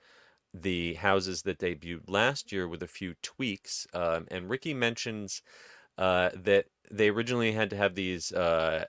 the 0.53 0.95
houses 0.95 1.41
that 1.43 1.59
debuted 1.59 2.09
last 2.09 2.51
year 2.51 2.67
with 2.67 2.83
a 2.83 2.87
few 2.87 3.13
tweaks. 3.21 3.87
Um, 3.93 4.27
and 4.31 4.49
Ricky 4.49 4.73
mentions 4.73 5.41
uh, 5.97 6.29
that 6.35 6.65
they 6.91 7.09
originally 7.09 7.51
had 7.51 7.69
to 7.71 7.77
have 7.77 7.95
these 7.95 8.31
uh, 8.31 8.85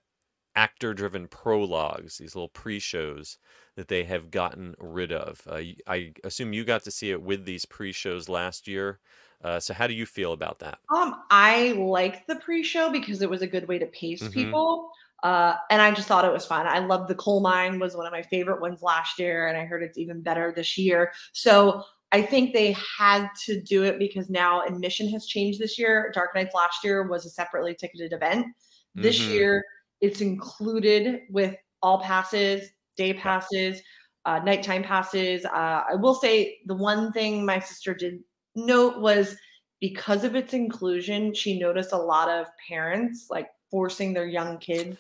actor 0.55 0.95
driven 0.95 1.29
prologues, 1.29 2.19
these 2.19 2.35
little 2.35 2.49
pre 2.49 2.79
shows 2.79 3.39
that 3.77 3.89
they 3.89 4.05
have 4.05 4.31
gotten 4.31 4.75
rid 4.79 5.13
of. 5.13 5.41
Uh, 5.47 5.63
I 5.87 6.13
assume 6.25 6.53
you 6.53 6.65
got 6.65 6.85
to 6.85 6.91
see 6.91 7.11
it 7.11 7.23
with 7.23 7.45
these 7.45 7.65
pre 7.65 7.93
shows 7.93 8.29
last 8.29 8.69
year. 8.69 8.99
Uh, 9.43 9.61
so, 9.61 9.75
how 9.75 9.87
do 9.87 9.95
you 9.95 10.07
feel 10.07 10.33
about 10.33 10.59
that? 10.61 10.81
Um, 10.95 11.23
I 11.31 11.73
liked 11.73 12.27
the 12.29 12.37
pre-show 12.37 12.91
because 12.91 13.21
it 13.21 13.29
was 13.29 13.43
a 13.43 13.47
good 13.47 13.69
way 13.69 13.79
to 13.79 13.87
pace 13.87 14.27
Mhm. 14.27 14.29
people. 14.29 14.91
Uh, 15.23 15.57
and 15.71 15.83
I 15.83 15.93
just 15.93 16.09
thought 16.09 16.25
it 16.25 16.33
was 16.33 16.47
fun. 16.47 16.67
I 16.67 16.79
loved 16.79 17.09
the 17.09 17.15
coal 17.15 17.41
mine 17.41 17.79
was 17.79 17.97
one 17.97 18.07
of 18.07 18.13
my 18.13 18.23
favorite 18.23 18.61
ones 18.61 18.83
last 18.83 19.19
year, 19.19 19.49
and 19.49 19.57
I 19.59 19.65
heard 19.67 19.83
it's 19.83 19.99
even 19.99 20.23
better 20.23 20.53
this 20.55 20.79
year. 20.79 21.13
So 21.33 21.83
I 22.13 22.23
think 22.23 22.55
they 22.55 22.73
had 22.99 23.29
to 23.45 23.61
do 23.61 23.83
it 23.85 23.99
because 23.99 24.31
now 24.31 24.63
admission 24.65 25.09
has 25.11 25.27
changed 25.27 25.61
this 25.61 25.79
year. 25.79 26.11
Dark 26.15 26.35
Nights 26.35 26.55
last 26.55 26.83
year 26.85 27.07
was 27.07 27.27
a 27.27 27.31
separately 27.31 27.75
ticketed 27.75 28.13
event. 28.13 28.47
This 28.95 29.27
Mhm. 29.27 29.29
year, 29.29 29.65
it's 30.01 30.21
included 30.21 31.21
with 31.31 31.57
all 31.83 32.01
passes, 32.01 32.71
day 32.97 33.13
passes, 33.13 33.83
uh, 34.25 34.39
nighttime 34.39 34.83
passes. 34.85 35.45
Uh, 35.45 35.83
I 35.91 35.97
will 35.97 36.15
say 36.15 36.61
the 36.67 36.75
one 36.77 37.13
thing 37.13 37.45
my 37.45 37.59
sister 37.59 37.93
did 37.93 38.21
note 38.67 39.01
was 39.01 39.37
because 39.81 40.25
of 40.25 40.35
its 40.35 40.55
inclusion, 40.55 41.33
she 41.35 41.59
noticed 41.59 41.93
a 41.93 41.97
lot 41.97 42.29
of 42.29 42.47
parents 42.69 43.27
like 43.31 43.49
forcing 43.71 44.13
their 44.13 44.27
young 44.27 44.59
kids 44.59 44.97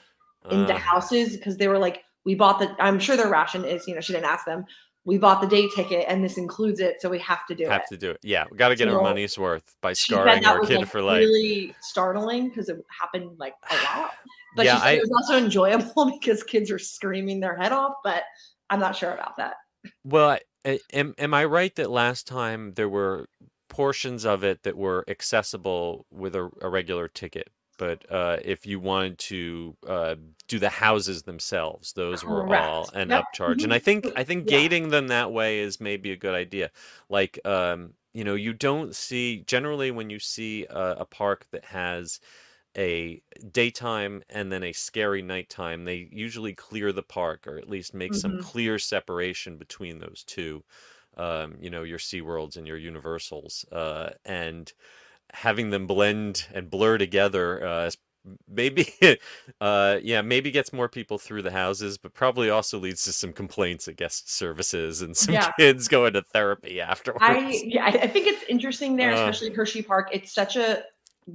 into 0.50 0.74
Uh, 0.74 0.78
houses 0.78 1.36
because 1.36 1.56
they 1.56 1.68
were 1.68 1.78
like, 1.78 2.04
we 2.24 2.34
bought 2.34 2.58
the, 2.58 2.74
I'm 2.78 2.98
sure 2.98 3.16
their 3.16 3.30
ration 3.30 3.64
is, 3.64 3.86
you 3.88 3.94
know, 3.94 4.00
she 4.00 4.12
didn't 4.12 4.26
ask 4.26 4.44
them, 4.44 4.64
we 5.04 5.18
bought 5.18 5.40
the 5.40 5.46
day 5.46 5.68
ticket 5.74 6.04
and 6.08 6.22
this 6.22 6.36
includes 6.38 6.80
it, 6.80 7.00
so 7.00 7.08
we 7.08 7.18
have 7.18 7.46
to 7.46 7.54
do 7.54 7.66
have 7.66 7.82
it. 7.82 7.88
to 7.88 7.96
do 7.96 8.10
it. 8.10 8.18
Yeah, 8.22 8.44
we 8.50 8.56
got 8.58 8.68
to 8.68 8.76
get 8.76 8.88
our 8.88 9.02
money's 9.02 9.38
worth 9.38 9.74
by 9.80 9.94
scarring 9.94 10.44
our 10.44 10.60
kid 10.60 10.78
like, 10.80 10.88
for 10.88 11.02
life. 11.02 11.18
really 11.20 11.74
startling 11.80 12.48
because 12.48 12.68
it 12.68 12.76
happened 13.00 13.30
like 13.38 13.54
a 13.70 13.74
lot. 13.74 14.10
But 14.56 14.64
Yeah, 14.64 14.74
she 14.76 14.80
said 14.80 14.88
I- 14.88 14.92
it 14.92 15.00
was 15.02 15.10
also 15.18 15.36
enjoyable 15.44 16.10
because 16.20 16.42
kids 16.42 16.70
are 16.70 16.78
screaming 16.78 17.40
their 17.40 17.56
head 17.56 17.72
off, 17.72 17.94
but 18.04 18.22
I'm 18.70 18.80
not 18.80 18.96
sure 18.96 19.12
about 19.12 19.36
that. 19.36 19.54
Well, 20.04 20.30
I- 20.30 20.40
a- 20.68 20.80
am 20.92 21.14
am 21.18 21.34
I 21.34 21.44
right 21.44 21.74
that 21.76 21.90
last 21.90 22.26
time 22.26 22.74
there 22.74 22.88
were 22.88 23.28
portions 23.68 24.24
of 24.24 24.44
it 24.44 24.62
that 24.62 24.76
were 24.76 25.04
accessible 25.08 26.06
with 26.10 26.34
a, 26.36 26.50
a 26.62 26.68
regular 26.68 27.08
ticket, 27.08 27.50
but 27.78 28.10
uh, 28.10 28.38
if 28.44 28.66
you 28.66 28.80
wanted 28.80 29.18
to 29.18 29.76
uh, 29.86 30.16
do 30.48 30.58
the 30.58 30.70
houses 30.70 31.22
themselves, 31.24 31.92
those 31.94 32.24
were 32.24 32.46
all 32.46 32.88
Correct. 32.88 32.94
an 32.94 33.08
Yep. 33.08 33.24
upcharge. 33.24 33.64
And 33.64 33.72
I 33.74 33.78
think 33.78 34.10
I 34.16 34.24
think 34.24 34.46
Yeah. 34.46 34.48
gating 34.48 34.88
them 34.90 35.08
that 35.08 35.32
way 35.32 35.60
is 35.60 35.80
maybe 35.80 36.12
a 36.12 36.16
good 36.16 36.34
idea. 36.34 36.70
Like, 37.08 37.38
um, 37.46 37.94
you 38.14 38.24
know, 38.24 38.34
you 38.34 38.52
don't 38.54 38.94
see 38.96 39.42
generally 39.46 39.90
when 39.90 40.10
you 40.10 40.18
see 40.18 40.66
a, 40.70 40.96
a 41.00 41.04
park 41.06 41.46
that 41.52 41.64
has 41.66 42.20
a 42.76 43.22
daytime 43.52 44.22
and 44.28 44.52
then 44.52 44.62
a 44.64 44.72
scary 44.72 45.22
nighttime, 45.22 45.84
they 45.84 46.08
usually 46.12 46.54
clear 46.54 46.92
the 46.92 47.02
park 47.02 47.46
or 47.46 47.56
at 47.58 47.68
least 47.68 47.94
make 47.94 48.14
some 48.14 48.34
Mhm. 48.34 48.38
clear 48.38 48.78
separation 48.78 49.56
between 49.58 49.98
those 49.98 50.24
two. 50.26 50.64
Um, 51.16 51.56
you 51.60 51.70
know, 51.70 51.82
your 51.82 51.98
SeaWorlds 51.98 52.56
and 52.56 52.66
your 52.66 52.76
Universals. 52.78 53.64
Uh, 53.72 54.10
and 54.24 54.72
having 55.32 55.70
them 55.70 55.86
blend 55.86 56.46
and 56.54 56.70
blur 56.70 56.98
together 56.98 57.64
uh, 57.66 57.86
is 57.86 57.96
maybe 58.48 58.86
uh 59.60 59.98
yeah 60.02 60.20
maybe 60.20 60.50
gets 60.50 60.72
more 60.72 60.88
people 60.88 61.18
through 61.18 61.40
the 61.42 61.50
houses 61.50 61.96
but 61.96 62.12
probably 62.12 62.50
also 62.50 62.78
leads 62.78 63.04
to 63.04 63.12
some 63.12 63.32
complaints 63.32 63.88
at 63.88 63.96
guest 63.96 64.30
services 64.30 65.00
and 65.02 65.16
some 65.16 65.38
Yeah. 65.38 65.52
kids 65.58 65.88
going 65.88 66.12
to 66.12 66.22
therapy 66.22 66.80
afterwards 66.80 67.20
I 67.20 67.62
yeah, 67.64 67.84
I 67.84 67.88
I 67.88 68.06
think 68.06 68.26
it's 68.28 68.44
interesting 68.44 68.96
there, 68.96 69.10
Uh. 69.10 69.12
especially 69.12 69.50
Hersheypark. 69.50 70.06
It's 70.12 70.32
such 70.32 70.56
a 70.56 70.84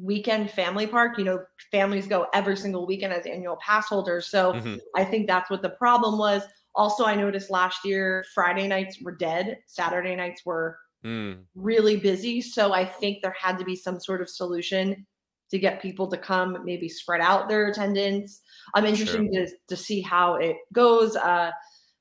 weekend 0.01 0.49
family 0.51 0.88
park. 0.88 1.17
You 1.17 1.23
know, 1.25 1.43
families 1.71 2.08
go 2.08 2.27
every 2.34 2.58
single 2.58 2.86
weekend 2.86 3.13
as 3.13 3.25
annual 3.25 3.58
pass 3.58 3.88
holders. 3.88 4.27
So 4.27 4.53
Mhm. 4.53 4.79
I 4.95 5.06
think 5.06 5.27
that's 5.27 5.49
what 5.49 5.62
the 5.62 5.69
problem 5.69 6.17
was. 6.17 6.43
Also, 6.75 7.06
I 7.06 7.15
noticed 7.15 7.51
last 7.51 7.86
year 7.86 8.25
Friday 8.34 8.67
nights 8.67 8.99
were 9.01 9.15
dead, 9.15 9.60
Saturday 9.67 10.15
nights 10.15 10.41
were 10.45 10.77
Mm, 11.03 11.43
really 11.56 11.97
busy. 11.97 12.41
So 12.41 12.71
I 12.71 12.86
think 12.86 13.21
there 13.21 13.36
had 13.38 13.58
to 13.60 13.65
be 13.65 13.75
some 13.75 13.99
sort 13.99 14.21
of 14.21 14.29
solution 14.29 15.06
to 15.51 15.60
get 15.60 15.82
people 15.82 16.08
to 16.10 16.17
come, 16.17 16.58
maybe 16.63 16.88
spread 16.88 17.21
out 17.21 17.49
their 17.49 17.67
attendance. 17.67 18.41
I'm 18.73 18.86
interested 18.86 19.29
to, 19.34 19.47
to 19.67 19.75
see 19.75 20.01
how 20.01 20.36
it 20.36 20.56
goes. 20.71 21.15
Uh, 21.15 21.51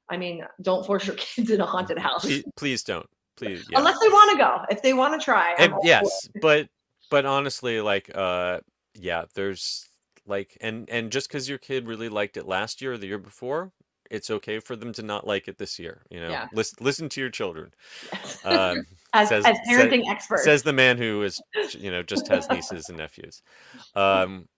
I 0.08 0.16
mean, 0.16 0.44
don't 0.62 0.86
force 0.86 1.06
your 1.06 1.16
kids 1.18 1.50
in 1.50 1.60
a 1.60 1.66
haunted 1.66 1.98
house 1.98 2.22
please, 2.22 2.44
please 2.56 2.82
don't 2.84 3.06
please 3.36 3.66
yeah. 3.70 3.78
unless 3.78 3.98
they 3.98 4.08
want 4.08 4.30
to 4.32 4.36
go. 4.36 4.58
If 4.70 4.82
they 4.82 4.92
want 4.92 5.18
to 5.20 5.24
try, 5.24 5.54
yes 5.82 6.28
but 6.40 6.68
but 7.12 7.26
honestly 7.26 7.80
like 7.80 8.10
uh 8.16 8.58
yeah 8.94 9.24
there's 9.34 9.88
like 10.26 10.56
and 10.60 10.88
and 10.90 11.12
just 11.12 11.28
because 11.28 11.48
your 11.48 11.58
kid 11.58 11.86
really 11.86 12.08
liked 12.08 12.36
it 12.36 12.46
last 12.46 12.80
year 12.82 12.94
or 12.94 12.98
the 12.98 13.06
year 13.06 13.18
before 13.18 13.70
it's 14.10 14.30
okay 14.30 14.58
for 14.58 14.74
them 14.76 14.92
to 14.92 15.02
not 15.02 15.26
like 15.26 15.46
it 15.46 15.58
this 15.58 15.78
year 15.78 16.02
you 16.10 16.18
know 16.20 16.30
Yeah. 16.30 16.46
listen 16.52 16.78
listen 16.80 17.08
to 17.10 17.20
your 17.20 17.30
children 17.30 17.70
um 18.44 18.86
as, 19.12 19.28
says- 19.28 19.44
as 19.46 19.58
parenting 19.68 20.08
experts. 20.08 20.42
says 20.44 20.62
the 20.62 20.72
man 20.72 20.96
who 20.96 21.22
is 21.22 21.40
you 21.78 21.90
know 21.90 22.02
just 22.02 22.26
has 22.28 22.48
nieces 22.50 22.88
and 22.88 22.98
nephews 22.98 23.42
um 23.94 24.48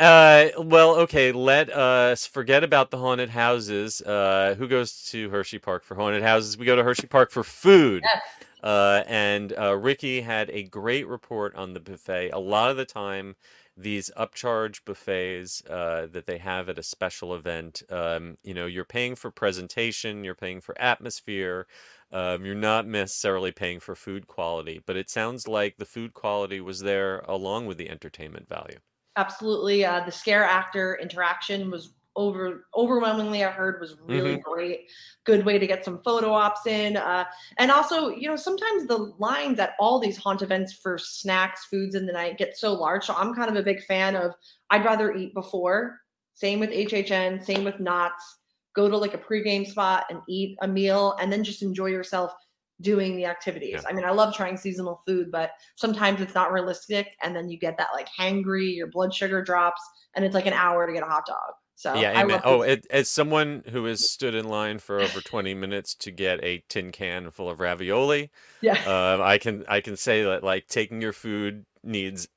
Uh, 0.00 0.50
well, 0.58 0.94
okay. 0.94 1.32
Let 1.32 1.70
us 1.70 2.24
forget 2.24 2.62
about 2.62 2.92
the 2.92 2.98
haunted 2.98 3.30
houses. 3.30 4.00
Uh, 4.00 4.54
who 4.56 4.68
goes 4.68 5.02
to 5.10 5.28
Hersheypark 5.28 5.82
for 5.82 5.96
haunted 5.96 6.22
houses? 6.22 6.56
We 6.56 6.66
go 6.66 6.76
to 6.76 6.84
Hersheypark 6.84 7.32
for 7.32 7.42
food. 7.42 8.04
Yes. 8.04 8.47
Uh, 8.62 9.02
and 9.06 9.52
uh, 9.58 9.76
Ricky 9.76 10.20
had 10.20 10.50
a 10.50 10.64
great 10.64 11.06
report 11.06 11.54
on 11.54 11.72
the 11.74 11.80
buffet. 11.80 12.30
A 12.30 12.38
lot 12.38 12.70
of 12.70 12.76
the 12.76 12.84
time, 12.84 13.36
these 13.76 14.10
upcharge 14.16 14.84
buffets 14.84 15.64
uh, 15.66 16.08
that 16.10 16.26
they 16.26 16.38
have 16.38 16.68
at 16.68 16.78
a 16.78 16.82
special 16.82 17.34
event, 17.34 17.82
um, 17.90 18.36
you 18.42 18.54
know, 18.54 18.66
you're 18.66 18.84
paying 18.84 19.14
for 19.14 19.30
presentation, 19.30 20.24
you're 20.24 20.34
paying 20.34 20.60
for 20.60 20.80
atmosphere, 20.80 21.66
um, 22.10 22.44
you're 22.44 22.54
not 22.54 22.86
necessarily 22.86 23.52
paying 23.52 23.78
for 23.78 23.94
food 23.94 24.26
quality. 24.26 24.80
But 24.84 24.96
it 24.96 25.10
sounds 25.10 25.46
like 25.46 25.76
the 25.76 25.84
food 25.84 26.14
quality 26.14 26.60
was 26.60 26.80
there 26.80 27.20
along 27.20 27.66
with 27.66 27.78
the 27.78 27.88
entertainment 27.88 28.48
value. 28.48 28.78
Absolutely. 29.16 29.84
Uh, 29.84 30.04
the 30.04 30.12
scare 30.12 30.44
actor 30.44 30.98
interaction 31.00 31.70
was 31.70 31.92
over 32.18 32.66
overwhelmingly 32.76 33.44
i 33.44 33.50
heard 33.50 33.80
was 33.80 33.94
really 34.06 34.34
hmm 34.34 34.40
great. 34.42 34.80
Good 35.24 35.44
way 35.44 35.58
to 35.58 35.66
get 35.66 35.84
some 35.84 36.00
photo 36.02 36.32
ops 36.32 36.66
in 36.66 36.96
uh, 36.96 37.24
and 37.58 37.70
also 37.70 38.08
you 38.08 38.28
know 38.28 38.36
sometimes 38.36 38.86
the 38.86 39.14
lines 39.18 39.58
at 39.58 39.74
all 39.78 39.98
these 39.98 40.16
haunt 40.16 40.42
events 40.42 40.72
for 40.72 40.98
snacks 40.98 41.66
foods 41.66 41.94
in 41.94 42.06
the 42.06 42.12
night 42.12 42.38
get 42.38 42.56
so 42.56 42.72
large 42.72 43.04
so 43.04 43.14
i'm 43.14 43.34
kind 43.34 43.50
of 43.50 43.56
a 43.56 43.62
big 43.62 43.82
fan 43.84 44.16
of 44.16 44.32
i'd 44.70 44.84
rather 44.84 45.14
eat 45.14 45.32
before. 45.34 46.00
Same 46.34 46.60
with 46.60 46.70
hhn 46.70 47.44
same 47.44 47.62
with 47.64 47.78
Knott's. 47.78 48.24
go 48.74 48.88
to 48.88 48.96
like 48.96 49.14
a 49.14 49.18
pregame 49.18 49.66
spot 49.66 50.04
and 50.10 50.20
eat 50.28 50.56
a 50.62 50.68
meal 50.68 51.14
and 51.20 51.32
then 51.32 51.44
just 51.44 51.62
enjoy 51.62 51.86
yourself 51.86 52.32
doing 52.80 53.16
the 53.16 53.26
activities. 53.26 53.80
Yeah. 53.82 53.88
i 53.88 53.92
mean 53.92 54.04
i 54.04 54.10
love 54.10 54.34
trying 54.34 54.56
seasonal 54.56 55.02
food 55.06 55.30
but 55.30 55.50
sometimes 55.76 56.20
it's 56.20 56.34
not 56.34 56.52
realistic 56.52 57.08
and 57.22 57.34
then 57.36 57.48
you 57.48 57.58
get 57.58 57.76
that 57.78 57.88
like 57.92 58.08
hangry 58.18 58.74
your 58.74 58.86
blood 58.88 59.12
sugar 59.14 59.42
drops 59.42 59.82
and 60.14 60.24
it's 60.24 60.34
like 60.34 60.46
an 60.46 60.52
hour 60.52 60.86
to 60.86 60.92
get 60.92 61.02
a 61.02 61.06
hot 61.06 61.26
dog 61.26 61.52
so 61.78 61.92
Yeah, 61.92 62.12
I 62.12 62.22
amen. 62.22 62.40
Oh, 62.44 62.62
it, 62.62 62.86
as 62.90 63.08
someone 63.10 63.62
who 63.70 63.84
has 63.86 64.02
stood 64.02 64.34
in 64.34 64.46
line 64.48 64.78
for 64.78 65.00
over 65.00 65.20
20 65.20 65.54
minutes 65.54 65.94
to 65.96 66.10
get 66.10 66.42
a 66.44 66.58
tin 66.68 66.92
can 66.92 67.30
full 67.30 67.48
of 67.50 67.60
ravioli, 67.60 68.30
yeah 68.60 68.84
um, 68.84 69.20
I 69.22 69.38
can 69.38 69.64
I 69.68 69.80
can 69.80 69.96
say 69.96 70.22
that 70.24 70.44
like 70.44 70.66
taking 70.68 71.00
your 71.00 71.12
food 71.12 71.64
needs 71.82 72.28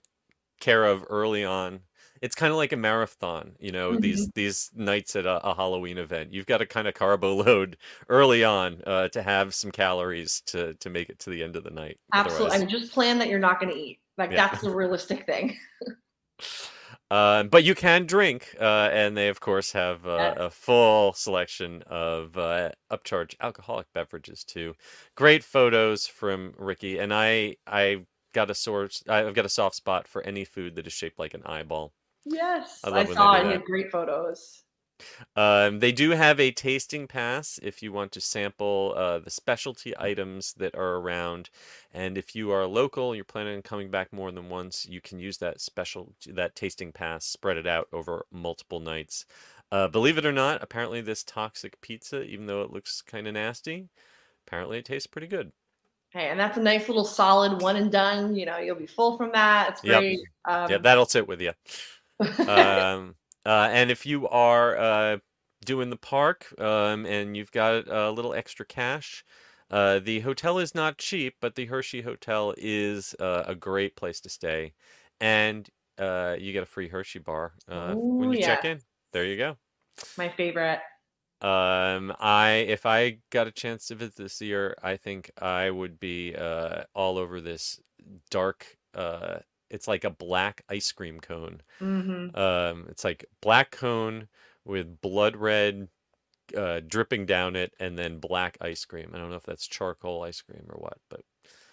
care 0.61 0.85
of 0.85 1.05
early 1.09 1.45
on. 1.45 1.81
It's 2.21 2.35
kind 2.35 2.51
of 2.51 2.57
like 2.57 2.73
a 2.73 2.77
marathon, 2.77 3.55
you 3.59 3.71
know, 3.71 3.97
these 3.97 4.27
Mhm. 4.27 4.33
these 4.35 4.71
nights 4.75 5.15
at 5.17 5.25
a, 5.27 5.45
a 5.47 5.55
Halloween 5.55 5.97
event. 5.99 6.33
You've 6.33 6.47
got 6.47 6.59
to 6.59 6.67
kind 6.67 6.87
of 6.87 6.93
carbo 6.95 7.35
load 7.35 7.77
early 8.09 8.43
on 8.45 8.81
uh, 8.87 9.09
to 9.09 9.23
have 9.23 9.55
some 9.55 9.71
calories 9.71 10.41
to 10.47 10.75
to 10.75 10.89
make 10.91 11.09
it 11.09 11.19
to 11.19 11.31
the 11.31 11.43
end 11.43 11.55
of 11.57 11.63
the 11.65 11.71
night. 11.71 11.99
Absolutely. 12.13 12.55
I 12.55 12.59
Otherwise, 12.59 12.59
mean, 12.59 12.69
just 12.69 12.91
plan 12.91 13.17
that 13.19 13.29
you're 13.29 13.39
not 13.39 13.59
going 13.59 13.71
to 13.73 13.77
eat. 13.79 13.99
Like 14.17 14.31
yeah. 14.31 14.35
that's 14.35 14.61
the 14.61 14.69
realistic 14.71 15.25
thing. 15.25 15.57
Uh, 17.11 17.43
but 17.43 17.65
you 17.65 17.75
can 17.75 18.05
drink, 18.05 18.55
uh, 18.57 18.87
and 18.89 19.17
they 19.17 19.27
of 19.27 19.41
course 19.41 19.73
have 19.73 20.07
uh, 20.07 20.33
a 20.37 20.49
full 20.49 21.11
selection 21.11 21.83
of 21.87 22.37
uh, 22.37 22.69
upcharge 22.89 23.35
alcoholic 23.41 23.85
beverages 23.93 24.45
too. 24.45 24.73
Great 25.15 25.43
photos 25.43 26.07
from 26.07 26.53
Ricky, 26.57 26.99
and 26.99 27.13
I 27.13 27.57
I 27.67 28.05
got 28.33 28.49
a 28.49 28.55
source. 28.55 29.03
I've 29.09 29.33
got 29.33 29.43
a 29.43 29.49
soft 29.49 29.75
spot 29.75 30.07
for 30.07 30.21
any 30.21 30.45
food 30.45 30.75
that 30.75 30.87
is 30.87 30.93
shaped 30.93 31.19
like 31.19 31.33
an 31.33 31.43
eyeball. 31.45 31.91
Yes, 32.23 32.79
I 32.85 32.91
I, 32.91 33.05
saw 33.05 33.33
it. 33.35 33.45
He 33.45 33.51
had 33.51 33.65
great 33.65 33.91
photos. 33.91 34.63
Um, 35.35 35.79
they 35.79 35.91
do 35.91 36.11
have 36.11 36.39
a 36.39 36.51
tasting 36.51 37.07
pass 37.07 37.59
if 37.63 37.81
you 37.83 37.91
want 37.91 38.11
to 38.13 38.21
sample 38.21 38.93
uh, 38.97 39.19
the 39.19 39.29
specialty 39.29 39.93
items 39.97 40.53
that 40.55 40.75
are 40.75 40.95
around. 40.97 41.49
And 41.93 42.17
if 42.17 42.35
you 42.35 42.51
are 42.51 42.65
local, 42.65 43.15
you're 43.15 43.23
planning 43.25 43.55
on 43.55 43.61
coming 43.61 43.89
back 43.89 44.11
more 44.13 44.31
than 44.31 44.49
once, 44.49 44.85
you 44.85 45.01
can 45.01 45.19
use 45.19 45.37
that 45.39 45.61
special 45.61 46.13
that 46.27 46.55
tasting 46.55 46.91
pass, 46.91 47.25
spread 47.25 47.57
it 47.57 47.67
out 47.67 47.87
over 47.93 48.25
multiple 48.31 48.79
nights. 48.79 49.25
Uh, 49.71 49.87
believe 49.87 50.17
it 50.17 50.25
or 50.25 50.31
not, 50.33 50.61
apparently 50.63 51.01
this 51.01 51.23
toxic 51.23 51.79
pizza, 51.81 52.21
even 52.23 52.45
though 52.45 52.61
it 52.61 52.71
looks 52.71 53.01
kind 53.01 53.27
of 53.27 53.33
nasty, 53.33 53.89
apparently 54.47 54.79
it 54.79 54.85
tastes 54.85 55.07
pretty 55.07 55.27
good. 55.27 55.51
Hey, 56.09 56.27
and 56.29 56.39
that's 56.39 56.57
a 56.57 56.61
nice 56.61 56.87
little 56.89 57.05
solid 57.05 57.61
one 57.61 57.75
and 57.77 57.91
done. 57.91 58.35
You 58.35 58.45
know, 58.45 58.57
you'll 58.57 58.75
be 58.75 58.87
full 58.87 59.17
from 59.17 59.31
that. 59.31 59.69
It's 59.69 59.81
Yep. 59.81 60.05
great. 60.05 60.19
Yeah, 60.67 60.77
Um, 60.77 60.79
that'll 60.79 61.05
sit 61.05 61.27
with 61.27 61.41
you. 61.41 61.53
Um, 62.45 63.15
uh, 63.45 63.69
and 63.71 63.91
if 63.91 64.05
you 64.05 64.27
are 64.29 64.77
uh, 64.77 65.17
doing 65.65 65.89
the 65.89 65.97
park 65.97 66.53
um, 66.59 67.05
and 67.05 67.35
you've 67.35 67.51
got 67.51 67.87
a 67.87 68.11
little 68.11 68.33
extra 68.33 68.65
cash, 68.65 69.23
uh, 69.69 69.99
the 69.99 70.19
hotel 70.21 70.59
is 70.59 70.75
not 70.75 70.97
cheap, 70.97 71.35
but 71.41 71.55
the 71.55 71.65
Hershey 71.65 72.01
Hotel 72.01 72.53
is 72.57 73.15
uh, 73.19 73.43
a 73.47 73.55
great 73.55 73.95
place 73.95 74.19
to 74.21 74.29
stay. 74.29 74.73
And 75.19 75.69
uh, 75.97 76.35
you 76.39 76.51
get 76.53 76.63
a 76.63 76.65
free 76.65 76.87
Hershey 76.89 77.19
bar 77.19 77.53
uh, 77.67 77.95
when 78.17 78.29
Ooh, 78.29 78.31
you 78.31 78.37
check 78.37 78.65
in. 78.65 78.81
There 79.13 79.25
you 79.25 79.37
go. 79.37 79.57
my 80.17 80.29
favorite. 80.29 80.79
Um, 81.41 82.13
I 82.19 82.65
if 82.67 82.85
I 82.85 83.19
got 83.31 83.47
a 83.47 83.51
chance 83.51 83.87
to 83.87 83.95
visit 83.95 84.15
this 84.15 84.41
year, 84.41 84.75
I 84.83 84.97
think 84.97 85.31
I 85.41 85.71
would 85.71 85.99
be 85.99 86.35
uh, 86.35 86.83
all 86.93 87.17
over 87.17 87.41
this 87.41 87.79
dark. 88.29 88.77
It's 89.71 89.87
like 89.87 90.03
a 90.03 90.09
black 90.09 90.63
ice 90.69 90.91
cream 90.91 91.19
cone. 91.19 91.61
hmm 91.79 92.27
Um, 92.35 92.85
it's 92.89 93.03
like 93.03 93.25
black 93.41 93.71
cone 93.71 94.27
with 94.65 95.01
blood 95.01 95.35
red 95.35 95.87
uh, 96.55 96.81
dripping 96.85 97.25
down 97.25 97.55
it, 97.55 97.73
and 97.79 97.97
then 97.97 98.19
black 98.19 98.57
ice 98.61 98.85
cream. 98.85 99.11
I 99.13 99.17
don't 99.17 99.29
know 99.29 99.37
if 99.37 99.43
that's 99.43 99.67
charcoal 99.67 100.23
ice 100.23 100.41
cream 100.41 100.65
or 100.69 100.77
what, 100.79 100.97
but 101.09 101.21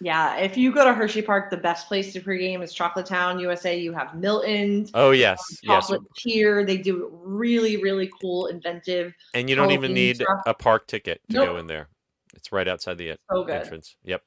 Yeah, 0.01 0.37
if 0.37 0.55
you 0.55 0.71
go 0.71 0.85
to 0.85 0.91
Hersheypark, 0.93 1.49
the 1.49 1.57
best 1.57 1.87
place 1.87 2.13
to 2.13 2.21
pregame 2.21 2.63
is 2.63 2.73
Chocolate 2.73 3.05
Town, 3.05 3.39
USA. 3.39 3.77
You 3.77 3.91
have 3.93 4.15
Milton's, 4.15 4.91
oh 4.93 5.11
yes, 5.11 5.59
yes. 5.61 5.87
Chocolate 5.89 6.01
Tier. 6.17 6.65
They 6.65 6.77
do 6.77 7.09
really, 7.23 7.83
really 7.83 8.09
cool, 8.21 8.47
inventive. 8.47 9.13
And 9.33 9.49
you 9.49 9.55
don't 9.55 9.71
even 9.71 9.93
need 9.93 10.15
stuff. 10.15 10.41
a 10.45 10.53
park 10.53 10.87
ticket 10.87 11.21
to 11.29 11.37
go 11.37 11.57
in 11.57 11.67
there. 11.67 11.89
It's 12.33 12.51
right 12.51 12.67
outside 12.67 12.97
the 12.97 13.15
So 13.29 13.43
good. 13.43 13.55
entrance. 13.55 13.95
Yep. 14.05 14.23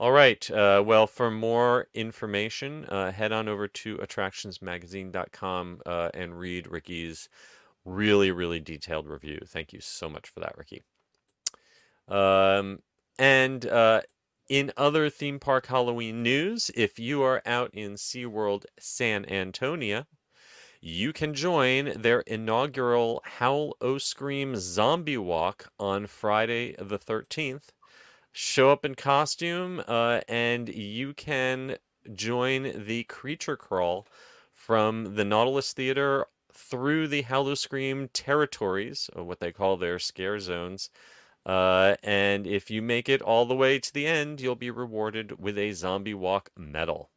All 0.00 0.12
right. 0.12 0.50
Uh, 0.50 0.82
well, 0.84 1.06
for 1.06 1.30
more 1.30 1.88
information, 1.92 2.86
uh, 2.86 3.12
head 3.12 3.32
on 3.32 3.48
over 3.48 3.68
to 3.68 3.98
attractionsmagazine.com 3.98 5.82
uh, 5.84 6.08
and 6.14 6.38
read 6.38 6.66
Ricky's 6.68 7.28
really, 7.84 8.30
really 8.30 8.60
detailed 8.60 9.06
review. 9.06 9.40
Thank 9.46 9.74
you 9.74 9.80
so 9.82 10.08
much 10.08 10.30
for 10.30 10.40
that, 10.40 10.56
Ricky. 10.56 10.84
Um, 12.08 12.78
and 13.18 13.66
uh, 13.66 14.00
in 14.48 14.72
other 14.74 15.10
theme 15.10 15.38
park 15.38 15.66
Halloween 15.66 16.22
news, 16.22 16.70
if 16.74 16.98
you 16.98 17.22
are 17.22 17.42
out 17.44 17.74
in 17.74 17.96
SeaWorld 17.96 18.64
San 18.78 19.26
Antonio, 19.26 20.06
you 20.80 21.12
can 21.12 21.34
join 21.34 22.00
their 22.00 22.20
inaugural 22.20 23.20
Howl 23.26 23.76
O 23.82 23.98
Scream 23.98 24.56
Zombie 24.56 25.18
Walk 25.18 25.70
on 25.78 26.06
Friday 26.06 26.74
the 26.78 26.98
13th. 26.98 27.72
Show 28.32 28.70
up 28.70 28.84
in 28.84 28.94
costume, 28.94 29.82
uh, 29.88 30.20
and 30.28 30.68
you 30.68 31.14
can 31.14 31.76
join 32.14 32.84
the 32.86 33.02
creature 33.04 33.56
crawl 33.56 34.06
from 34.52 35.16
the 35.16 35.24
Nautilus 35.24 35.72
Theater 35.72 36.26
through 36.52 37.08
the 37.08 37.22
Howl 37.22 37.48
O 37.48 37.54
Scream 37.54 38.08
territories, 38.12 39.10
or 39.16 39.24
what 39.24 39.40
they 39.40 39.50
call 39.50 39.76
their 39.76 39.98
scare 39.98 40.38
zones. 40.38 40.90
Uh, 41.44 41.96
and 42.02 42.46
if 42.46 42.70
you 42.70 42.82
make 42.82 43.08
it 43.08 43.22
all 43.22 43.46
the 43.46 43.54
way 43.56 43.78
to 43.78 43.92
the 43.92 44.06
end, 44.06 44.40
you'll 44.40 44.54
be 44.54 44.70
rewarded 44.70 45.40
with 45.40 45.58
a 45.58 45.72
Zombie 45.72 46.14
Walk 46.14 46.50
medal. 46.56 47.10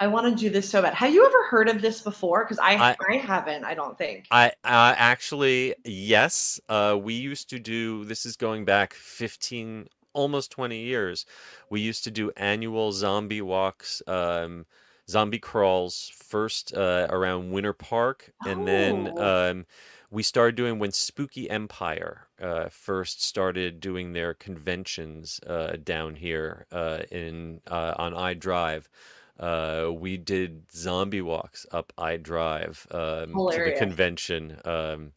I 0.00 0.06
want 0.06 0.26
to 0.26 0.34
do 0.44 0.48
this 0.50 0.68
so 0.68 0.80
bad. 0.80 0.94
Have 0.94 1.12
you 1.12 1.26
ever 1.26 1.44
heard 1.48 1.68
of 1.68 1.82
this 1.82 2.00
before? 2.00 2.44
Because 2.44 2.58
I, 2.58 2.74
I- 2.74 2.96
I 3.10 3.16
haven't. 3.16 3.64
I 3.64 3.74
don't 3.74 3.98
think. 3.98 4.26
I 4.30 4.48
uh, 4.64 4.94
actually 4.96 5.74
yes. 5.84 6.60
Uh, 6.68 6.98
we 7.00 7.14
used 7.14 7.50
to 7.50 7.58
do. 7.58 8.04
This 8.04 8.24
is 8.26 8.36
going 8.36 8.64
back 8.64 8.94
fifteen, 8.94 9.86
almost 10.14 10.50
twenty 10.50 10.80
years. 10.80 11.26
We 11.70 11.80
used 11.80 12.04
to 12.04 12.10
do 12.10 12.30
annual 12.36 12.92
zombie 12.92 13.42
walks, 13.42 14.02
um, 14.06 14.66
zombie 15.08 15.38
crawls. 15.40 16.10
First 16.14 16.74
uh, 16.74 17.06
around 17.10 17.50
Winter 17.52 17.72
Park, 17.74 18.32
and 18.46 18.66
then 18.66 19.12
Oh. 19.16 19.50
um, 19.50 19.66
we 20.10 20.22
started 20.22 20.54
doing 20.56 20.78
when 20.78 20.92
Spooky 20.92 21.50
Empire 21.50 22.28
uh, 22.40 22.68
first 22.68 23.22
started 23.22 23.80
doing 23.80 24.12
their 24.12 24.34
conventions 24.34 25.40
uh, 25.46 25.76
down 25.82 26.14
here 26.16 26.66
uh, 26.72 27.02
in 27.10 27.60
uh, 27.68 27.94
on 27.98 28.14
I 28.14 28.34
Drive. 28.34 28.88
Uh, 29.38 29.90
we 29.92 30.16
did 30.16 30.70
zombie 30.72 31.22
walks 31.22 31.66
up 31.72 31.92
I 31.98 32.16
Drive 32.16 32.86
um, 32.92 33.42
to 33.50 33.62
the 33.62 33.72
convention, 33.72 34.60
um, 34.64 35.12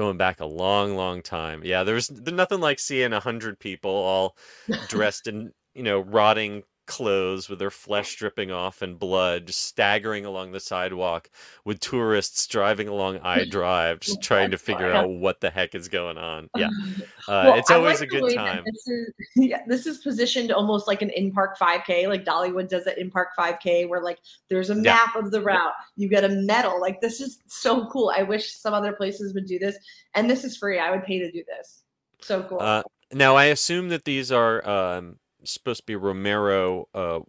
going 0.00 0.16
back 0.16 0.40
a 0.40 0.46
long, 0.46 0.96
long 0.96 1.20
time. 1.20 1.60
Yeah, 1.62 1.84
there's 1.84 2.08
there's 2.08 2.34
nothing 2.34 2.60
like 2.60 2.78
seeing 2.78 3.12
a 3.12 3.20
hundred 3.20 3.58
people 3.58 3.90
all 3.90 4.36
dressed 4.88 5.26
in 5.26 5.52
you 5.74 5.82
know 5.82 6.00
rotting 6.00 6.62
clothes 6.90 7.48
with 7.48 7.60
their 7.60 7.70
flesh 7.70 8.16
dripping 8.16 8.50
off 8.50 8.82
and 8.82 8.98
blood, 8.98 9.46
just 9.46 9.60
staggering 9.66 10.26
along 10.26 10.50
the 10.50 10.60
sidewalk 10.60 11.30
with 11.64 11.78
tourists 11.78 12.46
driving 12.48 12.88
along 12.88 13.18
I 13.22 13.44
Drive, 13.44 14.00
just 14.00 14.20
trying 14.20 14.50
to 14.50 14.58
figure 14.58 14.92
out 14.92 15.08
what 15.08 15.40
the 15.40 15.50
heck 15.50 15.74
is 15.74 15.88
going 15.88 16.18
on. 16.18 16.50
Yeah, 16.56 16.68
uh, 17.28 17.44
Well, 17.46 17.54
it's 17.54 17.70
always 17.70 18.00
like 18.00 18.08
a 18.08 18.10
good 18.10 18.34
time. 18.34 18.64
This 18.64 18.86
is 18.88 19.14
yeah, 19.36 19.62
this 19.68 19.86
is 19.86 19.98
positioned 19.98 20.50
almost 20.50 20.88
like 20.88 21.00
an 21.00 21.10
in-park 21.10 21.56
5K, 21.58 22.08
like 22.08 22.24
Dollywood 22.24 22.68
does 22.68 22.86
an 22.86 22.94
in-park 22.98 23.28
5K, 23.38 23.88
where 23.88 24.02
like 24.02 24.18
there's 24.48 24.70
a 24.70 24.74
Yeah. 24.74 24.82
map 24.82 25.14
of 25.14 25.30
the 25.30 25.40
route, 25.40 25.72
you 25.96 26.08
get 26.08 26.24
a 26.24 26.28
medal. 26.28 26.80
Like 26.80 27.00
this 27.00 27.20
is 27.20 27.38
so 27.46 27.86
cool. 27.86 28.12
I 28.14 28.24
wish 28.24 28.56
some 28.56 28.74
other 28.74 28.92
places 28.92 29.32
would 29.34 29.46
do 29.46 29.60
this, 29.60 29.76
and 30.14 30.28
this 30.28 30.42
is 30.44 30.56
free. 30.56 30.80
I 30.80 30.90
would 30.90 31.04
pay 31.04 31.20
to 31.20 31.30
do 31.30 31.44
this. 31.46 31.84
So 32.20 32.42
cool. 32.42 32.60
Uh, 32.60 32.82
now, 33.12 33.36
I 33.36 33.46
assume 33.46 33.88
that 33.88 34.04
these 34.04 34.30
are 34.30 34.68
um, 34.68 35.19
supposed 35.44 35.80
to 35.80 35.86
be 35.86 35.96
Romero 35.96 36.88
uh, 36.94 37.20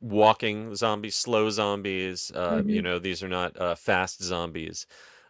walking 0.00 0.74
zombies, 0.74 1.16
slow 1.16 1.50
zombies. 1.50 2.30
Uh, 2.34 2.62
You 2.66 2.82
Mhm. 2.82 2.82
know, 2.82 2.98
these 2.98 3.22
are 3.22 3.28
not 3.28 3.56
uh, 3.60 3.74
fast 3.74 4.22
zombies, 4.22 4.86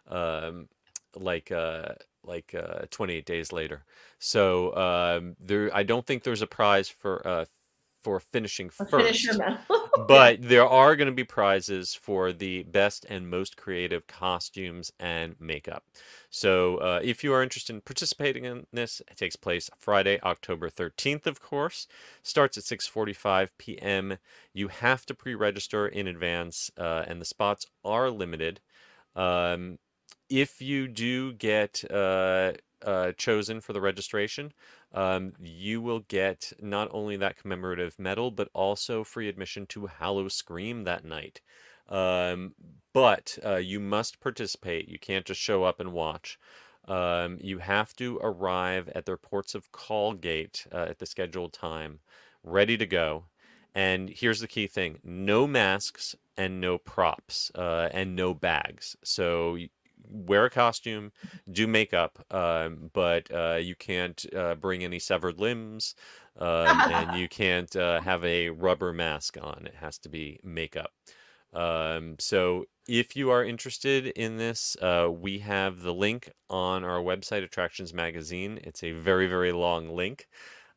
um, 0.07 0.67
like 1.15 1.51
uh, 1.51 1.93
like 2.23 2.53
uh, 2.55 2.85
28 2.91 3.25
Days 3.25 3.51
Later. 3.53 3.85
So 4.19 4.75
um, 4.75 5.35
there, 5.39 5.75
I 5.75 5.83
don't 5.83 6.05
think 6.05 6.23
there's 6.23 6.41
a 6.41 6.47
prize 6.47 6.89
for 6.89 7.25
uh, 7.27 7.45
for 8.03 8.19
finishing 8.19 8.69
first. 8.69 8.91
But 10.07 10.41
there 10.41 10.65
are 10.65 10.95
going 10.95 11.07
to 11.07 11.13
be 11.13 11.23
prizes 11.25 11.93
for 11.93 12.31
the 12.31 12.63
best 12.63 13.05
and 13.09 13.29
most 13.29 13.57
creative 13.57 14.07
costumes 14.07 14.91
and 14.99 15.35
makeup. 15.39 15.83
So 16.29 16.77
uh, 16.77 17.01
if 17.03 17.23
you 17.23 17.33
are 17.33 17.43
interested 17.43 17.73
in 17.73 17.81
participating 17.81 18.45
in 18.45 18.65
this, 18.71 19.01
it 19.01 19.17
takes 19.17 19.35
place 19.35 19.69
Friday, 19.77 20.19
October 20.23 20.69
13th, 20.69 21.27
of 21.27 21.41
course. 21.41 21.87
Starts 22.23 22.57
at 22.57 22.63
6:45 22.63 23.49
p.m. 23.57 24.17
You 24.53 24.69
have 24.69 25.05
to 25.07 25.13
pre-register 25.13 25.87
in 25.87 26.07
advance, 26.07 26.71
uh, 26.77 27.03
and 27.07 27.19
the 27.19 27.25
spots 27.25 27.65
are 27.83 28.09
limited. 28.09 28.61
Um, 29.15 29.77
if 30.29 30.61
you 30.61 30.87
do 30.87 31.33
get 31.33 31.83
uh, 31.91 32.53
uh, 32.85 33.11
chosen 33.17 33.59
for 33.59 33.73
the 33.73 33.81
registration, 33.81 34.53
um, 34.93 35.33
you 35.39 35.81
will 35.81 36.01
get 36.01 36.51
not 36.59 36.89
only 36.91 37.15
that 37.17 37.37
commemorative 37.37 37.97
medal, 37.97 38.31
but 38.31 38.49
also 38.53 39.03
free 39.03 39.29
admission 39.29 39.65
to 39.67 39.87
Howl-O-Scream 39.87 40.83
that 40.83 41.05
night. 41.05 41.41
Um, 41.87 42.55
but 42.93 43.37
uh, 43.45 43.55
you 43.57 43.79
must 43.79 44.19
participate. 44.19 44.87
You 44.87 44.99
can't 44.99 45.25
just 45.25 45.39
show 45.39 45.63
up 45.63 45.79
and 45.79 45.93
watch. 45.93 46.39
Um, 46.87 47.37
you 47.41 47.59
have 47.59 47.95
to 47.97 48.19
arrive 48.21 48.89
at 48.95 49.05
their 49.05 49.17
ports 49.17 49.55
of 49.55 49.71
call 49.71 50.13
gate 50.13 50.65
uh, 50.71 50.87
at 50.89 50.99
the 50.99 51.05
scheduled 51.05 51.53
time, 51.53 51.99
ready 52.43 52.77
to 52.77 52.85
go. 52.85 53.25
And 53.73 54.09
here's 54.09 54.41
the 54.41 54.47
key 54.47 54.67
thing 54.67 54.99
no 55.03 55.47
masks 55.47 56.15
and 56.35 56.59
no 56.59 56.77
props 56.77 57.51
uh, 57.55 57.89
and 57.93 58.15
no 58.15 58.33
bags. 58.33 58.95
So 59.03 59.57
wear 60.11 60.45
a 60.45 60.49
costume, 60.49 61.11
do 61.51 61.67
makeup, 61.67 62.23
um, 62.31 62.91
but 62.93 63.31
uh, 63.33 63.57
you 63.61 63.75
can't 63.75 64.23
uh, 64.35 64.55
bring 64.55 64.83
any 64.83 64.99
severed 64.99 65.39
limbs 65.39 65.95
um, 66.37 66.79
and 66.91 67.15
you 67.19 67.27
can't 67.27 67.75
uh, 67.75 68.01
have 68.01 68.23
a 68.23 68.49
rubber 68.49 68.93
mask 68.93 69.37
on. 69.41 69.63
It 69.65 69.75
has 69.75 69.97
to 69.99 70.09
be 70.09 70.39
makeup. 70.43 70.91
Um, 71.53 72.15
so 72.19 72.65
if 72.87 73.15
you 73.15 73.29
are 73.31 73.43
interested 73.43 74.07
in 74.07 74.37
this, 74.37 74.75
uh, 74.81 75.09
we 75.11 75.39
have 75.39 75.81
the 75.81 75.93
link 75.93 76.31
on 76.49 76.83
our 76.83 76.99
website, 76.99 77.43
Attractions 77.43 77.93
Magazine. 77.93 78.59
It's 78.63 78.83
a 78.83 78.91
very, 78.91 79.27
very 79.27 79.51
long 79.51 79.89
link. 79.89 80.27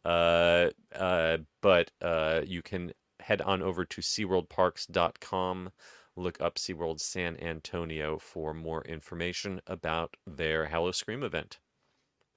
Uh, 0.05 0.70
uh, 0.95 1.39
but 1.62 1.91
uh, 2.03 2.43
you 2.45 2.62
can 2.62 2.93
head 3.20 3.41
on 3.41 3.62
over 3.62 3.85
to 3.85 4.01
SeaWorldParks.com, 4.01 5.70
look 6.17 6.41
up 6.41 6.57
SeaWorld 6.57 7.01
San 7.01 7.37
Antonio 7.41 8.19
for 8.19 8.55
more 8.55 8.83
information 8.83 9.61
about 9.67 10.17
their 10.27 10.67
Howl-O-Scream 10.67 11.23
event. 11.23 11.59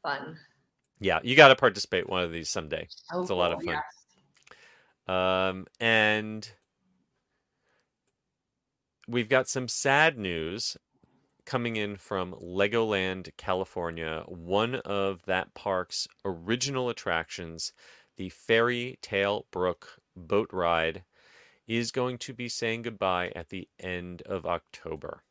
Fun. 0.03 0.37
Yeah, 0.99 1.19
you 1.23 1.35
got 1.35 1.49
to 1.49 1.55
participate 1.55 2.09
one 2.09 2.23
of 2.23 2.31
these 2.31 2.49
someday. 2.49 2.87
So 2.89 3.21
It's 3.21 3.29
a 3.29 3.35
lot 3.35 3.51
of 3.53 3.61
fun. 3.63 3.75
yes. 3.75 3.83
Um, 5.07 5.67
and 5.79 6.51
we've 9.07 9.29
got 9.29 9.47
some 9.47 9.67
sad 9.67 10.17
news 10.17 10.75
coming 11.45 11.77
in 11.77 11.95
from 11.95 12.33
Legoland, 12.33 13.29
California. 13.37 14.23
One 14.27 14.75
of 14.75 15.23
that 15.27 15.53
park's 15.53 16.07
original 16.25 16.89
attractions, 16.89 17.71
the 18.17 18.29
Fairy 18.29 18.97
Tale 19.01 19.45
Brook 19.51 19.99
boat 20.15 20.49
ride, 20.51 21.03
is 21.67 21.91
going 21.91 22.17
to 22.19 22.33
be 22.33 22.49
saying 22.49 22.83
goodbye 22.83 23.29
at 23.35 23.49
the 23.49 23.69
end 23.79 24.21
of 24.23 24.45
October. 24.45 25.23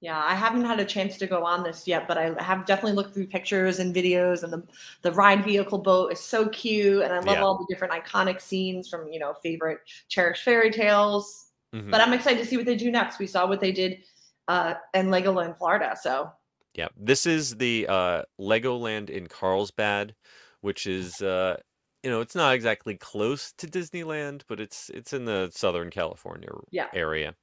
Yeah, 0.00 0.18
I 0.18 0.34
haven't 0.34 0.64
had 0.64 0.80
a 0.80 0.84
chance 0.84 1.16
to 1.18 1.28
go 1.28 1.44
on 1.44 1.62
this 1.62 1.86
yet, 1.86 2.08
but 2.08 2.18
I 2.18 2.42
have 2.42 2.66
definitely 2.66 2.94
looked 2.94 3.14
through 3.14 3.28
pictures 3.28 3.78
and 3.78 3.94
videos, 3.94 4.42
and 4.42 4.52
the 4.52 4.66
the 5.02 5.12
ride 5.12 5.44
vehicle 5.44 5.78
boat 5.78 6.12
is 6.12 6.18
so 6.20 6.48
cute, 6.48 7.02
and 7.04 7.12
I 7.12 7.20
love 7.20 7.38
Yeah. 7.38 7.42
all 7.42 7.56
the 7.58 7.66
different 7.72 7.94
iconic 7.94 8.40
scenes 8.40 8.88
from 8.88 9.08
you 9.12 9.20
know 9.20 9.34
favorite 9.34 9.80
cherished 10.08 10.42
fairy 10.42 10.72
tales. 10.72 11.52
Mhm. 11.72 11.92
But 11.92 12.00
I'm 12.00 12.12
excited 12.12 12.40
to 12.40 12.46
see 12.46 12.56
what 12.56 12.66
they 12.66 12.74
do 12.76 12.90
next. 12.90 13.18
We 13.20 13.28
saw 13.28 13.46
what 13.46 13.60
they 13.60 13.70
did 13.72 14.02
uh, 14.48 14.74
in 14.94 15.06
Legoland, 15.06 15.56
Florida, 15.58 15.96
so 16.00 16.32
Yeah, 16.74 16.88
this 16.96 17.26
is 17.26 17.56
the 17.56 17.86
uh, 17.88 18.22
Legoland 18.40 19.10
in 19.10 19.26
Carlsbad, 19.26 20.14
which 20.60 20.86
is 20.86 21.20
uh, 21.20 21.58
you 22.02 22.10
know 22.10 22.20
it's 22.20 22.34
not 22.34 22.54
exactly 22.54 22.96
close 22.96 23.52
to 23.54 23.66
Disneyland, 23.66 24.42
but 24.48 24.60
it's 24.60 24.90
it's 24.90 25.12
in 25.12 25.24
the 25.24 25.50
Southern 25.54 25.90
California 25.90 26.50
Yeah. 26.70 26.88
area. 26.92 27.36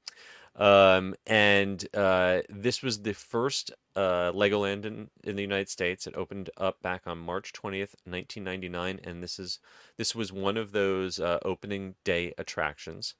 Um, 0.56 1.16
and 1.28 1.88
uh, 1.96 2.42
this 2.50 2.84
was 2.84 3.02
the 3.02 3.14
first 3.14 3.72
uh, 3.96 4.32
Legoland 4.34 4.86
in, 4.86 5.10
in 5.24 5.36
the 5.36 5.42
United 5.44 5.70
States. 5.70 6.08
It 6.08 6.16
opened 6.16 6.50
up 6.58 6.82
back 6.82 7.08
on 7.08 7.20
March 7.20 7.54
20th, 8.06 8.44
1999, 8.44 9.00
and 9.04 9.24
this 9.24 9.40
is 9.40 9.60
this 9.98 10.16
was 10.16 10.34
one 10.34 10.58
of 10.58 10.72
those 10.72 11.20
uh, 11.20 11.40
opening 11.46 11.96
day 12.04 12.34
attractions. 12.38 13.16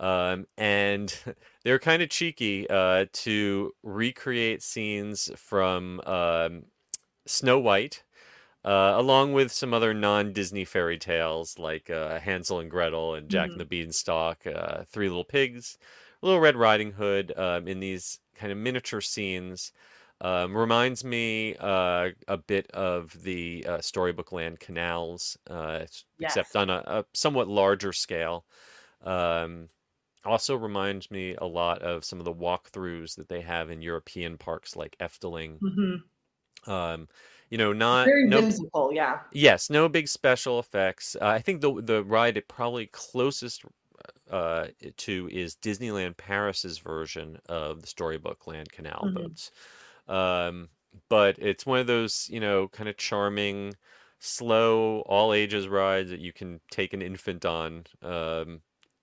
Um, 0.00 0.46
and 0.56 1.14
they're 1.64 1.78
kind 1.78 2.02
of 2.02 2.10
cheeky 2.10 2.68
uh, 2.70 3.06
to 3.12 3.72
recreate 3.82 4.62
scenes 4.62 5.30
from 5.36 6.00
um, 6.06 6.66
Snow 7.26 7.58
White, 7.58 8.04
uh, 8.64 8.94
along 8.96 9.32
with 9.32 9.52
some 9.52 9.72
other 9.74 9.94
non-Disney 9.94 10.64
fairy 10.64 10.98
tales 10.98 11.58
like 11.58 11.90
uh, 11.90 12.20
Hansel 12.20 12.60
and 12.60 12.70
Gretel 12.70 13.14
and 13.14 13.30
Jack 13.30 13.52
Mhm. 13.52 13.54
and 13.54 13.60
the 13.60 13.66
Beanstalk, 13.66 14.46
uh, 14.46 14.84
Three 14.84 15.08
Little 15.08 15.24
Pigs, 15.24 15.78
Little 16.22 16.40
Red 16.40 16.56
Riding 16.56 16.92
Hood 16.92 17.32
um, 17.36 17.66
in 17.68 17.80
these 17.80 18.20
kind 18.34 18.52
of 18.52 18.58
miniature 18.58 19.00
scenes. 19.00 19.72
Um, 20.22 20.54
reminds 20.54 21.02
me 21.02 21.56
uh, 21.56 22.10
a 22.28 22.36
bit 22.36 22.70
of 22.72 23.22
the 23.22 23.64
uh, 23.66 23.80
Storybook 23.80 24.32
Land 24.32 24.60
canals, 24.60 25.34
uh, 25.48 25.80
s- 25.84 26.04
except 26.20 26.56
on 26.56 26.68
a, 26.68 26.82
a 26.86 27.04
somewhat 27.14 27.48
larger 27.48 27.92
scale. 27.94 28.44
Um, 29.02 29.70
also 30.24 30.56
reminds 30.56 31.10
me 31.10 31.34
a 31.36 31.44
lot 31.46 31.82
of 31.82 32.04
some 32.04 32.18
of 32.18 32.24
the 32.26 32.34
walkthroughs 32.34 33.16
that 33.16 33.28
they 33.28 33.42
have 33.42 33.70
in 33.70 33.82
European 33.82 34.38
parks 34.38 34.76
like 34.76 34.96
Efteling. 34.98 35.60
mhm. 35.60 36.10
You 37.50 37.58
know, 37.58 37.72
not 37.72 38.12
very 38.12 38.24
no, 38.24 38.40
whimsical. 38.40 38.90
Yeah, 38.92 39.20
yes, 39.32 39.70
no 39.70 39.88
big 39.88 40.08
special 40.08 40.58
effects. 40.58 41.16
Uh, 41.20 41.26
I 41.28 41.40
think 41.40 41.60
the 41.60 41.82
the 41.82 42.04
ride 42.04 42.36
it 42.36 42.48
probably 42.48 42.86
closest 42.88 43.64
uh, 44.30 44.68
to 44.98 45.28
is 45.32 45.56
Disneyland 45.56 46.16
Paris's 46.18 46.78
version 46.78 47.38
of 47.46 47.82
the 47.82 47.88
Storybook 47.88 48.46
Land 48.46 48.72
Canal 48.72 49.10
Mhm. 49.10 49.10
boats. 49.14 49.50
Um, 50.08 50.70
but 51.08 51.38
it's 51.38 51.66
one 51.66 51.80
of 51.80 51.86
those, 51.86 52.28
you 52.30 52.40
know, 52.40 52.68
kind 52.68 52.88
of 52.88 52.96
charming, 52.96 53.74
slow, 54.20 55.00
all 55.02 55.32
ages 55.32 55.68
rides 55.68 56.10
that 56.10 56.20
you 56.20 56.32
can 56.32 56.60
take 56.70 56.92
an 56.94 57.02
infant 57.02 57.44
on. 57.44 57.84
Um, 58.02 58.62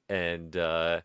and 0.10 0.56
uh, 0.58 1.02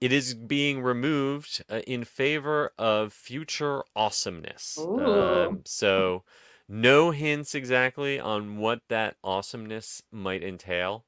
it 0.00 0.12
is 0.12 0.34
being 0.34 0.82
removed 0.82 1.64
uh, 1.70 1.80
in 1.86 2.04
favor 2.04 2.72
of 2.78 3.12
future 3.12 3.84
awesomeness. 3.96 4.88
Um, 4.98 5.62
so, 5.66 6.24
no 6.68 7.10
hints 7.10 7.54
exactly 7.54 8.20
on 8.20 8.58
what 8.58 8.82
that 8.88 9.16
awesomeness 9.24 10.02
might 10.12 10.42
entail. 10.42 11.06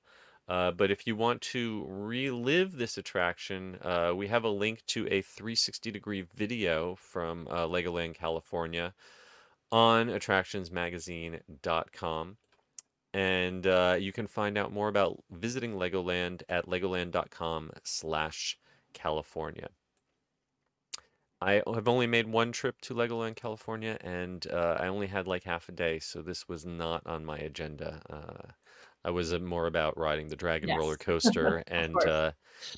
Uh, 0.48 0.70
but 0.72 0.90
if 0.90 1.06
you 1.06 1.14
want 1.14 1.40
to 1.40 1.86
relive 1.88 2.76
this 2.76 2.98
attraction, 2.98 3.78
uh, 3.82 4.12
we 4.16 4.26
have 4.26 4.42
a 4.42 4.48
link 4.48 4.84
to 4.86 5.06
a 5.06 5.22
360 5.22 5.92
degree 5.92 6.26
video 6.34 6.96
from 6.96 7.46
uh, 7.48 7.66
Legoland 7.66 8.14
California 8.14 8.92
on 9.70 10.08
attractionsmagazine.com. 10.08 12.36
And 13.12 13.66
uh, 13.66 13.96
you 13.98 14.12
can 14.12 14.26
find 14.26 14.58
out 14.58 14.72
more 14.72 14.88
about 14.88 15.22
visiting 15.30 15.74
Legoland 15.74 16.42
at 16.48 16.66
legoland.com 16.66 17.70
slash 17.84 18.58
California. 18.92 19.68
I 21.42 21.62
have 21.66 21.88
only 21.88 22.06
made 22.06 22.26
one 22.26 22.52
trip 22.52 22.80
to 22.82 22.94
Legoland, 22.94 23.36
California, 23.36 23.96
and 24.02 24.46
uh, 24.46 24.76
I 24.78 24.88
only 24.88 25.06
had 25.06 25.26
like 25.26 25.44
half 25.44 25.68
a 25.68 25.72
day, 25.72 25.98
so 25.98 26.20
this 26.22 26.48
was 26.48 26.66
not 26.66 27.06
on 27.06 27.24
my 27.24 27.38
agenda. 27.38 28.02
Uh, 28.10 28.52
I 29.04 29.10
was 29.10 29.32
uh, 29.32 29.38
more 29.38 29.66
about 29.66 29.96
riding 29.96 30.28
the 30.28 30.36
Dragon 30.36 30.76
roller 30.76 30.96
coaster, 30.98 31.62
and 31.66 31.96
uh, 32.04 32.32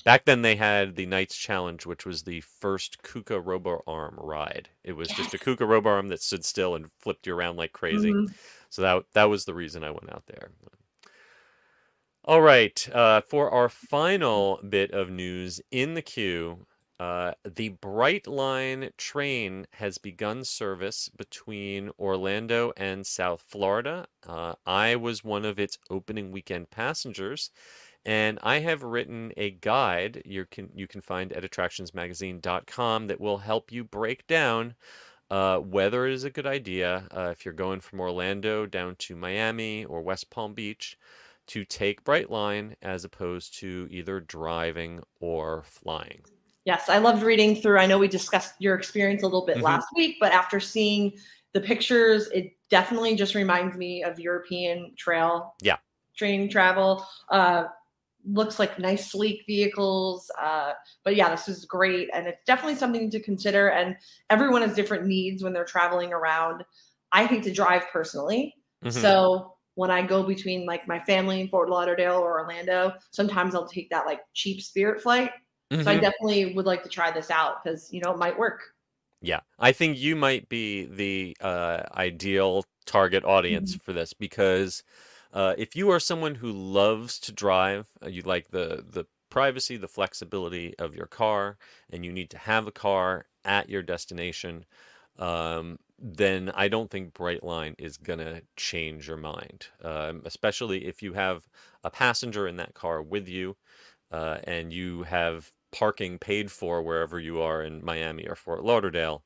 back 0.05 0.23
then 0.25 0.41
they 0.41 0.55
had 0.55 0.95
the 0.95 1.05
Knights 1.05 1.35
Challenge, 1.35 1.85
which 1.85 2.05
was 2.05 2.23
the 2.23 2.39
first 2.41 3.03
Kuka 3.03 3.39
Robo 3.41 3.83
Arm 3.85 4.15
ride. 4.17 4.69
It 4.83 4.93
was 4.93 5.09
just 5.09 5.33
a 5.33 5.39
Kuka 5.39 5.65
Robo 5.65 5.89
Arm 5.89 6.07
that 6.09 6.21
stood 6.21 6.45
still 6.45 6.75
and 6.75 6.89
flipped 6.99 7.27
you 7.27 7.35
around 7.35 7.57
like 7.57 7.73
crazy. 7.73 8.11
Mhm. 8.13 8.33
So 8.69 8.81
that 8.81 9.03
that 9.13 9.25
was 9.25 9.43
the 9.45 9.53
reason 9.53 9.83
I 9.83 9.91
went 9.91 10.11
out 10.11 10.25
there. 10.27 10.51
All 12.25 12.41
right, 12.41 12.89
uh, 12.93 13.21
for 13.21 13.49
our 13.51 13.69
final 13.69 14.59
bit 14.67 14.91
of 14.91 15.09
news 15.09 15.61
in 15.71 15.93
the 15.93 16.01
queue, 16.01 16.65
uh, 17.03 17.33
the 17.43 17.69
Brightline 17.69 18.95
train 18.95 19.67
has 19.71 19.97
begun 19.97 20.45
service 20.45 21.09
between 21.09 21.91
Orlando 21.99 22.71
and 22.77 23.05
South 23.05 23.41
Florida. 23.41 24.07
Uh, 24.25 24.53
I 24.65 24.95
was 24.95 25.21
one 25.21 25.43
of 25.43 25.59
its 25.59 25.77
opening 25.89 26.31
weekend 26.31 26.69
passengers, 26.69 27.51
and 28.05 28.39
I 28.41 28.59
have 28.59 28.83
written 28.83 29.33
a 29.35 29.51
guide 29.51 30.21
you 30.23 30.45
can 30.45 30.69
you 30.73 30.87
can 30.87 31.01
find 31.01 31.33
at 31.33 31.43
attractionsmagazine.com 31.43 33.07
that 33.07 33.19
will 33.19 33.39
help 33.39 33.69
you 33.69 33.83
break 33.83 34.25
down 34.25 34.73
uh, 35.29 35.57
whether 35.57 36.07
it 36.07 36.13
is 36.13 36.23
a 36.23 36.29
good 36.29 36.47
idea 36.47 37.05
uh, 37.11 37.31
if 37.33 37.43
you're 37.43 37.53
going 37.53 37.81
from 37.81 37.99
Orlando 37.99 38.65
down 38.65 38.95
to 38.99 39.17
Miami 39.17 39.83
or 39.83 40.01
West 40.01 40.29
Palm 40.29 40.53
Beach 40.53 40.97
to 41.47 41.65
take 41.65 42.05
Brightline 42.05 42.75
as 42.81 43.03
opposed 43.03 43.59
to 43.59 43.89
either 43.91 44.21
driving 44.21 45.01
or 45.19 45.63
flying. 45.63 46.21
Yes, 46.65 46.87
I 46.87 46.97
loved 46.97 47.23
reading 47.23 47.55
through. 47.55 47.77
I 47.77 47.85
know 47.85 47.97
we 47.99 48.07
discussed 48.07 48.55
your 48.59 48.75
experience 48.75 49.23
a 49.23 49.25
little 49.25 49.45
bit 49.45 49.57
Mhm. 49.57 49.63
last 49.63 49.87
week, 49.95 50.17
but 50.19 50.31
after 50.31 50.59
seeing 50.59 51.17
the 51.51 51.59
pictures, 51.59 52.27
it 52.29 52.53
definitely 52.69 53.15
just 53.15 53.35
reminds 53.35 53.75
me 53.75 54.03
of 54.03 54.19
European 54.19 54.95
trail 54.95 55.55
Yeah. 55.61 55.77
train 56.15 56.49
travel. 56.49 57.05
Uh, 57.29 57.65
looks 58.25 58.57
like 58.59 58.79
nice, 58.79 59.11
sleek 59.11 59.43
vehicles. 59.45 60.31
Uh, 60.39 60.73
but 61.03 61.15
yeah, 61.17 61.29
this 61.29 61.49
is 61.49 61.65
great, 61.65 62.09
and 62.13 62.25
it's 62.27 62.43
definitely 62.43 62.75
something 62.75 63.09
to 63.09 63.19
consider. 63.19 63.69
And 63.69 63.97
everyone 64.29 64.61
has 64.61 64.73
different 64.73 65.05
needs 65.05 65.43
when 65.43 65.51
they're 65.51 65.65
traveling 65.65 66.13
around. 66.13 66.63
I 67.11 67.25
hate 67.25 67.43
to 67.43 67.51
drive 67.51 67.87
personally, 67.91 68.55
Mhm. 68.83 68.91
so 68.93 69.57
when 69.75 69.91
I 69.91 70.01
go 70.03 70.23
between 70.23 70.65
like 70.65 70.87
my 70.87 70.99
family 70.99 71.41
in 71.41 71.49
Fort 71.49 71.69
Lauderdale 71.69 72.17
or 72.17 72.39
Orlando, 72.39 72.93
sometimes 73.11 73.53
I'll 73.55 73.67
take 73.67 73.89
that 73.89 74.05
like 74.05 74.21
cheap 74.33 74.61
Spirit 74.61 75.01
flight. 75.01 75.31
So 75.79 75.91
I 75.91 75.95
Mhm. 75.95 75.99
definitely 75.99 76.53
would 76.55 76.65
like 76.65 76.83
to 76.83 76.89
try 76.89 77.11
this 77.11 77.29
out 77.31 77.63
because 77.63 77.91
you 77.93 78.01
know 78.01 78.11
it 78.13 78.17
might 78.17 78.37
work. 78.37 78.75
Yeah, 79.21 79.41
I 79.57 79.71
think 79.71 79.97
you 79.97 80.15
might 80.15 80.49
be 80.49 80.85
the 80.85 81.37
uh, 81.39 81.83
ideal 81.93 82.65
target 82.85 83.23
audience 83.23 83.75
for 83.81 83.93
this 83.93 84.13
because 84.13 84.83
uh, 85.31 85.55
if 85.57 85.75
you 85.75 85.89
are 85.91 85.99
someone 85.99 86.35
who 86.35 86.51
loves 86.51 87.19
to 87.21 87.31
drive, 87.31 87.87
uh, 88.03 88.07
you 88.09 88.21
like 88.23 88.49
the 88.49 88.83
the 88.87 89.05
privacy, 89.29 89.77
the 89.77 89.87
flexibility 89.87 90.77
of 90.77 90.95
your 90.95 91.07
car, 91.07 91.57
and 91.89 92.05
you 92.05 92.11
need 92.11 92.29
to 92.31 92.37
have 92.37 92.67
a 92.67 92.71
car 92.71 93.27
at 93.45 93.69
your 93.69 93.81
destination, 93.81 94.65
um, 95.17 95.79
then 95.97 96.49
I 96.51 96.67
don't 96.67 96.89
think 96.91 97.13
Brightline 97.13 97.75
is 97.79 97.97
gonna 97.97 98.41
change 98.57 99.07
your 99.07 99.17
mind, 99.17 99.67
um, 99.83 100.21
especially 100.25 100.85
if 100.85 101.01
you 101.01 101.13
have 101.13 101.47
a 101.83 101.89
passenger 101.91 102.47
in 102.47 102.57
that 102.57 102.73
car 102.73 103.01
with 103.01 103.27
you, 103.27 103.55
uh, 104.11 104.39
and 104.45 104.71
you 104.73 105.03
have 105.03 105.51
parking 105.73 106.17
paid 106.19 106.49
for 106.51 106.81
wherever 106.81 107.19
you 107.19 107.41
are 107.41 107.61
in 107.63 107.83
Miami 107.83 108.25
or 108.27 108.35
Fort 108.35 108.63
Lauderdale, 108.63 109.23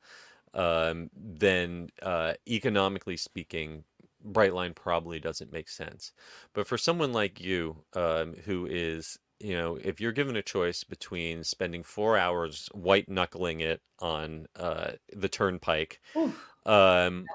um, 0.56 1.12
then 1.16 1.90
uh, 2.02 2.34
economically 2.48 3.18
speaking, 3.18 3.84
Brightline 4.26 4.74
probably 4.74 5.20
doesn't 5.20 5.54
make 5.54 5.70
sense. 5.70 6.14
But 6.54 6.66
for 6.66 6.78
someone 6.78 7.14
like 7.14 7.40
you, 7.40 7.84
um, 7.94 8.34
who 8.46 8.66
is, 8.66 9.20
you 9.40 9.56
know, 9.56 9.78
if 9.84 10.02
you're 10.02 10.12
given 10.12 10.36
a 10.36 10.42
choice 10.42 10.84
between 10.84 11.44
spending 11.44 11.84
four 11.84 12.18
hours 12.18 12.70
white 12.74 13.08
knuckling 13.08 13.60
it 13.62 13.82
on 14.00 14.48
uh, 14.56 14.92
the 15.16 15.30
turnpike, 15.30 16.02
um, 16.66 17.26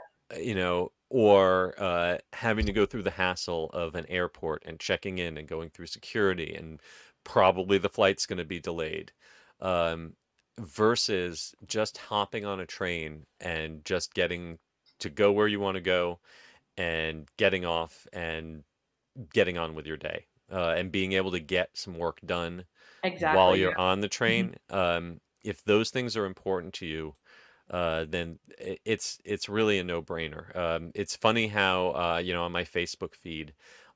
you 0.41 0.55
know, 0.55 0.91
or 1.13 1.75
uh, 1.77 2.17
having 2.33 2.65
to 2.65 2.73
go 2.73 2.87
through 2.87 3.03
the 3.03 3.11
hassle 3.11 3.69
of 3.75 3.95
an 3.95 4.07
airport 4.09 4.63
and 4.65 4.81
checking 4.81 5.19
in 5.19 5.37
and 5.37 5.47
going 5.47 5.69
through 5.69 5.87
security 5.87 6.55
and 6.55 6.81
probably 7.23 7.77
the 7.77 7.89
flight's 7.91 8.25
going 8.25 8.39
to 8.39 8.47
be 8.47 8.59
delayed 8.59 9.13
um, 9.61 10.17
versus 10.59 11.55
just 11.67 11.99
hopping 11.99 12.47
on 12.47 12.61
a 12.61 12.67
train 12.67 13.27
and 13.41 13.85
just 13.85 14.15
getting 14.15 14.59
to 15.01 15.11
go 15.11 15.31
where 15.31 15.49
you 15.49 15.61
want 15.61 15.75
to 15.75 15.83
go 15.83 16.19
and 16.77 17.29
getting 17.39 17.65
off 17.67 18.07
and 18.13 18.65
getting 19.33 19.59
on 19.59 19.75
with 19.75 19.87
your 19.87 19.99
day 19.99 20.27
uh, 20.53 20.75
and 20.77 20.93
being 20.93 21.13
able 21.13 21.31
to 21.33 21.41
get 21.41 21.71
some 21.77 21.99
work 21.99 22.21
done 22.25 22.65
Exactly. 23.05 23.37
while 23.37 23.57
you're 23.57 23.79
on 23.79 24.01
the 24.01 24.09
train. 24.09 24.55
Um, 24.71 25.21
if 25.45 25.65
those 25.65 25.91
things 25.91 26.17
are 26.17 26.25
important 26.25 26.75
to 26.75 26.87
you, 26.87 27.17
uh, 27.73 28.05
then 28.09 28.39
i- 28.61 28.79
it's 28.85 29.21
it's 29.25 29.49
really 29.49 29.79
a 29.79 29.85
no-brainer. 29.85 30.55
Um, 30.57 30.93
it's 30.95 31.17
funny 31.17 31.49
how 31.49 31.89
uh, 31.91 32.19
you 32.25 32.33
know 32.33 32.45
on 32.45 32.53
my 32.53 32.65
Facebook 32.65 33.15
feed, 33.15 33.53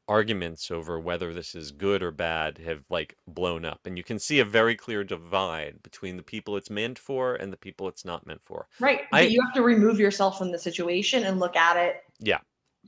arguments 0.09 0.71
over 0.71 1.01
whether 1.01 1.35
this 1.35 1.55
is 1.55 1.73
good 1.73 2.03
or 2.03 2.11
bad 2.11 2.59
have 2.59 2.83
like 2.91 3.17
blown 3.27 3.65
up, 3.65 3.81
and 3.87 3.97
you 3.99 4.05
can 4.05 4.19
see 4.19 4.39
a 4.41 4.45
very 4.45 4.77
clear 4.77 5.03
divide 5.05 5.83
between 5.83 6.17
the 6.17 6.23
people 6.23 6.57
it's 6.57 6.71
meant 6.71 6.99
for 6.99 7.35
and 7.37 7.53
the 7.53 7.57
people 7.57 7.89
it's 7.89 8.05
not 8.05 8.27
meant 8.27 8.41
for. 8.45 8.69
Right. 8.81 9.01
I- 9.13 9.25
but 9.25 9.31
you 9.33 9.41
have 9.43 9.55
to 9.55 9.63
remove 9.63 9.99
yourself 10.01 10.39
from 10.39 10.53
the 10.53 10.59
situation 10.59 11.25
and 11.25 11.41
look 11.41 11.57
at 11.57 11.77
it 11.77 11.97
Yeah. 12.21 12.39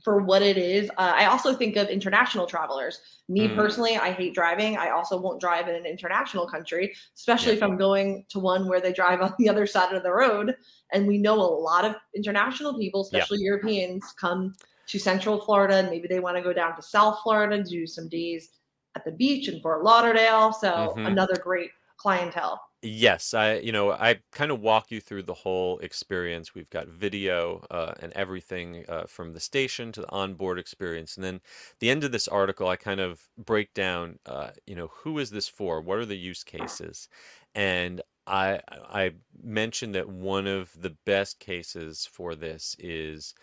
for 0.01 0.19
what 0.21 0.41
it 0.41 0.57
is. 0.57 0.89
Uh, 0.91 1.11
I 1.13 1.25
also 1.25 1.53
think 1.53 1.75
of 1.75 1.89
international 1.89 2.47
travelers. 2.47 3.01
Me 3.27 3.49
Mm. 3.49 3.55
personally, 3.57 3.97
I 3.97 4.11
hate 4.13 4.33
driving. 4.33 4.77
I 4.77 4.91
also 4.91 5.19
won't 5.19 5.41
drive 5.41 5.67
in 5.67 5.75
an 5.75 5.85
international 5.85 6.47
country, 6.47 6.95
especially 7.17 7.51
if 7.51 7.61
I'm 7.61 7.75
going 7.75 8.23
to 8.29 8.39
one 8.39 8.69
where 8.69 8.79
they 8.79 8.93
drive 8.93 9.19
on 9.21 9.33
the 9.37 9.49
other 9.49 9.67
side 9.67 9.93
of 9.93 10.01
the 10.03 10.11
road. 10.13 10.55
And 10.91 11.07
we 11.07 11.17
know 11.17 11.35
a 11.39 11.41
lot 11.41 11.85
of 11.85 11.95
international 12.15 12.77
people, 12.77 13.01
Yeah. 13.11 13.25
especially 13.25 13.39
Europeans, 13.39 14.13
come 14.19 14.55
to 14.87 14.99
Central 14.99 15.39
Florida 15.45 15.75
and 15.75 15.89
maybe 15.89 16.07
they 16.07 16.19
want 16.19 16.37
to 16.37 16.43
go 16.43 16.53
down 16.53 16.75
to 16.75 16.81
South 16.81 17.19
Florida, 17.23 17.55
and 17.55 17.65
do 17.65 17.85
some 17.87 18.09
days 18.09 18.49
at 18.95 19.05
the 19.05 19.11
beach 19.11 19.47
in 19.47 19.61
Fort 19.61 19.83
Lauderdale. 19.83 20.51
So 20.53 20.95
Mhm. 20.95 21.05
another 21.05 21.37
great 21.37 21.71
clientele. 21.97 22.59
Yes, 22.81 23.33
I 23.33 23.55
you 23.55 23.73
know 23.73 23.91
I 23.91 24.21
kind 24.31 24.51
of 24.51 24.61
walk 24.61 24.89
you 24.89 25.01
through 25.01 25.23
the 25.23 25.33
whole 25.33 25.79
experience. 25.79 26.55
We've 26.55 26.69
got 26.69 26.87
video 26.87 27.65
uh, 27.69 27.93
and 27.99 28.13
everything 28.13 28.85
uh, 28.87 29.03
from 29.05 29.33
the 29.33 29.39
station 29.41 29.91
to 29.91 30.01
the 30.01 30.09
onboard 30.11 30.57
experience, 30.57 31.17
and 31.17 31.23
then 31.25 31.41
the 31.79 31.89
end 31.89 32.05
of 32.05 32.13
this 32.13 32.29
article, 32.29 32.69
I 32.69 32.77
kind 32.77 33.01
of 33.01 33.27
break 33.37 33.73
down, 33.73 34.17
uh, 34.25 34.51
you 34.65 34.75
know, 34.75 34.87
who 34.87 35.19
is 35.19 35.29
this 35.29 35.49
for? 35.49 35.81
What 35.81 35.97
are 35.99 36.05
the 36.05 36.15
use 36.17 36.43
cases? 36.45 37.09
And 37.53 38.01
I 38.29 38.61
I 38.69 39.15
mentioned 39.41 39.95
that 39.95 40.09
one 40.09 40.47
of 40.47 40.79
the 40.79 40.91
best 41.05 41.39
cases 41.39 42.05
for 42.05 42.35
this 42.35 42.75
is 42.79 43.33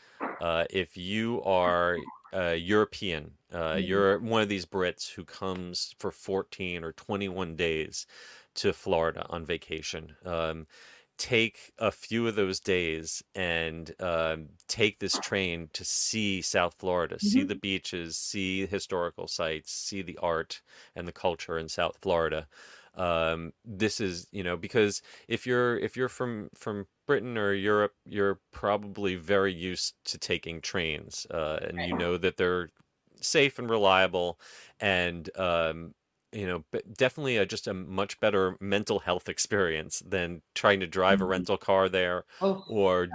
uh, 0.41 0.67
if 0.71 0.97
you 0.97 1.43
are 1.43 2.01
uh, 2.33 2.51
European, 2.51 3.39
uh, 3.53 3.75
Mhm. 3.75 3.81
you're 3.83 4.19
one 4.21 4.43
of 4.43 4.49
these 4.49 4.67
Brits 4.67 5.11
who 5.15 5.25
comes 5.25 5.95
for 5.99 6.11
14 6.13 6.85
or 6.85 6.93
21 6.93 7.57
days 7.57 8.07
to 8.55 8.73
Florida 8.73 9.27
on 9.29 9.45
vacation. 9.47 10.17
Um, 10.25 10.67
take 11.19 11.73
a 11.79 11.91
few 11.91 12.29
of 12.29 12.35
those 12.37 12.61
days 12.61 13.23
and 13.35 13.95
um, 14.03 14.51
take 14.69 14.99
this 15.01 15.19
train 15.19 15.69
to 15.73 15.85
see 15.85 16.43
South 16.43 16.75
Florida, 16.79 17.19
see 17.19 17.43
Mhm. 17.43 17.45
the 17.45 17.55
beaches, 17.55 18.19
see 18.19 18.67
historical 18.67 19.27
sites, 19.29 19.73
see 19.73 20.03
the 20.03 20.19
art 20.19 20.61
and 20.95 21.09
the 21.09 21.13
culture 21.13 21.57
in 21.59 21.69
South 21.71 21.99
Florida. 22.03 22.47
Um, 22.97 23.53
this 23.65 24.01
is, 24.01 24.29
you 24.33 24.43
know, 24.43 24.57
because 24.57 25.03
if 25.29 25.47
you're 25.47 25.79
if 25.79 25.97
you're 25.97 26.09
from 26.09 26.51
from 26.55 26.87
Britain 27.07 27.37
or 27.39 27.53
Europe, 27.53 27.95
you're 28.05 28.41
probably 28.53 29.17
very 29.17 29.53
used 29.53 29.95
to 30.07 30.19
taking 30.19 30.61
trains, 30.61 31.27
uh, 31.31 31.59
and 31.63 31.83
you 31.83 31.95
know 31.95 32.17
that 32.19 32.37
they're 32.39 32.71
safe 33.21 33.59
and 33.59 33.69
reliable, 33.71 34.41
and 34.81 35.31
um, 35.39 35.95
you 36.33 36.47
know, 36.47 36.65
but 36.73 36.95
definitely 36.95 37.37
a, 37.37 37.47
just 37.47 37.67
a 37.67 37.75
much 37.75 38.19
better 38.21 38.57
mental 38.61 38.99
health 39.01 39.29
experience 39.29 40.01
than 40.07 40.43
trying 40.55 40.81
to 40.81 40.87
drive 40.87 41.21
a 41.21 41.25
Mhm. 41.25 41.27
rental 41.27 41.57
car 41.59 41.89
there 41.89 42.25
Oh, 42.41 42.65
or 42.67 43.09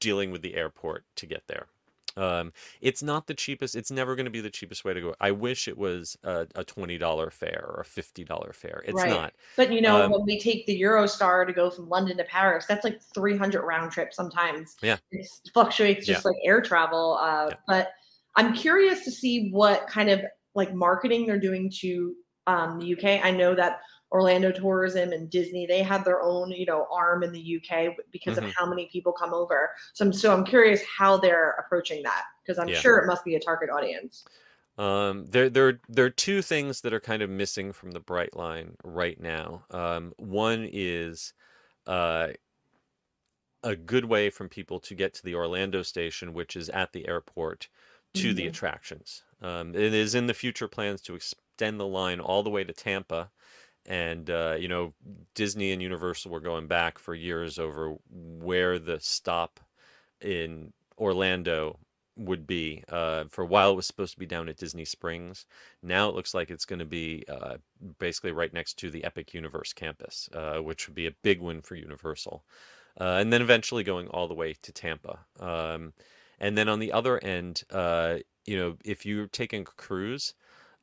dealing 0.00 0.30
with 0.30 0.42
the 0.42 0.54
airport 0.54 1.04
to 1.16 1.26
get 1.26 1.46
there. 1.48 1.68
Um, 2.16 2.52
it's 2.80 3.02
not 3.02 3.26
the 3.26 3.34
cheapest. 3.34 3.76
It's 3.76 3.90
never 3.90 4.16
going 4.16 4.24
to 4.24 4.30
be 4.30 4.40
the 4.40 4.50
cheapest 4.50 4.84
way 4.84 4.94
to 4.94 5.00
go. 5.00 5.14
I 5.20 5.30
wish 5.30 5.68
it 5.68 5.76
was 5.78 6.16
a, 6.24 6.46
a 6.54 6.64
$20 6.64 7.32
fare 7.32 7.64
or 7.68 7.80
a 7.80 7.84
$50 7.84 8.54
fare. 8.54 8.82
It's 8.86 8.94
Right. 8.94 9.10
not. 9.10 9.34
But 9.56 9.72
you 9.72 9.80
know, 9.80 10.02
Um, 10.02 10.12
when 10.12 10.24
we 10.24 10.40
take 10.40 10.66
the 10.66 10.80
Eurostar 10.80 11.46
to 11.46 11.52
go 11.52 11.70
from 11.70 11.88
London 11.88 12.16
to 12.16 12.24
Paris, 12.24 12.66
that's 12.66 12.82
like 12.84 13.00
300 13.14 13.62
round 13.62 13.92
trip 13.92 14.12
sometimes. 14.12 14.76
Yeah. 14.82 14.96
It 15.12 15.26
fluctuates 15.54 16.06
just 16.06 16.24
like 16.24 16.36
air 16.44 16.60
travel. 16.60 17.18
Uh, 17.20 17.46
Yeah. 17.50 17.56
But 17.66 17.92
I'm 18.36 18.52
curious 18.54 19.04
to 19.04 19.10
see 19.10 19.50
what 19.50 19.86
kind 19.86 20.10
of 20.10 20.20
like 20.54 20.74
marketing 20.74 21.26
they're 21.26 21.38
doing 21.38 21.70
to 21.80 22.14
um, 22.46 22.78
the 22.80 22.94
UK. 22.96 23.24
I 23.24 23.30
know 23.30 23.54
that 23.54 23.80
Orlando 24.10 24.50
Tourism 24.52 25.12
and 25.12 25.30
Disney, 25.30 25.66
they 25.66 25.82
have 25.82 26.04
their 26.04 26.22
own, 26.22 26.50
you 26.50 26.66
know, 26.66 26.86
arm 26.90 27.22
in 27.22 27.32
the 27.32 27.40
UK 27.40 27.96
because 28.10 28.36
Mhm. 28.36 28.38
of 28.38 28.44
how 28.56 28.66
many 28.66 28.88
people 28.88 29.12
come 29.12 29.34
over. 29.34 29.70
So 29.94 30.06
I'm 30.06 30.12
so 30.12 30.32
I'm 30.34 30.44
curious 30.44 30.82
how 30.84 31.16
they're 31.18 31.52
approaching 31.52 32.02
that 32.04 32.24
because 32.44 32.58
I'm 32.58 32.70
Yeah. 32.70 32.82
sure 32.82 32.98
it 32.98 33.06
must 33.06 33.24
be 33.24 33.34
a 33.36 33.40
target 33.40 33.70
audience. 33.70 34.28
Um, 34.76 35.26
there, 35.26 35.50
there, 35.50 35.80
there 35.88 36.04
are 36.04 36.10
two 36.10 36.40
things 36.40 36.82
that 36.82 36.92
are 36.92 37.00
kind 37.00 37.22
of 37.22 37.30
missing 37.30 37.72
from 37.72 37.90
the 37.90 38.00
Brightline 38.00 38.76
right 38.84 39.18
now. 39.18 39.66
Um, 39.70 40.14
one 40.18 40.68
is 40.70 41.34
uh, 41.86 42.34
a 43.62 43.74
good 43.76 44.04
way 44.04 44.30
from 44.30 44.48
people 44.48 44.78
to 44.80 44.94
get 44.94 45.14
to 45.14 45.22
the 45.24 45.34
Orlando 45.34 45.82
station, 45.82 46.32
which 46.32 46.56
is 46.56 46.68
at 46.70 46.92
the 46.92 47.06
airport, 47.08 47.68
to 48.14 48.32
the 48.34 48.46
Mhm. 48.46 48.48
attractions. 48.48 49.24
Um, 49.40 49.74
it 49.74 49.94
is 49.94 50.14
in 50.14 50.26
the 50.26 50.34
future 50.34 50.68
plans 50.68 51.02
to 51.02 51.14
extend 51.14 51.78
the 51.78 51.86
line 51.86 52.20
all 52.20 52.42
the 52.42 52.50
way 52.50 52.64
to 52.64 52.72
Tampa. 52.72 53.30
And, 53.88 54.28
uh, 54.28 54.56
you 54.60 54.68
know, 54.68 54.92
Disney 55.34 55.72
and 55.72 55.82
Universal 55.82 56.30
were 56.30 56.40
going 56.40 56.66
back 56.66 56.98
for 56.98 57.14
years 57.14 57.58
over 57.58 57.96
where 58.10 58.78
the 58.78 59.00
stop 59.00 59.58
in 60.20 60.72
Orlando 60.98 61.78
would 62.18 62.46
be. 62.46 62.84
Uh, 62.88 63.24
for 63.30 63.42
a 63.42 63.46
while, 63.46 63.70
it 63.72 63.76
was 63.76 63.86
supposed 63.86 64.12
to 64.12 64.18
be 64.18 64.26
down 64.26 64.48
at 64.48 64.58
Disney 64.58 64.84
Springs. 64.84 65.46
Now 65.82 66.08
it 66.10 66.14
looks 66.14 66.34
like 66.34 66.50
it's 66.50 66.66
going 66.66 66.80
to 66.80 66.84
be 66.84 67.24
uh, 67.28 67.56
basically 67.98 68.32
right 68.32 68.52
next 68.52 68.74
to 68.80 68.90
the 68.90 69.04
Epic 69.04 69.32
Universe 69.32 69.72
campus, 69.72 70.28
uh, 70.34 70.58
which 70.58 70.86
would 70.86 70.94
be 70.94 71.06
a 71.06 71.14
big 71.22 71.40
win 71.40 71.62
for 71.62 71.74
Universal. 71.74 72.44
Uh, 73.00 73.18
and 73.20 73.32
then 73.32 73.40
eventually 73.40 73.84
going 73.84 74.08
all 74.08 74.28
the 74.28 74.34
way 74.34 74.54
to 74.60 74.72
Tampa. 74.72 75.20
Um, 75.40 75.94
and 76.40 76.58
then 76.58 76.68
on 76.68 76.78
the 76.78 76.92
other 76.92 77.18
end, 77.24 77.62
uh, 77.70 78.16
you 78.44 78.58
know, 78.58 78.76
if 78.84 79.06
you're 79.06 79.28
taking 79.28 79.62
a 79.62 79.64
cruise, 79.64 80.34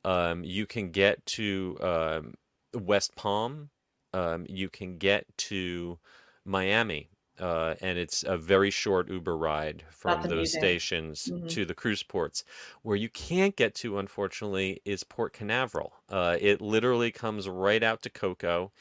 um, 0.04 0.42
you 0.42 0.66
can 0.66 0.90
get 0.90 1.24
to 1.26 1.76
um, 1.80 2.34
West 2.78 3.14
Palm, 3.16 3.70
um, 4.12 4.46
you 4.48 4.68
can 4.70 4.98
get 4.98 5.26
to 5.38 5.98
Miami, 6.44 7.10
uh, 7.38 7.74
and 7.80 7.98
it's 7.98 8.22
a 8.24 8.36
very 8.38 8.70
short 8.70 9.08
Uber 9.10 9.36
ride 9.36 9.84
from 9.90 10.26
those 10.26 10.50
stations 10.50 11.30
Mhm. 11.30 11.46
to 11.48 11.64
the 11.64 11.74
cruise 11.74 12.02
ports. 12.02 12.44
Where 12.82 12.96
you 12.96 13.08
can't 13.10 13.56
get 13.56 13.74
to, 13.76 13.98
unfortunately, 13.98 14.80
is 14.84 15.04
Port 15.04 15.32
Canaveral. 15.32 15.94
Uh, 16.08 16.36
it 16.40 16.60
literally 16.60 17.10
comes 17.12 17.48
right 17.48 17.82
out 17.82 18.02
to 18.02 18.10
Cocoa, 18.10 18.72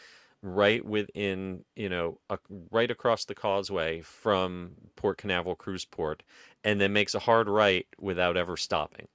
right 0.42 0.84
within, 0.86 1.66
you 1.76 1.90
know, 1.90 2.20
a, 2.30 2.38
right 2.72 2.92
across 2.92 3.26
the 3.26 3.36
causeway 3.36 4.02
from 4.02 4.76
Port 4.96 5.18
Canaveral 5.18 5.56
Cruise 5.56 5.86
Port, 5.86 6.24
and 6.64 6.80
then 6.80 6.94
makes 6.94 7.16
a 7.16 7.20
hard 7.20 7.48
right 7.50 7.88
without 8.00 8.38
ever 8.38 8.56
stopping. 8.58 9.08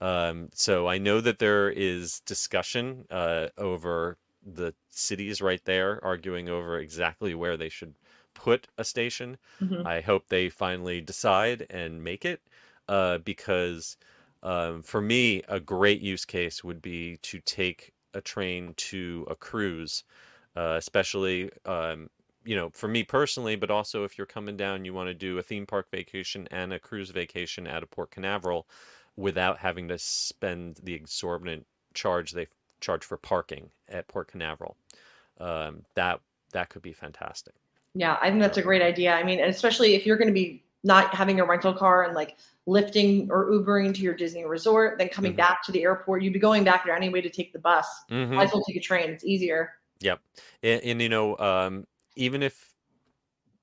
Um, 0.00 0.50
so 0.52 0.86
I 0.88 0.98
know 0.98 1.20
that 1.20 1.38
there 1.38 1.70
is 1.70 2.20
discussion 2.20 3.06
uh, 3.10 3.48
over 3.56 4.18
the 4.42 4.74
cities 4.90 5.40
right 5.42 5.64
there, 5.64 6.02
arguing 6.04 6.48
over 6.48 6.78
exactly 6.78 7.34
where 7.34 7.56
they 7.56 7.68
should 7.68 7.96
put 8.34 8.68
a 8.78 8.84
station. 8.84 9.38
Mhm. 9.60 9.84
I 9.84 10.00
hope 10.00 10.28
they 10.28 10.48
finally 10.50 11.00
decide 11.00 11.66
and 11.70 12.02
make 12.02 12.24
it, 12.24 12.42
uh, 12.88 13.18
because 13.18 13.96
um, 14.42 14.82
for 14.82 15.00
me, 15.00 15.42
a 15.48 15.58
great 15.60 16.00
use 16.00 16.24
case 16.24 16.62
would 16.62 16.80
be 16.80 17.16
to 17.18 17.40
take 17.40 17.92
a 18.14 18.20
train 18.20 18.74
to 18.74 19.26
a 19.28 19.34
cruise, 19.36 20.04
uh, 20.56 20.74
especially. 20.78 21.50
Um, 21.64 22.10
you 22.44 22.56
know, 22.56 22.70
for 22.70 22.88
me 22.88 23.02
personally, 23.04 23.56
but 23.56 23.70
also 23.70 24.04
if 24.04 24.16
you're 24.16 24.26
coming 24.26 24.56
down, 24.56 24.84
you 24.86 24.94
want 24.94 25.08
to 25.08 25.14
do 25.14 25.36
a 25.36 25.42
theme 25.42 25.66
park 25.66 25.90
vacation 25.90 26.48
and 26.50 26.72
a 26.72 26.78
cruise 26.80 27.10
vacation 27.10 27.66
at 27.66 27.82
a 27.82 27.86
Port 27.86 28.10
Canaveral 28.10 28.66
without 29.18 29.58
having 29.58 29.88
to 29.88 29.98
spend 29.98 30.78
the 30.84 30.94
exorbitant 30.94 31.66
charge 31.92 32.30
they 32.30 32.46
charge 32.80 33.04
for 33.04 33.16
parking 33.16 33.68
at 33.88 34.06
Port 34.06 34.30
Canaveral. 34.30 34.76
Um, 35.40 35.82
that 35.94 36.20
that 36.52 36.68
could 36.70 36.82
be 36.82 36.92
fantastic. 36.92 37.54
Yeah, 37.94 38.16
I 38.22 38.30
think 38.30 38.40
that's 38.40 38.58
a 38.58 38.62
great 38.62 38.80
idea. 38.80 39.12
I 39.12 39.24
mean, 39.24 39.40
especially 39.40 39.94
if 39.94 40.06
you're 40.06 40.16
going 40.16 40.28
to 40.28 40.34
be 40.34 40.62
not 40.84 41.12
having 41.12 41.40
a 41.40 41.44
rental 41.44 41.74
car 41.74 42.04
and 42.04 42.14
like 42.14 42.36
lifting 42.66 43.28
or 43.30 43.50
Ubering 43.50 43.92
to 43.94 44.00
your 44.00 44.14
Disney 44.14 44.44
resort, 44.44 44.98
then 44.98 45.08
coming 45.08 45.32
Mhm. 45.32 45.36
back 45.38 45.62
to 45.64 45.72
the 45.72 45.82
airport, 45.82 46.22
you'd 46.22 46.32
be 46.32 46.38
going 46.38 46.62
back 46.62 46.84
there 46.84 46.94
anyway 46.94 47.20
to 47.20 47.28
take 47.30 47.52
the 47.52 47.58
bus. 47.58 47.86
Mhm. 48.08 48.30
Might 48.30 48.44
as 48.44 48.52
well 48.52 48.62
take 48.64 48.76
a 48.76 48.80
train. 48.80 49.10
It's 49.10 49.24
easier. 49.24 49.74
Yep. 50.00 50.20
And, 50.62 50.82
and 50.84 51.02
you 51.02 51.08
know, 51.08 51.36
um, 51.38 51.86
even 52.14 52.42
if 52.42 52.72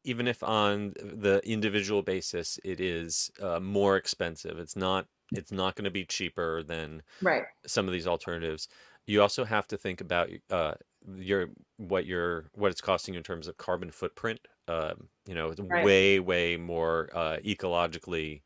even 0.04 0.28
if 0.28 0.44
on 0.44 0.94
the 1.00 1.42
individual 1.46 2.04
basis 2.04 2.60
it 2.64 2.80
is 2.80 3.32
uh, 3.42 3.60
more 3.60 3.96
expensive, 3.98 4.60
it's 4.60 4.76
not 4.76 5.08
it's 5.34 5.52
not 5.52 5.76
going 5.76 5.86
to 5.86 5.92
be 5.92 6.06
cheaper 6.06 6.64
than 6.64 7.02
Right. 7.22 7.46
some 7.66 7.88
of 7.88 7.94
these 7.94 8.08
alternatives. 8.08 8.68
You 9.08 9.22
also 9.22 9.46
have 9.46 9.68
to 9.68 9.78
think 9.78 10.02
about 10.02 10.30
uh, 10.50 10.76
your 11.16 11.50
what 11.78 12.06
your 12.06 12.50
what 12.54 12.72
it's 12.72 12.82
costing 12.82 13.14
you 13.14 13.20
in 13.20 13.24
terms 13.24 13.48
of 13.48 13.58
carbon 13.58 13.92
footprint. 13.92 14.40
Um, 14.68 15.10
you 15.28 15.36
know, 15.36 15.50
it's 15.50 15.62
Right. 15.62 15.84
way 15.84 16.20
way 16.20 16.58
more 16.58 17.10
uh, 17.14 17.38
ecologically 17.46 18.42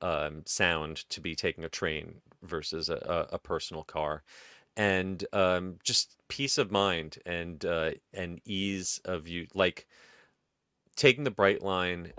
um, 0.00 0.42
sound 0.46 1.08
to 1.10 1.20
be 1.20 1.34
taking 1.34 1.64
a 1.64 1.68
train 1.68 2.20
versus 2.42 2.88
a, 2.88 2.96
a, 2.96 3.36
a 3.36 3.38
personal 3.38 3.84
car, 3.84 4.22
and 4.76 5.24
um, 5.32 5.78
just 5.84 6.16
peace 6.28 6.58
of 6.58 6.70
mind 6.70 7.18
and 7.26 7.64
uh, 7.64 7.92
and 8.12 8.40
ease 8.44 9.00
of 9.04 9.28
you 9.28 9.46
like 9.54 9.88
taking 10.96 11.24
the 11.24 11.30
Brightline 11.30 12.12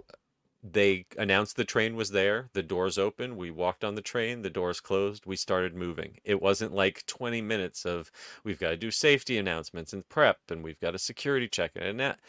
they 0.72 1.06
announced 1.18 1.56
the 1.56 1.64
train 1.66 1.96
was 1.96 2.10
there 2.10 2.50
the 2.54 2.64
doors 2.64 2.98
open 2.98 3.36
we 3.38 3.52
walked 3.52 3.84
on 3.84 3.94
the 3.96 4.02
train 4.02 4.42
the 4.42 4.50
doors 4.50 4.80
closed 4.82 5.26
we 5.26 5.36
started 5.36 5.76
moving 5.76 6.18
it 6.24 6.42
wasn't 6.42 6.74
like 6.74 7.06
20 7.06 7.42
minutes 7.42 7.86
of 7.86 8.12
we've 8.44 8.60
got 8.60 8.72
to 8.72 8.78
do 8.78 8.90
safety 8.90 9.38
announcements 9.38 9.94
and 9.94 10.08
prep 10.10 10.40
and 10.50 10.64
we've 10.64 10.80
got 10.80 10.96
a 10.96 11.00
security 11.00 11.48
check 11.48 11.72
and 11.76 12.00
that 12.00 12.20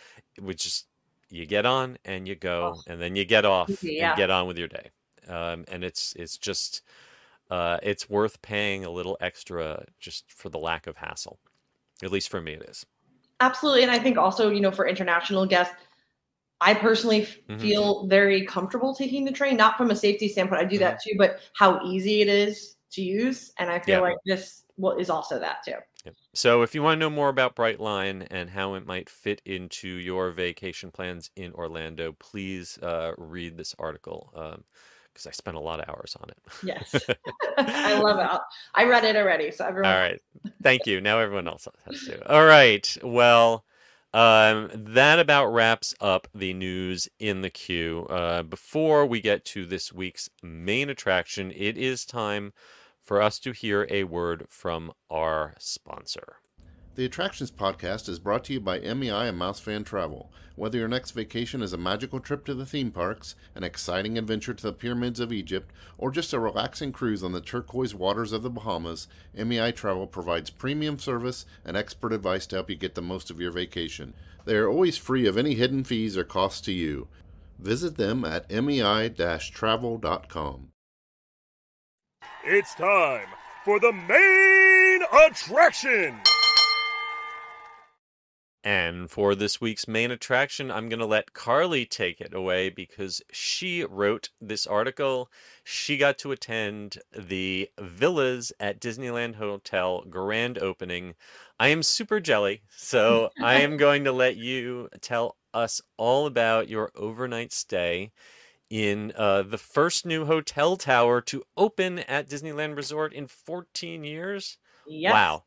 we 0.41 0.55
just 0.55 0.87
you 1.31 1.47
get 1.47 1.65
on 1.67 1.97
and 2.05 2.29
you 2.29 2.35
go 2.35 2.75
Oh. 2.77 2.83
and 2.87 3.01
then 3.01 3.17
you 3.17 3.25
get 3.25 3.45
off 3.45 3.71
Easy, 3.71 4.01
and 4.01 4.17
get 4.17 4.31
on 4.31 4.47
with 4.47 4.59
your 4.59 4.69
day 4.69 4.91
um, 5.29 5.65
and 5.69 5.83
it's 5.85 6.13
it's 6.17 6.37
just 6.39 6.83
uh, 7.51 7.79
it's 7.83 8.11
worth 8.11 8.43
paying 8.43 8.85
a 8.85 8.91
little 8.91 9.17
extra 9.21 9.85
just 9.99 10.31
for 10.33 10.49
the 10.51 10.59
lack 10.59 10.87
of 10.87 10.97
hassle 10.97 11.39
at 12.03 12.13
least 12.13 12.29
for 12.29 12.41
me 12.41 12.53
it 12.55 12.63
is 12.69 12.85
Absolutely. 13.41 13.83
And 13.83 13.91
I 13.91 13.99
think 13.99 14.17
also, 14.17 14.51
you 14.51 14.61
know, 14.61 14.71
for 14.71 14.87
international 14.87 15.47
guests, 15.47 15.75
I 16.61 16.75
personally 16.75 17.29
Mhm. 17.49 17.61
feel 17.61 18.07
very 18.07 18.45
comfortable 18.47 18.95
taking 18.95 19.25
the 19.25 19.33
train, 19.33 19.57
not 19.57 19.77
from 19.77 19.91
a 19.91 19.97
safety 19.97 20.29
standpoint. 20.29 20.63
I 20.63 20.65
do 20.65 20.79
that 20.79 21.01
too, 21.03 21.15
but 21.19 21.41
how 21.55 21.81
easy 21.85 22.23
it 22.23 22.29
is 22.29 22.77
to 22.93 23.03
use. 23.03 23.53
And 23.59 23.71
I 23.71 23.79
feel 23.79 23.97
Yeah. 23.97 24.01
like 24.01 24.17
this 24.25 24.65
well, 24.79 24.97
is 24.99 25.11
also 25.11 25.39
that 25.39 25.65
too. 25.65 25.77
So 26.35 26.63
if 26.63 26.75
you 26.75 26.83
want 26.83 26.97
to 26.97 27.01
know 27.01 27.11
more 27.11 27.29
about 27.31 27.57
Brightline 27.57 28.27
and 28.31 28.49
how 28.51 28.75
it 28.75 28.87
might 28.87 29.09
fit 29.09 29.43
into 29.45 29.89
your 29.89 30.31
vacation 30.31 30.91
plans 30.91 31.31
in 31.37 31.53
Orlando, 31.53 32.13
please 32.13 32.79
uh, 32.79 33.13
read 33.17 33.57
this 33.57 33.75
article 33.79 34.31
because 35.13 35.27
I 35.27 35.31
spent 35.31 35.57
a 35.57 35.61
lot 35.61 35.81
of 35.81 35.89
hours 35.89 36.17
on 36.21 36.29
it. 36.31 36.39
Yes. 36.63 37.07
I 37.59 37.95
love 37.95 38.19
it. 38.21 38.41
I 38.75 38.85
read 38.85 39.05
it 39.05 39.17
already. 39.17 39.51
So 39.51 39.65
everyone 39.65 39.93
All 39.93 39.99
right. 39.99 40.21
Thank 40.63 40.87
you. 40.87 41.01
Now 41.01 41.19
everyone 41.19 41.49
else 41.49 41.67
has 41.87 42.03
to. 42.05 42.33
All 42.33 42.45
right. 42.45 42.97
Well, 43.03 43.65
um, 44.17 44.71
that 44.73 45.19
about 45.19 45.49
wraps 45.49 45.95
up 46.01 46.27
the 46.35 46.55
news 46.55 47.07
in 47.19 47.43
the 47.43 47.51
queue. 47.51 48.07
Uh, 48.09 48.43
before 48.43 49.05
we 49.05 49.21
get 49.21 49.45
to 49.45 49.67
this 49.67 49.93
week's 49.93 50.31
main 50.43 50.89
attraction, 50.89 51.53
it 51.55 51.77
is 51.77 52.07
time 52.07 52.55
for 53.03 53.21
us 53.21 53.39
to 53.39 53.53
hear 53.53 53.87
a 53.91 54.05
word 54.05 54.47
from 54.49 54.91
our 55.11 55.53
sponsor. 55.59 56.37
The 56.97 57.05
Attractions 57.05 57.51
Podcast 57.51 58.09
is 58.09 58.19
brought 58.19 58.45
to 58.45 58.55
you 58.55 58.61
by 58.61 58.79
MEI 58.79 59.29
and 59.29 59.37
Mouse 59.37 59.61
Fan 59.61 59.85
Travel. 59.85 60.33
Whether 60.55 60.79
your 60.79 60.89
next 60.89 61.11
vacation 61.11 61.61
is 61.61 61.75
a 61.75 61.77
magical 61.77 62.21
trip 62.21 62.47
to 62.47 62.55
the 62.55 62.65
theme 62.65 62.91
parks, 62.91 63.35
an 63.55 63.65
exciting 63.65 64.17
adventure 64.17 64.55
to 64.55 64.63
the 64.63 64.73
pyramids 64.73 65.21
of 65.21 65.31
Egypt, 65.31 65.71
or 65.99 66.11
just 66.11 66.33
a 66.33 66.41
relaxing 66.41 66.93
cruise 66.93 67.23
on 67.23 67.33
the 67.33 67.43
turquoise 67.43 67.95
waters 67.95 68.33
of 68.33 68.43
the 68.43 68.49
Bahamas, 68.49 69.09
MEI 69.35 69.73
Travel 69.73 70.07
provides 70.07 70.49
premium 70.49 70.99
service 70.99 71.45
and 71.67 71.77
expert 71.77 72.15
advice 72.15 72.47
to 72.47 72.57
help 72.57 72.71
you 72.71 72.77
get 72.77 72.95
the 72.95 73.03
most 73.03 73.31
of 73.31 73.39
your 73.39 73.53
vacation. 73.53 74.15
They 74.47 74.57
are 74.57 74.71
always 74.71 74.97
free 74.97 75.27
of 75.27 75.37
any 75.37 75.53
hidden 75.53 75.85
fees 75.85 76.17
or 76.17 76.25
costs 76.25 76.63
to 76.63 76.73
you. 76.73 77.09
Visit 77.59 77.99
them 77.99 78.25
at 78.25 78.51
mei-travel.com. 78.51 79.11
It's 82.43 82.75
time 82.75 83.27
for 83.67 83.79
the 83.81 83.93
main 83.93 85.03
attraction. 85.27 86.23
And 88.67 89.09
for 89.09 89.37
this 89.37 89.61
week's 89.61 89.87
main 89.87 90.11
attraction, 90.11 90.73
I'm 90.73 90.89
going 90.89 90.99
to 90.99 91.07
let 91.07 91.33
Carly 91.33 91.87
take 91.87 92.21
it 92.21 92.35
away 92.35 92.69
because 92.69 93.23
she 93.31 93.85
wrote 93.85 94.31
this 94.41 94.67
article. 94.67 95.31
She 95.63 95.97
got 95.97 96.19
to 96.19 96.33
attend 96.33 96.99
the 97.17 97.71
Villas 97.79 98.53
at 98.59 98.81
Disneyland 98.81 99.37
Hotel 99.37 100.03
grand 100.11 100.59
opening. 100.59 101.15
I 101.61 101.69
am 101.69 101.85
super 101.85 102.19
jelly, 102.19 102.65
so 102.77 103.31
I 103.41 103.61
am 103.61 103.77
going 103.87 104.03
to 104.03 104.11
let 104.11 104.35
you 104.35 104.89
tell 105.01 105.37
us 105.55 105.81
all 105.97 106.27
about 106.27 106.69
your 106.69 106.91
overnight 106.97 107.53
stay 107.53 108.11
in 108.69 109.13
uh, 109.15 109.43
the 109.43 109.59
first 109.59 110.05
new 110.05 110.25
hotel 110.25 110.77
tower 110.77 111.21
to 111.21 111.45
open 111.57 112.01
at 112.01 112.29
Disneyland 112.29 112.75
Resort 112.77 113.13
in 113.13 113.29
14 113.29 114.03
years. 114.03 114.59
Yes. 114.89 115.13
Wow. 115.13 115.45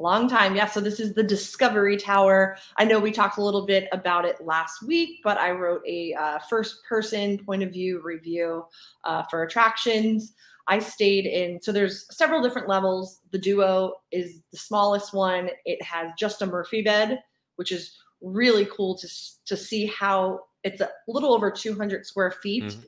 Long 0.00 0.28
time. 0.28 0.54
Yeah. 0.54 0.66
So 0.66 0.80
this 0.80 1.00
is 1.00 1.14
the 1.14 1.22
Discovery 1.22 1.96
Tower. 1.96 2.56
I 2.76 2.84
know 2.84 2.98
we 2.98 3.10
talked 3.10 3.38
a 3.38 3.42
little 3.42 3.66
bit 3.66 3.88
about 3.92 4.24
it 4.24 4.40
last 4.40 4.82
week, 4.82 5.20
but 5.24 5.38
I 5.38 5.50
wrote 5.50 5.82
a 5.86 6.14
uh, 6.14 6.38
first 6.48 6.84
person 6.88 7.38
point 7.44 7.62
of 7.62 7.72
view 7.72 8.00
review 8.02 8.64
uh, 9.04 9.24
for 9.30 9.42
attractions. 9.42 10.34
I 10.68 10.78
stayed 10.78 11.24
in, 11.24 11.60
so 11.62 11.72
there's 11.72 12.06
several 12.14 12.42
different 12.42 12.68
levels. 12.68 13.20
The 13.30 13.38
Duo 13.38 13.94
is 14.12 14.42
the 14.52 14.58
smallest 14.58 15.14
one. 15.14 15.48
It 15.64 15.82
has 15.82 16.12
just 16.18 16.42
a 16.42 16.46
Murphy 16.46 16.82
bed, 16.82 17.22
which 17.56 17.72
is 17.72 17.96
really 18.20 18.66
cool 18.66 18.96
to, 18.98 19.08
to 19.46 19.56
see 19.56 19.86
how 19.86 20.40
it's 20.64 20.82
a 20.82 20.90
little 21.06 21.32
over 21.32 21.50
200 21.50 22.04
square 22.04 22.32
feet. 22.32 22.64
Mhm. 22.64 22.84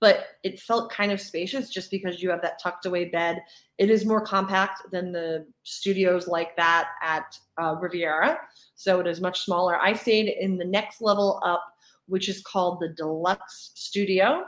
But 0.00 0.28
it 0.42 0.58
felt 0.60 0.90
kind 0.90 1.12
of 1.12 1.20
spacious 1.20 1.68
just 1.68 1.90
because 1.90 2.22
you 2.22 2.30
have 2.30 2.40
that 2.42 2.60
tucked 2.62 2.86
away 2.86 3.06
bed. 3.06 3.42
It 3.76 3.90
is 3.90 4.06
more 4.06 4.24
compact 4.24 4.90
than 4.90 5.12
the 5.12 5.46
studios 5.62 6.26
like 6.26 6.56
that 6.56 6.88
at 7.02 7.36
uh, 7.62 7.76
Riviera. 7.76 8.40
So 8.74 9.00
it 9.00 9.06
is 9.06 9.20
much 9.20 9.44
smaller. 9.44 9.78
I 9.78 9.92
stayed 9.92 10.28
in 10.40 10.56
the 10.56 10.64
next 10.64 11.02
level 11.02 11.40
up, 11.44 11.62
which 12.06 12.28
is 12.28 12.42
called 12.42 12.80
the 12.80 12.88
Deluxe 12.88 13.72
Studio. 13.74 14.44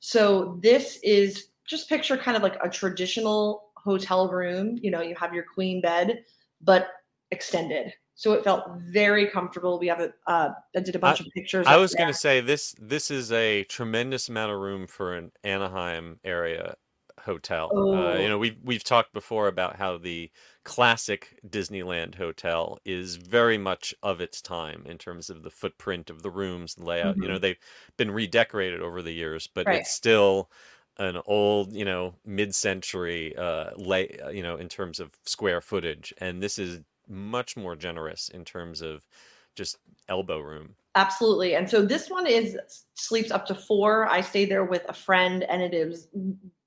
So 0.00 0.58
this 0.62 0.98
is 1.02 1.48
just 1.66 1.88
picture 1.88 2.16
kind 2.16 2.36
of 2.36 2.42
like 2.42 2.56
a 2.62 2.68
traditional 2.68 3.70
hotel 3.76 4.28
room. 4.28 4.78
You 4.82 4.90
know, 4.90 5.00
you 5.00 5.14
have 5.14 5.32
your 5.32 5.44
queen 5.54 5.80
bed, 5.80 6.24
but 6.60 6.88
extended. 7.30 7.92
So 8.18 8.32
it 8.32 8.42
felt 8.42 8.64
very 8.80 9.28
comfortable. 9.30 9.78
We 9.78 9.86
have 9.86 10.00
a, 10.00 10.12
uh, 10.26 10.50
I 10.76 10.80
did 10.80 10.96
a 10.96 10.98
bunch 10.98 11.20
of 11.20 11.26
pictures. 11.36 11.66
I 11.66 11.76
was 11.76 11.94
going 11.94 12.08
to 12.08 12.14
say 12.14 12.40
this 12.40 12.74
this 12.80 13.10
is 13.10 13.30
a 13.32 13.64
tremendous 13.64 14.28
amount 14.28 14.52
of 14.52 14.58
room 14.60 14.86
for 14.86 15.14
an 15.14 15.32
Anaheim 15.44 16.18
area 16.24 16.76
hotel. 17.20 17.84
Uh, 17.92 18.16
Oh. 18.16 18.20
you 18.20 18.28
know, 18.28 18.38
we've 18.38 18.58
we've 18.62 18.84
talked 18.84 19.12
before 19.12 19.48
about 19.48 19.76
how 19.76 19.98
the 19.98 20.30
classic 20.64 21.38
Disneyland 21.46 22.14
hotel 22.14 22.78
is 22.84 23.16
very 23.16 23.58
much 23.58 23.94
of 24.02 24.20
its 24.20 24.40
time 24.40 24.84
in 24.86 24.98
terms 24.98 25.28
of 25.30 25.42
the 25.42 25.50
footprint 25.50 26.10
of 26.10 26.22
the 26.22 26.30
rooms 26.30 26.76
and 26.76 26.86
layout. 26.86 27.20
You 27.20 27.28
know, 27.28 27.38
they've 27.38 27.58
been 27.96 28.10
redecorated 28.10 28.80
over 28.80 29.02
the 29.02 29.12
years, 29.12 29.46
but 29.46 29.66
Right. 29.66 29.72
it's 29.72 29.90
still 29.90 30.50
an 30.96 31.20
old, 31.26 31.72
you 31.74 31.84
know, 31.84 32.14
mid-century 32.24 33.36
uh 33.36 33.70
lay, 33.76 34.08
uh, 34.20 34.30
you 34.30 34.42
know, 34.42 34.56
in 34.56 34.68
terms 34.68 35.00
of 35.00 35.10
square 35.26 35.60
footage, 35.60 36.14
and 36.18 36.42
this 36.42 36.58
is 36.58 36.80
much 37.08 37.56
more 37.56 37.76
generous 37.76 38.28
in 38.28 38.44
terms 38.44 38.82
of 38.82 39.06
just 39.54 39.78
elbow 40.08 40.40
room. 40.40 40.74
Absolutely. 40.94 41.54
And 41.54 41.68
so 41.68 41.84
this 41.84 42.10
one 42.10 42.26
is 42.26 42.56
sleeps 42.94 43.30
up 43.30 43.46
to 43.46 43.54
four. 43.54 44.08
I 44.08 44.20
stayed 44.20 44.50
there 44.50 44.64
with 44.64 44.84
a 44.88 44.92
friend 44.92 45.44
and 45.44 45.62
it 45.62 45.74
is 45.74 46.08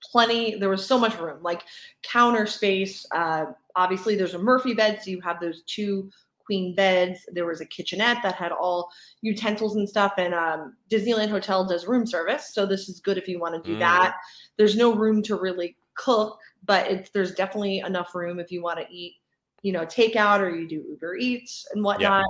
plenty. 0.04 0.56
There 0.56 0.70
was 0.70 0.86
so 0.86 0.98
much 0.98 1.18
room, 1.20 1.42
like 1.44 1.64
counter 2.02 2.46
space. 2.46 3.06
Uh, 3.12 3.46
obviously, 3.76 4.16
there's 4.16 4.34
a 4.34 4.40
Murphy 4.40 4.74
bed. 4.74 5.00
So 5.02 5.12
you 5.12 5.20
have 5.22 5.40
those 5.40 5.64
two 5.64 6.10
queen 6.46 6.76
beds. 6.76 7.20
There 7.32 7.46
was 7.46 7.62
a 7.62 7.66
kitchenette 7.66 8.18
that 8.24 8.36
had 8.36 8.52
all 8.52 8.90
utensils 9.22 9.76
and 9.76 9.88
stuff. 9.88 10.14
And 10.18 10.34
um, 10.34 10.76
Disneyland 10.90 11.30
Hotel 11.30 11.66
does 11.66 11.86
room 11.86 12.06
service. 12.06 12.54
So 12.54 12.66
this 12.66 12.90
is 12.90 13.00
good 13.00 13.18
if 13.18 13.28
you 13.28 13.40
want 13.40 13.56
to 13.62 13.70
do 13.70 13.76
Mm. 13.76 13.80
that. 13.80 14.16
There's 14.58 14.76
no 14.76 14.96
room 14.96 15.22
to 15.24 15.36
really 15.36 15.76
cook, 15.96 16.38
but 16.66 16.90
it's, 16.90 17.10
there's 17.12 17.34
definitely 17.36 17.80
enough 17.80 18.16
room 18.16 18.40
if 18.40 18.52
you 18.52 18.62
want 18.64 18.80
to 18.80 18.86
eat 18.90 19.16
you 19.62 19.72
know 19.72 19.86
takeout 19.86 20.40
or 20.40 20.50
you 20.50 20.68
do 20.68 20.84
uber 20.90 21.16
eats 21.16 21.68
and 21.74 21.84
whatnot. 21.84 22.26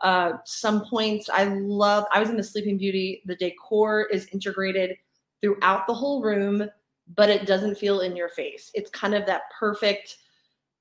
Uh, 0.00 0.32
some 0.44 0.84
points 0.86 1.28
i 1.32 1.44
love 1.44 2.04
i 2.12 2.20
was 2.20 2.30
in 2.30 2.36
the 2.36 2.42
sleeping 2.42 2.78
beauty 2.78 3.22
the 3.26 3.36
decor 3.36 4.06
is 4.06 4.26
integrated 4.32 4.96
throughout 5.42 5.86
the 5.86 5.94
whole 5.94 6.22
room 6.22 6.68
but 7.16 7.28
it 7.28 7.44
doesn't 7.46 7.76
feel 7.76 8.00
in 8.02 8.14
your 8.14 8.28
face. 8.28 8.70
It's 8.72 8.88
kind 8.90 9.14
of 9.16 9.26
that 9.26 9.42
perfect 9.58 10.18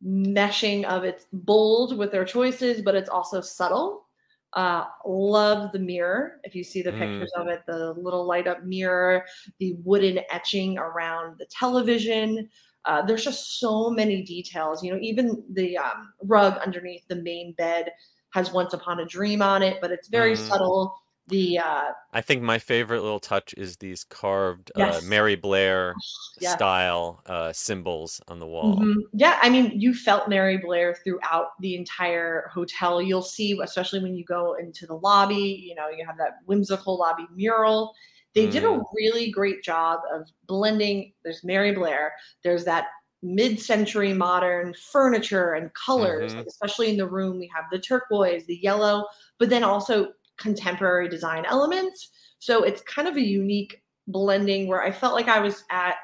meshing 0.06 0.86
of 0.86 1.04
it's 1.04 1.26
bold 1.34 1.97
with 1.97 2.12
their 2.12 2.24
choices 2.26 2.82
but 2.82 2.95
it's 2.95 3.10
also 3.10 3.41
subtle. 3.41 4.06
Uh 4.54 4.86
love 5.06 5.72
the 5.72 5.80
mirror. 5.80 6.39
If 6.43 6.56
you 6.56 6.64
see 6.64 6.82
the 6.82 6.91
Mm. 6.91 7.00
pictures 7.00 7.32
of 7.36 7.47
it 7.47 7.64
the 7.68 7.93
little 7.93 8.26
light 8.26 8.47
up 8.47 8.64
mirror 8.64 9.26
the 9.60 9.74
wooden 9.84 10.20
etching 10.32 10.78
around 10.78 11.38
the 11.39 11.45
television 11.47 12.50
uh, 12.90 13.02
there's 13.04 13.24
just 13.24 13.60
so 13.60 13.90
many 13.92 14.24
details 14.24 14.84
you 14.84 14.92
know 14.92 15.00
even 15.02 15.44
the 15.54 15.78
um, 15.78 16.14
rug 16.24 16.58
underneath 16.66 17.08
the 17.10 17.16
main 17.16 17.54
bed 17.54 17.92
has 18.34 18.52
once 18.54 18.74
upon 18.74 19.00
a 19.02 19.06
dream 19.06 19.42
on 19.42 19.64
it 19.64 19.78
but 19.82 19.92
it's 19.92 20.10
very 20.10 20.36
Mm. 20.36 20.48
subtle 20.50 20.94
the 21.28 21.60
uh 21.60 21.92
I 22.14 22.22
think 22.22 22.44
my 22.44 22.60
favorite 22.60 23.02
little 23.02 23.20
touch 23.20 23.56
is 23.58 23.78
these 23.78 24.04
carved 24.04 24.72
uh, 24.76 25.02
Mary 25.02 25.36
Blair 25.36 26.00
Yeah. 26.40 26.56
style 26.56 27.22
uh, 27.26 27.52
symbols 27.52 28.22
on 28.28 28.40
the 28.40 28.48
wall. 28.48 28.78
Mhm. 28.80 29.04
Yeah, 29.14 29.40
I 29.42 29.50
mean, 29.50 29.80
you 29.80 29.94
felt 29.94 30.28
Mary 30.28 30.58
Blair 30.58 30.96
throughout 31.04 31.48
the 31.62 31.76
entire 31.76 32.50
hotel. 32.54 33.02
You'll 33.02 33.22
see, 33.22 33.58
especially 33.64 34.02
when 34.02 34.16
you 34.16 34.26
go 34.26 34.56
into 34.56 34.86
the 34.86 34.96
lobby, 34.96 35.64
you 35.66 35.76
know, 35.76 35.88
you 35.90 36.06
have 36.06 36.18
that 36.18 36.40
whimsical 36.46 36.98
lobby 36.98 37.26
mural. 37.34 37.94
They 38.36 38.48
did 38.50 38.64
a 38.64 38.68
Mm. 38.68 38.84
really 38.96 39.32
great 39.32 39.64
job 39.64 40.02
of 40.14 40.30
blending. 40.48 41.14
There's 41.24 41.44
Mary 41.44 41.74
Blair, 41.74 42.14
there's 42.44 42.66
that 42.66 42.88
mid 43.22 43.60
century 43.60 44.14
modern 44.14 44.74
furniture 44.76 45.54
and 45.54 45.74
colors, 45.74 46.36
Mhm. 46.36 46.48
especially 46.48 46.90
in 46.90 46.98
the 46.98 47.08
room. 47.08 47.40
We 47.40 47.52
have 47.54 47.66
the 47.72 47.80
turquoise, 47.80 48.46
the 48.46 48.56
yellow, 48.58 49.06
but 49.40 49.50
then 49.50 49.64
also 49.64 50.14
contemporary 50.38 51.10
design 51.10 51.44
elements. 51.46 52.12
So 52.40 52.64
it's 52.64 52.82
kind 52.84 53.08
of 53.10 53.18
a 53.18 53.22
unique 53.22 53.84
blending 54.08 54.68
where 54.68 54.82
I 54.84 54.92
felt 54.92 55.14
like 55.16 55.28
I 55.28 55.40
was 55.40 55.64
at 55.70 55.96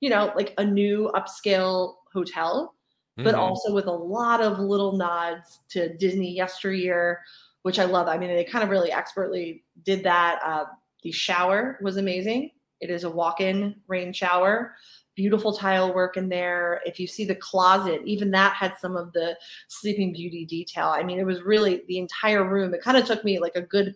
you 0.00 0.10
know, 0.10 0.32
like 0.34 0.52
a 0.58 0.64
new 0.64 1.10
upscale 1.14 1.94
hotel, 2.12 2.74
but 3.22 3.34
Mhm. 3.34 3.36
also 3.36 3.72
with 3.72 3.86
a 3.86 3.92
lot 3.92 4.40
of 4.42 4.58
little 4.58 4.96
nods 4.96 5.60
to 5.68 5.96
Disney 5.96 6.32
yesteryear, 6.32 7.22
which 7.62 7.78
I 7.78 7.84
love. 7.84 8.08
I 8.08 8.18
mean, 8.18 8.30
they 8.30 8.44
kind 8.44 8.64
of 8.64 8.70
really 8.70 8.90
expertly 8.90 9.64
did 9.84 10.02
that. 10.04 10.40
Uh, 10.44 10.64
the 11.02 11.12
shower 11.12 11.78
was 11.82 11.96
amazing. 11.96 12.50
It 12.80 12.90
is 12.90 13.04
a 13.04 13.10
walk-in 13.10 13.76
rain 13.86 14.12
shower. 14.12 14.74
Beautiful 15.14 15.52
tile 15.52 15.92
work 15.94 16.16
in 16.16 16.28
there. 16.28 16.80
If 16.84 16.98
you 16.98 17.06
see 17.06 17.24
the 17.24 17.34
closet, 17.34 18.00
even 18.04 18.30
that 18.30 18.54
had 18.54 18.76
some 18.78 18.96
of 18.96 19.12
the 19.12 19.38
Sleeping 19.68 20.12
Beauty 20.12 20.46
detail. 20.46 20.88
I 20.88 21.02
mean, 21.02 21.18
it 21.18 21.26
was 21.26 21.42
really 21.42 21.82
the 21.86 21.98
entire 21.98 22.48
room. 22.48 22.72
It 22.74 22.82
kind 22.82 22.96
of 22.96 23.04
took 23.04 23.22
me 23.24 23.38
like 23.38 23.54
a 23.56 23.62
good 23.62 23.94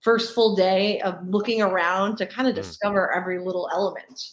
first 0.00 0.34
full 0.34 0.54
day 0.54 1.00
of 1.00 1.26
looking 1.26 1.60
around 1.62 2.16
to 2.18 2.26
kind 2.26 2.46
of 2.46 2.54
Mm. 2.54 2.58
discover 2.58 3.12
every 3.12 3.38
little 3.40 3.68
element. 3.72 4.32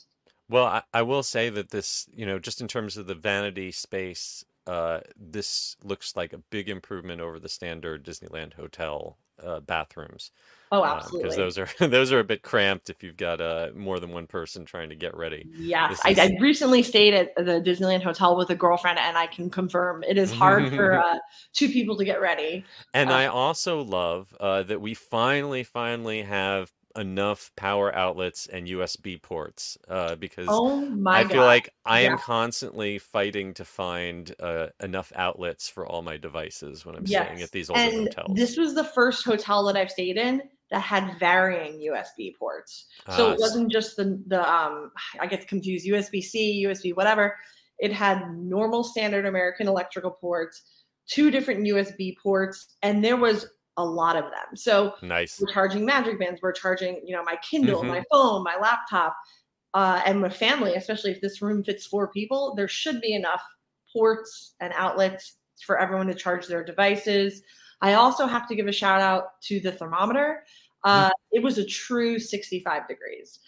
Well, 0.49 0.65
I, 0.65 0.83
I 0.93 1.01
will 1.01 1.23
say 1.23 1.49
that 1.49 1.69
this, 1.69 2.07
you 2.13 2.25
know, 2.25 2.37
just 2.37 2.61
in 2.61 2.67
terms 2.67 2.97
of 2.97 3.07
the 3.07 3.15
vanity 3.15 3.71
space, 3.71 4.43
uh, 4.67 4.99
this 5.15 5.75
looks 5.83 6.15
like 6.15 6.33
a 6.33 6.37
big 6.37 6.69
improvement 6.69 7.21
over 7.21 7.39
the 7.39 7.49
standard 7.49 8.05
Disneyland 8.05 8.53
hotel 8.53 9.17
uh, 9.41 9.61
bathrooms. 9.61 10.31
Oh, 10.71 10.83
absolutely. 10.85 11.27
Because 11.27 11.35
absolutely. 11.35 11.35
those 11.35 11.57
are 11.57 11.67
those 11.87 12.11
are 12.11 12.19
a 12.19 12.23
bit 12.23 12.43
cramped 12.43 12.89
if 12.89 13.03
you've 13.03 13.17
got 13.17 13.41
uh, 13.41 13.71
more 13.75 13.99
than 13.99 14.11
one 14.11 14.27
person 14.27 14.65
trying 14.65 14.89
to 14.89 14.95
get 14.95 15.15
ready. 15.15 15.49
Yes, 15.53 15.87
This 15.87 16.05
I, 16.05 16.13
I 16.19 16.37
recently 16.39 16.83
stayed 16.83 17.15
at 17.15 17.35
the 17.35 17.59
Disneyland 17.61 18.03
Hotel 18.03 18.37
with 18.37 18.51
a 18.51 18.55
girlfriend, 18.55 18.99
and 18.99 19.17
I 19.17 19.25
can 19.25 19.49
confirm 19.49 20.03
it 20.03 20.17
is 20.17 20.31
hard 20.31 20.69
for 20.75 20.99
uh, 21.01 21.17
two 21.53 21.67
people 21.69 21.97
to 21.97 22.05
get 22.05 22.21
ready. 22.21 22.67
And 22.93 23.11
Uh, 23.11 23.13
I 23.13 23.25
also 23.27 23.81
love 23.81 24.33
uh, 24.39 24.63
that 24.63 24.79
we 24.81 24.93
finally, 24.93 25.63
finally 25.63 26.21
have 26.23 26.71
enough 26.95 27.51
power 27.55 27.93
outlets 27.95 28.47
and 28.47 28.67
USB 28.67 29.17
ports 29.17 29.77
uh, 29.87 30.15
because 30.15 30.47
Oh 30.47 30.87
my 30.89 31.13
I 31.13 31.23
god! 31.23 31.31
feel 31.31 31.43
like 31.43 31.69
I 31.85 32.01
am 32.01 32.17
constantly 32.17 32.97
fighting 32.99 33.53
to 33.55 33.65
find 33.65 34.33
uh, 34.39 34.67
enough 34.81 35.11
outlets 35.15 35.69
for 35.69 35.85
all 35.85 36.01
my 36.01 36.17
devices 36.17 36.85
when 36.85 36.95
I'm 36.95 37.05
staying 37.05 37.41
at 37.41 37.51
these 37.51 37.69
older 37.69 37.91
and 37.91 37.93
hotels. 37.93 38.37
this 38.37 38.57
was 38.57 38.75
the 38.75 38.83
first 38.83 39.23
hotel 39.25 39.65
that 39.65 39.77
I've 39.77 39.91
stayed 39.91 40.17
in 40.17 40.41
that 40.71 40.79
had 40.81 41.19
varying 41.19 41.79
USB 41.81 42.35
ports. 42.37 42.87
So 43.09 43.27
Ah, 43.27 43.33
it 43.33 43.39
wasn't 43.39 43.71
just 43.71 43.97
the 43.97 44.21
the 44.27 44.41
um 44.51 44.91
I 45.19 45.27
get 45.27 45.47
confused 45.47 45.85
USB 45.85 46.23
C, 46.23 46.65
USB 46.65 46.95
whatever. 46.95 47.37
It 47.77 47.91
had 47.91 48.33
normal 48.35 48.83
standard 48.83 49.25
American 49.25 49.67
electrical 49.67 50.11
ports, 50.11 50.61
two 51.07 51.29
different 51.29 51.65
USB 51.65 52.17
ports, 52.17 52.75
and 52.81 53.03
there 53.03 53.17
was 53.17 53.45
a 53.77 53.85
lot 53.85 54.15
of 54.15 54.25
them. 54.25 54.55
So 54.55 54.95
nice. 55.01 55.39
we're 55.39 55.51
charging 55.53 55.85
magic 55.85 56.19
bands 56.19 56.41
we're 56.41 56.51
charging 56.51 57.01
you 57.05 57.15
know 57.15 57.23
my 57.23 57.37
kindle 57.37 57.83
Mhm. 57.83 57.87
my 57.87 58.03
phone 58.11 58.43
my 58.43 58.57
laptop 58.57 59.15
uh, 59.73 60.01
and 60.05 60.19
my 60.19 60.29
family 60.29 60.75
especially 60.75 61.11
if 61.11 61.21
this 61.21 61.41
room 61.41 61.63
fits 61.63 61.85
four 61.87 62.09
people 62.09 62.53
there 62.55 62.67
should 62.67 62.99
be 62.99 63.13
enough 63.13 63.41
ports 63.93 64.55
and 64.59 64.73
outlets 64.75 65.37
for 65.65 65.79
everyone 65.79 66.07
to 66.07 66.13
charge 66.13 66.47
their 66.47 66.63
devices 66.63 67.41
i 67.81 67.93
also 67.93 68.25
have 68.25 68.47
to 68.47 68.55
give 68.55 68.67
a 68.67 68.71
shout 68.71 69.01
out 69.01 69.41
to 69.41 69.59
the 69.59 69.71
thermometer. 69.71 70.43
Uh, 70.83 71.11
it 71.31 71.43
was 71.43 71.59
a 71.59 71.65
true 71.65 72.17
65 72.17 72.87
degrees. 72.87 73.39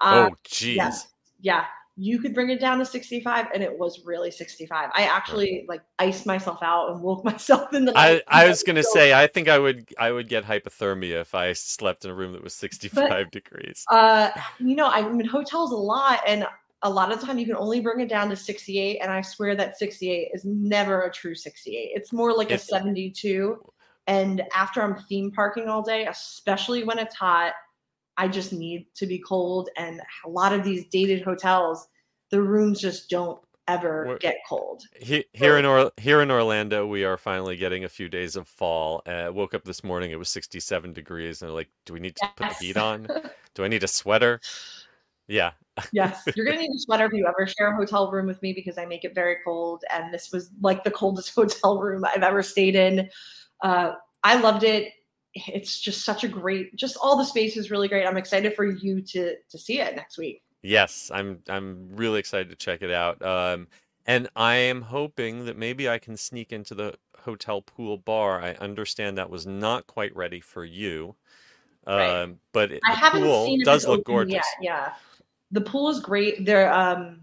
Uh, 0.00 0.30
oh, 0.30 0.36
jeez. 0.46 0.76
yeah, 0.76 0.92
yeah 1.40 1.64
you 2.00 2.20
could 2.20 2.32
bring 2.32 2.48
it 2.48 2.60
down 2.60 2.78
to 2.78 2.84
65 2.84 3.46
and 3.52 3.60
it 3.60 3.76
was 3.76 4.04
really 4.04 4.30
65 4.30 4.88
i 4.94 5.02
actually 5.02 5.64
like 5.68 5.82
iced 5.98 6.26
myself 6.26 6.62
out 6.62 6.92
and 6.92 7.02
woke 7.02 7.24
myself 7.32 7.74
in 7.74 7.84
the 7.84 7.92
I, 7.98 8.12
night. 8.12 8.22
I 8.28 8.48
was 8.48 8.62
gonna 8.62 8.84
So- 8.84 8.90
say 8.94 9.12
I 9.12 9.26
think 9.26 9.48
I 9.48 9.58
would 9.58 9.88
I 9.98 10.12
would 10.12 10.28
get 10.28 10.44
hypothermia 10.44 11.20
if 11.20 11.34
I 11.34 11.52
slept 11.54 12.04
in 12.04 12.12
a 12.12 12.14
room 12.14 12.32
that 12.34 12.42
was 12.44 12.54
65 12.54 13.30
degrees. 13.32 13.84
Uh, 13.90 14.30
you 14.60 14.76
know, 14.76 14.86
I'm 14.86 15.20
in 15.20 15.26
hotels 15.26 15.72
a 15.72 15.76
lot, 15.76 16.20
and 16.26 16.46
a 16.82 16.88
lot 16.90 17.10
of 17.10 17.18
the 17.20 17.26
time 17.26 17.38
you 17.38 17.46
can 17.46 17.56
only 17.56 17.80
bring 17.80 17.98
it 18.00 18.08
down 18.08 18.28
to 18.30 18.36
68 18.36 19.00
and 19.02 19.10
i 19.10 19.20
swear 19.20 19.56
that 19.56 19.76
68 19.76 20.28
is 20.32 20.44
never 20.44 21.02
a 21.02 21.10
true 21.12 21.34
68 21.34 21.90
it's 21.94 22.12
more 22.12 22.32
like 22.32 22.52
If- 22.52 22.62
a 22.62 22.64
72 22.64 23.58
and 24.08 24.42
after 24.54 24.82
i'm 24.82 24.96
theme 25.04 25.30
parking 25.30 25.68
all 25.68 25.82
day 25.82 26.06
especially 26.06 26.82
when 26.82 26.98
it's 26.98 27.14
hot 27.14 27.52
i 28.16 28.26
just 28.26 28.52
need 28.52 28.86
to 28.94 29.06
be 29.06 29.18
cold 29.20 29.68
and 29.76 30.00
a 30.24 30.28
lot 30.28 30.52
of 30.52 30.64
these 30.64 30.86
dated 30.86 31.22
hotels 31.22 31.86
the 32.30 32.42
rooms 32.42 32.80
just 32.80 33.08
don't 33.08 33.40
ever 33.68 34.06
We're- 34.08 34.18
get 34.18 34.36
cold 34.48 34.82
He, 34.98 35.24
here 35.34 35.58
in 35.58 35.66
or, 35.66 35.92
here 35.98 36.22
in 36.22 36.30
Orlando, 36.30 36.86
we 36.86 37.04
are 37.04 37.18
finally 37.18 37.54
getting 37.56 37.84
a 37.84 37.88
few 37.88 38.08
days 38.08 38.34
of 38.34 38.48
fall. 38.48 39.02
Uh, 39.04 39.30
woke 39.30 39.52
up 39.52 39.62
this 39.64 39.84
morning; 39.84 40.10
it 40.10 40.18
was 40.18 40.30
67 40.30 40.94
degrees, 40.94 41.42
and 41.42 41.50
I'm 41.50 41.54
like, 41.54 41.68
do 41.84 41.92
we 41.92 42.00
need 42.00 42.16
to 42.16 42.30
put 42.34 42.48
the 42.48 42.54
heat 42.54 42.78
on? 42.78 43.06
Do 43.54 43.64
I 43.64 43.68
need 43.68 43.82
a 43.82 43.88
sweater? 43.88 44.40
Yeah, 45.26 45.52
yes 45.92 46.22
you're 46.36 46.46
gonna 46.46 46.58
need 46.58 46.70
a 46.70 46.78
sweater 46.78 47.06
if 47.06 47.12
you 47.12 47.26
ever 47.26 47.46
share 47.46 47.72
a 47.72 47.76
hotel 47.76 48.10
room 48.10 48.26
with 48.26 48.40
me 48.42 48.52
because 48.52 48.78
i 48.78 48.84
make 48.84 49.04
it 49.04 49.14
very 49.14 49.36
cold 49.44 49.84
and 49.92 50.12
this 50.12 50.32
was 50.32 50.50
like 50.60 50.84
the 50.84 50.90
coldest 50.90 51.34
hotel 51.34 51.78
room 51.80 52.04
i've 52.04 52.22
ever 52.22 52.42
stayed 52.42 52.74
in 52.74 53.08
uh, 53.62 53.92
i 54.24 54.36
loved 54.40 54.64
it 54.64 54.92
it's 55.34 55.78
just 55.80 56.04
such 56.04 56.24
a 56.24 56.28
great 56.28 56.74
just 56.76 56.96
all 57.02 57.16
the 57.16 57.24
space 57.24 57.56
is 57.56 57.70
really 57.70 57.88
great 57.88 58.06
i'm 58.06 58.16
excited 58.16 58.54
for 58.54 58.64
you 58.64 59.00
to 59.02 59.34
to 59.50 59.58
see 59.58 59.80
it 59.80 59.94
next 59.96 60.18
week 60.18 60.42
Yes, 60.60 61.08
I'm 61.14 61.38
I'm 61.48 61.88
really 61.94 62.18
excited 62.18 62.50
to 62.50 62.56
check 62.56 62.82
it 62.82 62.90
out. 62.90 63.22
Um, 63.24 63.68
and 64.06 64.28
I 64.34 64.56
am 64.56 64.82
hoping 64.82 65.44
that 65.44 65.56
maybe 65.56 65.88
I 65.88 65.98
can 66.00 66.16
sneak 66.16 66.52
into 66.52 66.74
the 66.74 66.94
hotel 67.16 67.62
pool 67.62 67.96
bar. 67.96 68.42
I 68.42 68.54
understand 68.54 69.18
that 69.18 69.30
was 69.30 69.46
not 69.46 69.86
quite 69.86 70.14
ready 70.16 70.40
for 70.40 70.64
you. 70.64 71.14
Right. 71.86 72.22
Um, 72.22 72.40
but 72.52 72.72
it- 72.72 72.80
i 72.84 72.90
the 72.90 72.96
haven't 72.96 73.22
pool 73.22 73.56
does 73.64 73.86
look 73.86 74.04
gorgeous. 74.04 74.34
yet 74.34 74.44
yeah 74.60 74.92
the 75.52 75.60
pool 75.60 75.88
is 75.90 76.00
great 76.00 76.44
There, 76.44 76.72
um 76.72 77.20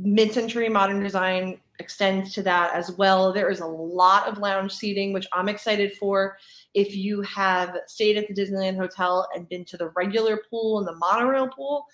mid-century 0.00 0.68
modern 0.68 1.02
design 1.02 1.58
extends 1.80 2.32
to 2.34 2.42
that 2.42 2.72
as 2.74 2.92
well. 2.92 3.32
There 3.32 3.50
is 3.50 3.60
a 3.60 3.66
lot 3.66 4.28
of 4.28 4.38
lounge 4.38 4.72
seating 4.72 5.12
which 5.12 5.26
i'm 5.32 5.48
excited 5.48 5.92
for. 5.94 6.36
If 6.74 6.94
you 6.94 7.20
have 7.22 7.76
stayed 7.86 8.16
at 8.16 8.26
the 8.28 8.34
disneyland 8.34 8.76
hotel 8.76 9.28
and 9.34 9.48
been 9.48 9.64
to 9.66 9.76
the 9.76 9.90
regular 9.96 10.40
pool 10.48 10.78
and 10.78 10.86
the 10.86 10.94
monorail 10.96 11.48
pool 11.48 11.84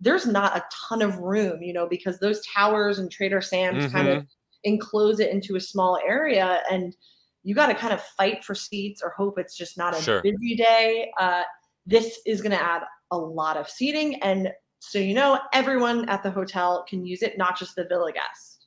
there's 0.00 0.26
not 0.26 0.56
a 0.56 0.64
ton 0.88 1.00
of 1.02 1.18
room 1.18 1.62
you 1.62 1.72
know 1.72 1.86
because 1.88 2.18
those 2.18 2.44
towers 2.46 2.98
and 2.98 3.10
trader 3.10 3.40
sam's 3.40 3.92
kind 3.92 4.08
of 4.08 4.26
enclose 4.64 5.20
it 5.20 5.30
into 5.30 5.54
a 5.56 5.60
small 5.60 5.98
area 6.04 6.60
and 6.70 6.96
you 7.44 7.54
got 7.54 7.66
to 7.66 7.74
kind 7.74 7.92
of 7.92 8.00
fight 8.02 8.44
for 8.44 8.54
seats 8.54 9.02
or 9.02 9.10
hope 9.10 9.38
it's 9.38 9.56
just 9.56 9.76
not 9.76 9.96
a 9.96 10.02
Sure. 10.02 10.22
busy 10.22 10.54
day. 10.56 11.10
Uh, 11.18 11.42
this 11.86 12.20
is 12.26 12.40
going 12.40 12.52
to 12.52 12.62
add 12.62 12.82
a 13.10 13.18
lot 13.18 13.56
of 13.56 13.68
seating 13.68 14.22
and 14.22 14.52
so 14.84 14.98
you 14.98 15.14
know 15.14 15.38
everyone 15.52 16.08
at 16.08 16.22
the 16.24 16.30
hotel 16.30 16.84
can 16.88 17.06
use 17.06 17.22
it 17.22 17.38
not 17.38 17.56
just 17.56 17.76
the 17.76 17.84
villa 17.84 18.12
guests 18.12 18.66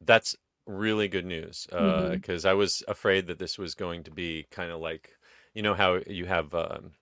That's 0.00 0.36
really 0.66 1.08
good 1.08 1.26
news 1.26 1.66
because 1.70 2.44
I 2.44 2.52
was 2.52 2.82
afraid 2.86 3.26
that 3.26 3.38
this 3.38 3.58
was 3.58 3.74
going 3.74 4.04
to 4.04 4.10
be 4.10 4.46
kind 4.50 4.70
of 4.70 4.80
like, 4.80 5.10
you 5.54 5.62
know, 5.62 5.74
how 5.74 5.98
you 6.06 6.26
have 6.26 6.54
um, 6.54 6.92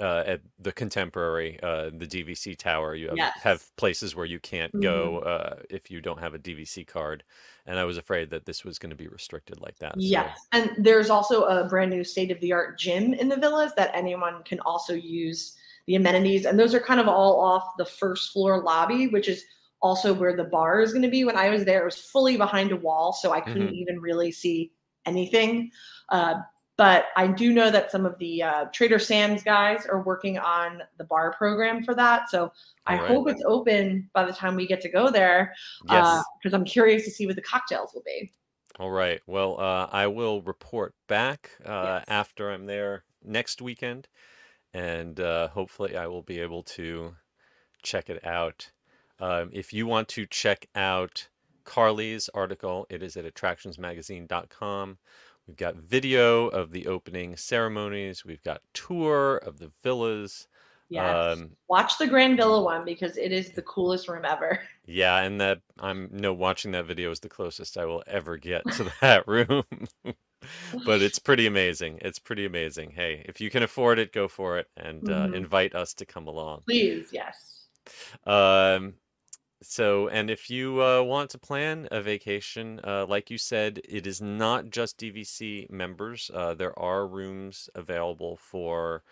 uh, 0.00 0.24
at 0.26 0.40
the 0.58 0.72
contemporary, 0.72 1.60
uh, 1.62 1.90
the 1.98 2.06
DVC 2.06 2.56
tower, 2.56 2.94
you 2.94 3.08
have, 3.08 3.18
Yes. 3.18 3.38
have 3.42 3.76
places 3.76 4.16
where 4.16 4.24
you 4.24 4.40
can't 4.40 4.72
go 4.80 5.18
uh, 5.18 5.56
if 5.68 5.90
you 5.90 6.00
don't 6.00 6.18
have 6.18 6.32
a 6.34 6.38
DVC 6.38 6.86
card. 6.86 7.22
And 7.66 7.78
I 7.78 7.84
was 7.84 7.98
afraid 7.98 8.30
that 8.30 8.46
this 8.46 8.64
was 8.64 8.78
going 8.78 8.90
to 8.90 8.96
be 8.96 9.08
restricted 9.08 9.60
like 9.60 9.78
that. 9.78 9.92
so- 9.92 10.00
yes 10.00 10.38
and 10.52 10.72
there's 10.78 11.10
also 11.10 11.42
a 11.44 11.68
brand 11.68 11.90
new 11.90 12.02
state 12.02 12.30
of 12.30 12.40
the 12.40 12.52
art 12.52 12.78
gym 12.78 13.12
in 13.12 13.28
the 13.28 13.36
villas 13.36 13.72
that 13.76 13.90
anyone 13.94 14.42
can 14.44 14.58
also 14.60 14.94
use 14.94 15.56
the 15.90 15.96
amenities 15.96 16.46
and 16.46 16.56
those 16.56 16.72
are 16.72 16.78
kind 16.78 17.00
of 17.00 17.08
all 17.08 17.40
off 17.40 17.64
the 17.76 17.84
first 17.84 18.32
floor 18.32 18.62
lobby 18.62 19.08
which 19.08 19.28
is 19.28 19.42
also 19.82 20.14
where 20.14 20.36
the 20.36 20.44
bar 20.44 20.80
is 20.80 20.92
going 20.92 21.02
to 21.02 21.08
be 21.08 21.24
when 21.24 21.36
i 21.36 21.50
was 21.50 21.64
there 21.64 21.82
it 21.82 21.84
was 21.84 21.98
fully 21.98 22.36
behind 22.36 22.70
a 22.70 22.76
wall 22.76 23.12
so 23.12 23.32
i 23.32 23.40
couldn't 23.40 23.66
Mhm. 23.70 23.74
even 23.82 24.00
really 24.00 24.30
see 24.30 24.70
anything 25.04 25.68
uh, 26.10 26.34
but 26.76 27.06
i 27.16 27.26
do 27.26 27.52
know 27.52 27.72
that 27.72 27.90
some 27.90 28.06
of 28.06 28.16
the 28.20 28.40
uh, 28.40 28.64
trader 28.72 29.00
sam's 29.00 29.42
guys 29.42 29.84
are 29.84 30.02
working 30.04 30.38
on 30.38 30.80
the 30.96 31.02
bar 31.04 31.32
program 31.36 31.82
for 31.82 31.96
that 31.96 32.30
so 32.30 32.52
i 32.86 32.96
right. 32.96 33.08
hope 33.08 33.28
it's 33.28 33.42
open 33.44 34.08
by 34.12 34.24
the 34.24 34.32
time 34.32 34.54
we 34.54 34.68
get 34.68 34.80
to 34.82 34.88
go 34.88 35.10
there 35.10 35.52
Yes. 35.90 36.22
because 36.40 36.54
i'm 36.54 36.64
curious 36.64 37.04
to 37.04 37.10
see 37.10 37.26
what 37.26 37.34
the 37.34 37.42
cocktails 37.42 37.90
will 37.94 38.04
be 38.06 38.30
All 38.78 38.92
right. 38.92 39.20
Well, 39.26 39.58
uh, 39.60 39.88
I 39.90 40.06
will 40.06 40.40
report 40.42 40.94
back 41.08 41.50
uh, 41.66 41.98
Yes. 41.98 42.04
after 42.06 42.48
I'm 42.52 42.64
there 42.66 43.02
next 43.22 43.60
weekend, 43.60 44.06
and 44.72 45.18
uh, 45.20 45.48
hopefully 45.48 45.96
I 45.96 46.06
will 46.06 46.22
be 46.22 46.40
able 46.40 46.62
to 46.64 47.14
check 47.82 48.10
it 48.10 48.24
out. 48.24 48.70
Um, 49.18 49.50
if 49.52 49.72
you 49.72 49.86
want 49.86 50.08
to 50.08 50.26
check 50.26 50.66
out 50.74 51.28
Carly's 51.64 52.28
article, 52.34 52.86
it 52.88 53.02
is 53.02 53.16
at 53.16 53.24
attractionsmagazine.com. 53.24 54.98
We've 55.46 55.56
got 55.56 55.76
video 55.76 56.48
of 56.48 56.70
the 56.70 56.86
opening 56.86 57.36
ceremonies. 57.36 58.24
We've 58.24 58.42
got 58.42 58.62
tour 58.72 59.36
of 59.36 59.58
the 59.58 59.72
villas. 59.82 60.46
Yes 60.90 61.16
Um, 61.22 61.56
watch 61.68 61.98
the 61.98 62.06
grand 62.06 62.36
villa 62.36 62.62
one 62.62 62.84
because 62.84 63.16
it 63.16 63.32
is 63.32 63.52
the 63.52 63.62
coolest 63.62 64.08
room 64.08 64.24
ever 64.24 64.60
yeah, 64.86 65.18
and 65.22 65.40
that 65.40 65.60
I'm 65.78 66.08
no 66.12 66.32
watching 66.34 66.72
that 66.72 66.86
video 66.86 67.10
is 67.10 67.20
the 67.20 67.28
closest 67.28 67.78
I 67.78 67.84
will 67.84 68.02
ever 68.06 68.36
get 68.36 68.70
to 68.72 68.90
that 69.00 69.26
room. 69.28 69.64
but 70.84 71.02
it's 71.02 71.18
pretty 71.18 71.46
amazing. 71.46 71.98
It's 72.02 72.18
pretty 72.18 72.44
amazing. 72.46 72.90
Hey, 72.92 73.24
if 73.28 73.40
you 73.40 73.50
can 73.50 73.62
afford 73.62 73.98
it, 73.98 74.12
go 74.12 74.28
for 74.28 74.58
it 74.58 74.68
and 74.76 75.08
uh, 75.08 75.28
Mhm. 75.28 75.32
invite 75.32 75.74
us 75.74 75.94
to 75.94 76.06
come 76.06 76.26
along. 76.26 76.64
please 76.64 77.12
yes 77.12 77.66
Um, 78.26 78.94
so, 79.62 80.08
and 80.08 80.30
if 80.30 80.50
you 80.50 80.82
uh, 80.82 81.02
want 81.02 81.30
to 81.30 81.38
plan 81.38 81.88
a 81.92 82.02
vacation, 82.02 82.80
uh, 82.84 83.06
like 83.06 83.30
you 83.30 83.38
said, 83.38 83.80
it 83.88 84.06
is 84.06 84.20
not 84.22 84.70
just 84.70 84.98
DVC 84.98 85.66
members. 85.70 86.30
Uh, 86.34 86.54
there 86.54 86.78
are 86.78 87.06
rooms 87.08 87.70
available 87.74 88.36
for 88.38 89.04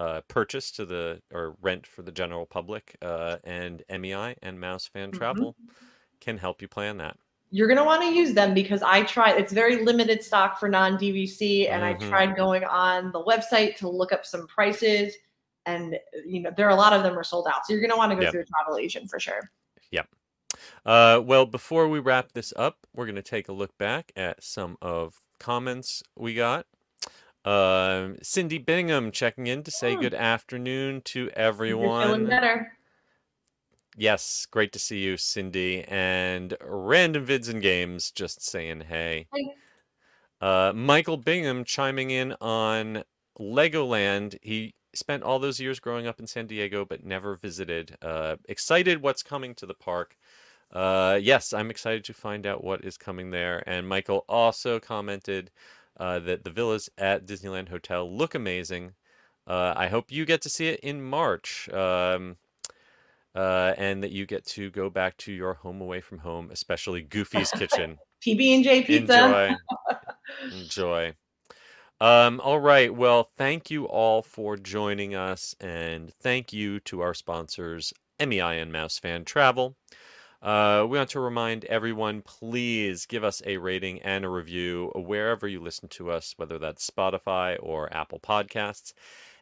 uh, 0.00 0.20
purchase 0.28 0.70
to 0.72 0.84
the 0.86 1.20
or 1.30 1.54
rent 1.60 1.86
for 1.86 2.02
the 2.02 2.12
general 2.12 2.46
public, 2.46 2.96
uh, 3.02 3.36
and 3.44 3.82
MEI 3.90 4.34
and 4.42 4.58
Mouse 4.58 4.86
Fan 4.86 5.10
Mhm. 5.10 5.18
Travel 5.18 5.56
can 6.20 6.38
help 6.38 6.62
you 6.62 6.68
plan 6.68 6.96
that. 6.98 7.16
you're 7.52 7.66
going 7.66 7.76
to 7.76 7.82
want 7.84 8.00
to 8.00 8.14
use 8.14 8.32
them 8.32 8.54
because 8.54 8.80
I 8.80 9.02
tried, 9.02 9.36
it's 9.36 9.52
very 9.52 9.84
limited 9.84 10.22
stock 10.22 10.60
for 10.60 10.68
non 10.68 10.96
DVC. 10.96 11.68
And 11.68 11.84
I 11.84 11.94
Mhm. 11.94 12.08
tried 12.08 12.36
going 12.36 12.62
on 12.62 13.10
the 13.10 13.24
website 13.24 13.74
to 13.78 13.88
look 13.88 14.12
up 14.12 14.24
some 14.24 14.46
prices. 14.46 15.16
And, 15.66 15.98
you 16.24 16.42
know, 16.42 16.52
there 16.56 16.68
are 16.68 16.70
a 16.70 16.76
lot 16.76 16.92
of 16.92 17.02
them 17.02 17.18
are 17.18 17.24
sold 17.24 17.48
out. 17.48 17.66
So 17.66 17.72
you're 17.72 17.82
going 17.82 17.90
to 17.90 17.96
want 17.96 18.12
to 18.12 18.16
go 18.16 18.22
Yep. 18.22 18.30
through 18.32 18.42
a 18.42 18.46
travel 18.46 18.78
agent 18.78 19.10
for 19.10 19.18
sure. 19.18 19.42
Uh, 20.84 21.20
well, 21.24 21.44
before 21.46 21.88
we 21.88 21.98
wrap 21.98 22.32
this 22.32 22.52
up, 22.56 22.86
we're 22.94 23.06
going 23.06 23.16
to 23.16 23.22
take 23.22 23.48
a 23.48 23.52
look 23.52 23.76
back 23.78 24.12
at 24.16 24.42
some 24.42 24.76
of 24.80 25.20
comments 25.38 26.02
we 26.16 26.34
got. 26.34 26.66
Um, 27.44 28.16
Cindy 28.22 28.58
Bingham 28.58 29.10
checking 29.12 29.46
in 29.46 29.62
to 29.62 29.70
say 29.70 29.96
Oh. 29.96 30.00
good 30.00 30.14
afternoon 30.14 31.00
to 31.02 31.20
You're 31.20 31.30
feeling 31.30 31.44
everyone. 31.46 32.26
better. 32.26 32.76
Yes, 33.96 34.46
great 34.50 34.72
to 34.72 34.78
see 34.78 34.98
you, 34.98 35.16
Cindy. 35.16 35.82
And 35.84 36.56
Random 36.62 37.26
Vids 37.26 37.48
and 37.48 37.60
Games 37.62 38.10
just 38.10 38.42
saying 38.42 38.82
hey. 38.82 39.26
Uh, 40.40 40.72
Michael 40.74 41.16
Bingham 41.16 41.64
chiming 41.64 42.10
in 42.10 42.34
on 42.40 43.04
Legoland. 43.38 44.38
He 44.42 44.74
spent 44.94 45.22
all 45.22 45.38
those 45.38 45.60
years 45.60 45.80
growing 45.80 46.06
up 46.06 46.18
in 46.20 46.26
San 46.26 46.46
Diego, 46.46 46.84
but 46.84 47.04
never 47.04 47.36
visited. 47.36 47.96
Uh, 48.02 48.36
excited 48.48 49.02
what's 49.02 49.22
coming 49.22 49.54
to 49.56 49.66
the 49.66 49.74
park. 49.74 50.16
Uh, 50.72 51.18
yes, 51.20 51.52
I'm 51.52 51.70
excited 51.70 52.04
to 52.04 52.14
find 52.14 52.46
out 52.46 52.62
what 52.64 52.84
is 52.84 52.96
coming 52.96 53.30
there. 53.30 53.62
And 53.66 53.88
Michael 53.88 54.24
also 54.28 54.78
commented 54.78 55.50
uh, 56.00 56.18
that 56.18 56.42
the 56.42 56.50
villas 56.50 56.88
at 56.98 57.26
Disneyland 57.26 57.68
Hotel 57.68 58.10
look 58.10 58.34
amazing. 58.34 58.94
Uh, 59.46 59.74
I 59.76 59.86
hope 59.88 60.10
you 60.10 60.24
get 60.24 60.42
to 60.42 60.48
see 60.48 60.68
it 60.68 60.80
in 60.80 61.02
March. 61.02 61.68
Um, 61.68 62.36
uh, 63.34 63.74
and 63.76 64.02
that 64.02 64.10
you 64.10 64.26
get 64.26 64.44
to 64.44 64.70
go 64.70 64.90
back 64.90 65.16
to 65.18 65.32
your 65.32 65.54
home 65.54 65.80
away 65.80 66.00
from 66.00 66.18
home, 66.18 66.50
especially 66.50 67.02
Goofy's 67.02 67.50
Kitchen. 67.52 67.98
PB 68.26 68.54
and 68.56 68.64
J 68.64 68.82
pizza. 68.82 69.24
Enjoy. 69.24 69.54
Enjoy. 70.52 71.14
Um, 72.00 72.40
all 72.40 72.58
right. 72.58 72.94
Well, 72.94 73.30
thank 73.36 73.70
you 73.70 73.84
all 73.84 74.22
for 74.22 74.56
joining 74.56 75.14
us, 75.14 75.54
and 75.60 76.12
thank 76.14 76.52
you 76.52 76.80
to 76.80 77.02
our 77.02 77.14
sponsors, 77.14 77.92
MEI 78.18 78.58
and 78.58 78.72
Mouse 78.72 78.98
Fan 78.98 79.24
Travel. 79.24 79.76
Uh, 80.42 80.86
we 80.88 80.96
want 80.96 81.10
to 81.10 81.20
remind 81.20 81.66
everyone 81.66 82.22
please 82.22 83.04
give 83.04 83.24
us 83.24 83.42
a 83.44 83.58
rating 83.58 84.00
and 84.00 84.24
a 84.24 84.28
review 84.28 84.90
wherever 84.94 85.46
you 85.46 85.60
listen 85.60 85.88
to 85.90 86.10
us, 86.10 86.32
whether 86.38 86.58
that's 86.58 86.88
Spotify 86.88 87.58
or 87.60 87.92
Apple 87.94 88.20
Podcasts. 88.20 88.94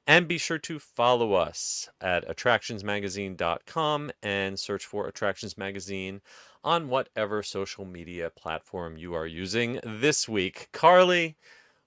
And 0.09 0.26
be 0.26 0.38
sure 0.38 0.59
to 0.59 0.78
follow 0.78 1.34
us 1.34 1.88
at 2.01 2.26
attractionsmagazine.com 2.26 4.11
and 4.22 4.59
search 4.59 4.86
for 4.86 5.07
Attractions 5.07 5.59
Magazine 5.59 6.22
on 6.64 6.88
whatever 6.88 7.42
social 7.42 7.84
media 7.84 8.30
platform 8.30 8.96
you 8.96 9.14
are 9.14 9.26
using 9.26 9.78
this 9.84 10.28
week. 10.28 10.68
Carly, 10.72 11.36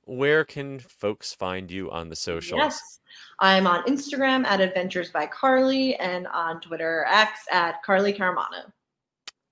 where 0.05 0.45
can 0.45 0.79
folks 0.79 1.33
find 1.33 1.69
you 1.69 1.91
on 1.91 2.09
the 2.09 2.15
socials? 2.15 2.59
Yes. 2.59 2.99
I'm 3.39 3.67
on 3.67 3.83
Instagram 3.85 4.45
at 4.45 4.61
Adventures 4.61 5.09
by 5.09 5.25
Carly 5.25 5.95
and 5.95 6.27
on 6.27 6.61
Twitter 6.61 7.05
X 7.09 7.41
at 7.51 7.81
Carly 7.83 8.13
Caramanna. 8.13 8.71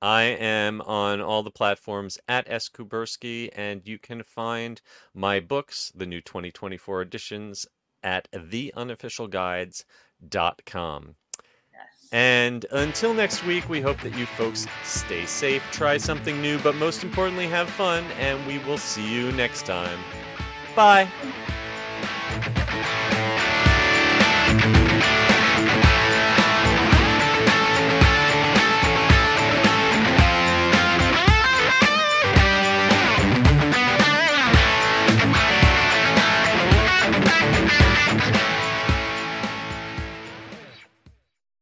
I 0.02 0.24
am 0.24 0.82
on 0.82 1.22
all 1.22 1.44
the 1.44 1.52
platforms 1.52 2.18
at 2.28 2.50
S. 2.50 2.68
Kubersky, 2.70 3.50
and 3.54 3.86
you 3.86 4.00
can 4.00 4.24
find 4.24 4.82
my 5.14 5.40
books, 5.40 5.92
the 5.94 6.06
new 6.06 6.22
2024 6.22 7.02
editions, 7.02 7.68
at 8.02 8.32
theunofficialguides.com. 8.32 11.16
Yes. 11.74 12.08
And 12.12 12.66
until 12.72 13.14
next 13.14 13.46
week, 13.46 13.68
we 13.68 13.82
hope 13.82 14.00
that 14.02 14.18
you 14.18 14.26
folks 14.26 14.68
stay 14.84 15.26
safe, 15.26 15.62
try 15.72 15.98
something 15.98 16.42
new, 16.42 16.60
but 16.60 16.76
most 16.76 17.04
importantly, 17.04 17.48
have 17.48 17.70
fun, 17.70 18.06
and 18.20 18.46
we 18.48 18.60
will 18.60 18.78
see 18.78 19.14
you 19.14 19.34
next 19.34 19.66
time. 19.66 20.00
Bye. 20.76 21.10